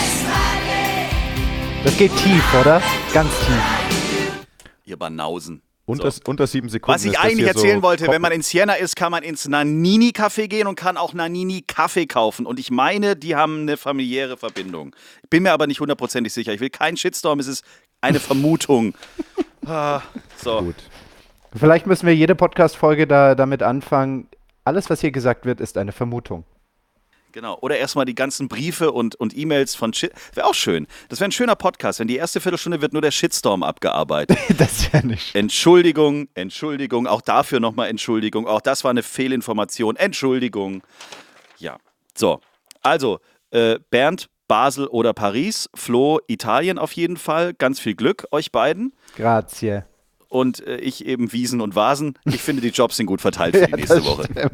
Das 1.84 1.96
geht 1.96 2.14
tief, 2.16 2.44
oder? 2.60 2.82
Ganz 3.14 3.30
tief. 3.46 4.46
Ihr 4.84 4.96
Banausen. 4.96 5.62
Unter, 5.86 6.10
so. 6.10 6.20
unter 6.26 6.46
sieben 6.48 6.68
Sekunden. 6.68 6.94
Was 6.94 7.04
ich 7.04 7.18
eigentlich 7.18 7.46
erzählen 7.46 7.78
so 7.78 7.82
wollte, 7.82 8.08
wenn 8.08 8.20
man 8.20 8.32
in 8.32 8.42
Siena 8.42 8.74
ist, 8.74 8.96
kann 8.96 9.12
man 9.12 9.22
ins 9.22 9.48
Nanini-Café 9.48 10.48
gehen 10.48 10.66
und 10.66 10.74
kann 10.74 10.96
auch 10.96 11.14
Nanini-Kaffee 11.14 12.06
kaufen. 12.06 12.44
Und 12.44 12.58
ich 12.58 12.72
meine, 12.72 13.14
die 13.14 13.36
haben 13.36 13.62
eine 13.62 13.76
familiäre 13.76 14.36
Verbindung. 14.36 14.94
Ich 15.22 15.30
bin 15.30 15.44
mir 15.44 15.52
aber 15.52 15.68
nicht 15.68 15.78
hundertprozentig 15.78 16.32
sicher. 16.32 16.52
Ich 16.52 16.60
will 16.60 16.70
keinen 16.70 16.96
Shitstorm, 16.96 17.38
es 17.38 17.46
ist 17.46 17.64
eine 18.00 18.18
Vermutung. 18.20 18.94
ah, 19.64 20.02
so. 20.36 20.60
Gut. 20.60 20.76
Vielleicht 21.54 21.86
müssen 21.86 22.06
wir 22.06 22.16
jede 22.16 22.34
Podcast-Folge 22.34 23.06
da, 23.06 23.36
damit 23.36 23.62
anfangen. 23.62 24.28
Alles, 24.64 24.90
was 24.90 25.00
hier 25.00 25.12
gesagt 25.12 25.46
wird, 25.46 25.60
ist 25.60 25.78
eine 25.78 25.92
Vermutung. 25.92 26.44
Genau. 27.32 27.58
Oder 27.60 27.78
erstmal 27.78 28.04
die 28.04 28.14
ganzen 28.14 28.48
Briefe 28.48 28.92
und, 28.92 29.14
und 29.16 29.36
E-Mails 29.36 29.74
von 29.74 29.92
Shit. 29.92 30.12
Wäre 30.34 30.46
auch 30.46 30.54
schön. 30.54 30.86
Das 31.08 31.20
wäre 31.20 31.28
ein 31.28 31.32
schöner 31.32 31.56
Podcast, 31.56 32.00
wenn 32.00 32.08
die 32.08 32.16
erste 32.16 32.40
Viertelstunde 32.40 32.80
wird 32.80 32.92
nur 32.92 33.02
der 33.02 33.10
Shitstorm 33.10 33.62
abgearbeitet. 33.62 34.38
das 34.58 34.92
wäre 34.92 35.06
nicht. 35.06 35.34
Entschuldigung, 35.34 36.28
Entschuldigung, 36.34 37.06
auch 37.06 37.22
dafür 37.22 37.60
nochmal 37.60 37.88
Entschuldigung. 37.88 38.46
Auch 38.46 38.60
das 38.60 38.84
war 38.84 38.90
eine 38.90 39.02
Fehlinformation. 39.02 39.96
Entschuldigung. 39.96 40.82
Ja. 41.58 41.78
So. 42.14 42.40
Also, 42.82 43.20
äh, 43.50 43.78
Bernd, 43.90 44.28
Basel 44.48 44.86
oder 44.88 45.12
Paris. 45.12 45.70
Flo, 45.74 46.20
Italien 46.26 46.78
auf 46.78 46.92
jeden 46.92 47.16
Fall. 47.16 47.54
Ganz 47.54 47.78
viel 47.78 47.94
Glück 47.94 48.26
euch 48.32 48.50
beiden. 48.50 48.92
Grazie. 49.16 49.82
Und 50.28 50.66
äh, 50.66 50.76
ich 50.78 51.06
eben 51.06 51.32
Wiesen 51.32 51.60
und 51.60 51.74
Vasen. 51.74 52.18
Ich 52.24 52.40
finde, 52.40 52.62
die 52.62 52.68
Jobs 52.68 52.96
sind 52.96 53.06
gut 53.06 53.20
verteilt 53.20 53.56
für 53.56 53.66
die 53.68 53.74
nächste 53.74 54.04
Woche. 54.04 54.28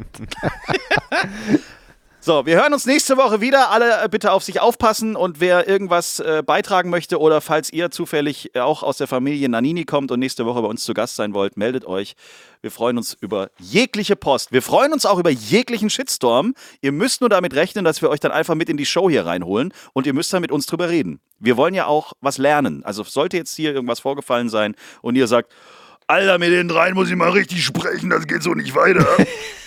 So, 2.27 2.45
wir 2.45 2.57
hören 2.57 2.73
uns 2.73 2.85
nächste 2.85 3.15
Woche 3.15 3.39
wieder. 3.39 3.71
Alle 3.71 4.03
äh, 4.03 4.09
bitte 4.09 4.33
auf 4.33 4.43
sich 4.43 4.59
aufpassen 4.59 5.15
und 5.15 5.39
wer 5.39 5.65
irgendwas 5.65 6.19
äh, 6.19 6.43
beitragen 6.45 6.89
möchte 6.89 7.21
oder 7.21 7.39
falls 7.39 7.71
ihr 7.71 7.89
zufällig 7.89 8.53
äh, 8.53 8.59
auch 8.59 8.83
aus 8.83 8.97
der 8.97 9.07
Familie 9.07 9.47
Nanini 9.47 9.85
kommt 9.85 10.11
und 10.11 10.19
nächste 10.19 10.45
Woche 10.45 10.61
bei 10.61 10.67
uns 10.67 10.83
zu 10.83 10.93
Gast 10.93 11.15
sein 11.15 11.33
wollt, 11.33 11.55
meldet 11.55 11.85
euch. 11.85 12.17
Wir 12.59 12.69
freuen 12.69 12.97
uns 12.97 13.13
über 13.21 13.49
jegliche 13.59 14.17
Post. 14.17 14.51
Wir 14.51 14.61
freuen 14.61 14.91
uns 14.91 15.05
auch 15.05 15.19
über 15.19 15.29
jeglichen 15.29 15.89
Shitstorm. 15.89 16.53
Ihr 16.81 16.91
müsst 16.91 17.21
nur 17.21 17.29
damit 17.29 17.55
rechnen, 17.55 17.85
dass 17.85 18.01
wir 18.01 18.09
euch 18.09 18.19
dann 18.19 18.33
einfach 18.33 18.55
mit 18.55 18.67
in 18.67 18.75
die 18.75 18.85
Show 18.85 19.09
hier 19.09 19.25
reinholen 19.25 19.73
und 19.93 20.05
ihr 20.05 20.13
müsst 20.13 20.33
dann 20.33 20.41
mit 20.41 20.51
uns 20.51 20.65
drüber 20.65 20.89
reden. 20.89 21.21
Wir 21.39 21.55
wollen 21.55 21.75
ja 21.75 21.85
auch 21.85 22.11
was 22.19 22.37
lernen. 22.37 22.83
Also 22.83 23.05
sollte 23.05 23.37
jetzt 23.37 23.55
hier 23.55 23.73
irgendwas 23.73 24.01
vorgefallen 24.01 24.49
sein 24.49 24.75
und 25.01 25.15
ihr 25.15 25.27
sagt, 25.27 25.53
Alter, 26.07 26.39
mit 26.39 26.51
den 26.51 26.67
dreien 26.67 26.93
muss 26.93 27.09
ich 27.09 27.15
mal 27.15 27.29
richtig 27.29 27.63
sprechen, 27.63 28.09
das 28.09 28.27
geht 28.27 28.43
so 28.43 28.53
nicht 28.53 28.75
weiter. 28.75 29.07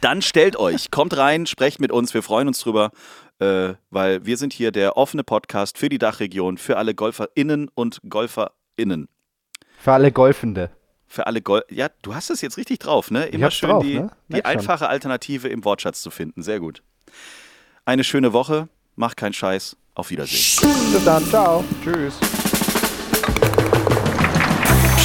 Dann 0.00 0.22
stellt 0.22 0.56
euch, 0.56 0.90
kommt 0.90 1.16
rein, 1.16 1.46
sprecht 1.46 1.80
mit 1.80 1.92
uns, 1.92 2.14
wir 2.14 2.22
freuen 2.22 2.48
uns 2.48 2.58
drüber, 2.60 2.90
äh, 3.38 3.74
weil 3.90 4.24
wir 4.24 4.36
sind 4.36 4.52
hier 4.52 4.72
der 4.72 4.96
offene 4.96 5.24
Podcast 5.24 5.78
für 5.78 5.88
die 5.88 5.98
Dachregion, 5.98 6.58
für 6.58 6.76
alle 6.76 6.94
GolferInnen 6.94 7.70
und 7.74 8.00
GolferInnen. 8.08 9.08
Für 9.78 9.92
alle 9.92 10.12
Golfende. 10.12 10.70
Für 11.06 11.26
alle 11.26 11.42
Golf. 11.42 11.64
Ja, 11.70 11.88
du 12.02 12.14
hast 12.14 12.30
es 12.30 12.40
jetzt 12.40 12.56
richtig 12.56 12.78
drauf, 12.78 13.10
ne? 13.10 13.26
Immer 13.26 13.50
schön 13.50 13.70
drauf, 13.70 13.82
die, 13.82 13.98
ne? 13.98 14.10
die 14.28 14.44
einfache 14.44 14.88
Alternative 14.88 15.48
im 15.48 15.64
Wortschatz 15.64 16.02
zu 16.02 16.10
finden. 16.10 16.42
Sehr 16.42 16.60
gut. 16.60 16.82
Eine 17.84 18.04
schöne 18.04 18.32
Woche, 18.32 18.68
mach 18.94 19.16
keinen 19.16 19.32
Scheiß. 19.32 19.76
Auf 19.94 20.10
Wiedersehen. 20.10 20.70
Bis 20.92 21.04
dann, 21.04 21.26
ciao. 21.26 21.64
Tschüss. 21.82 22.39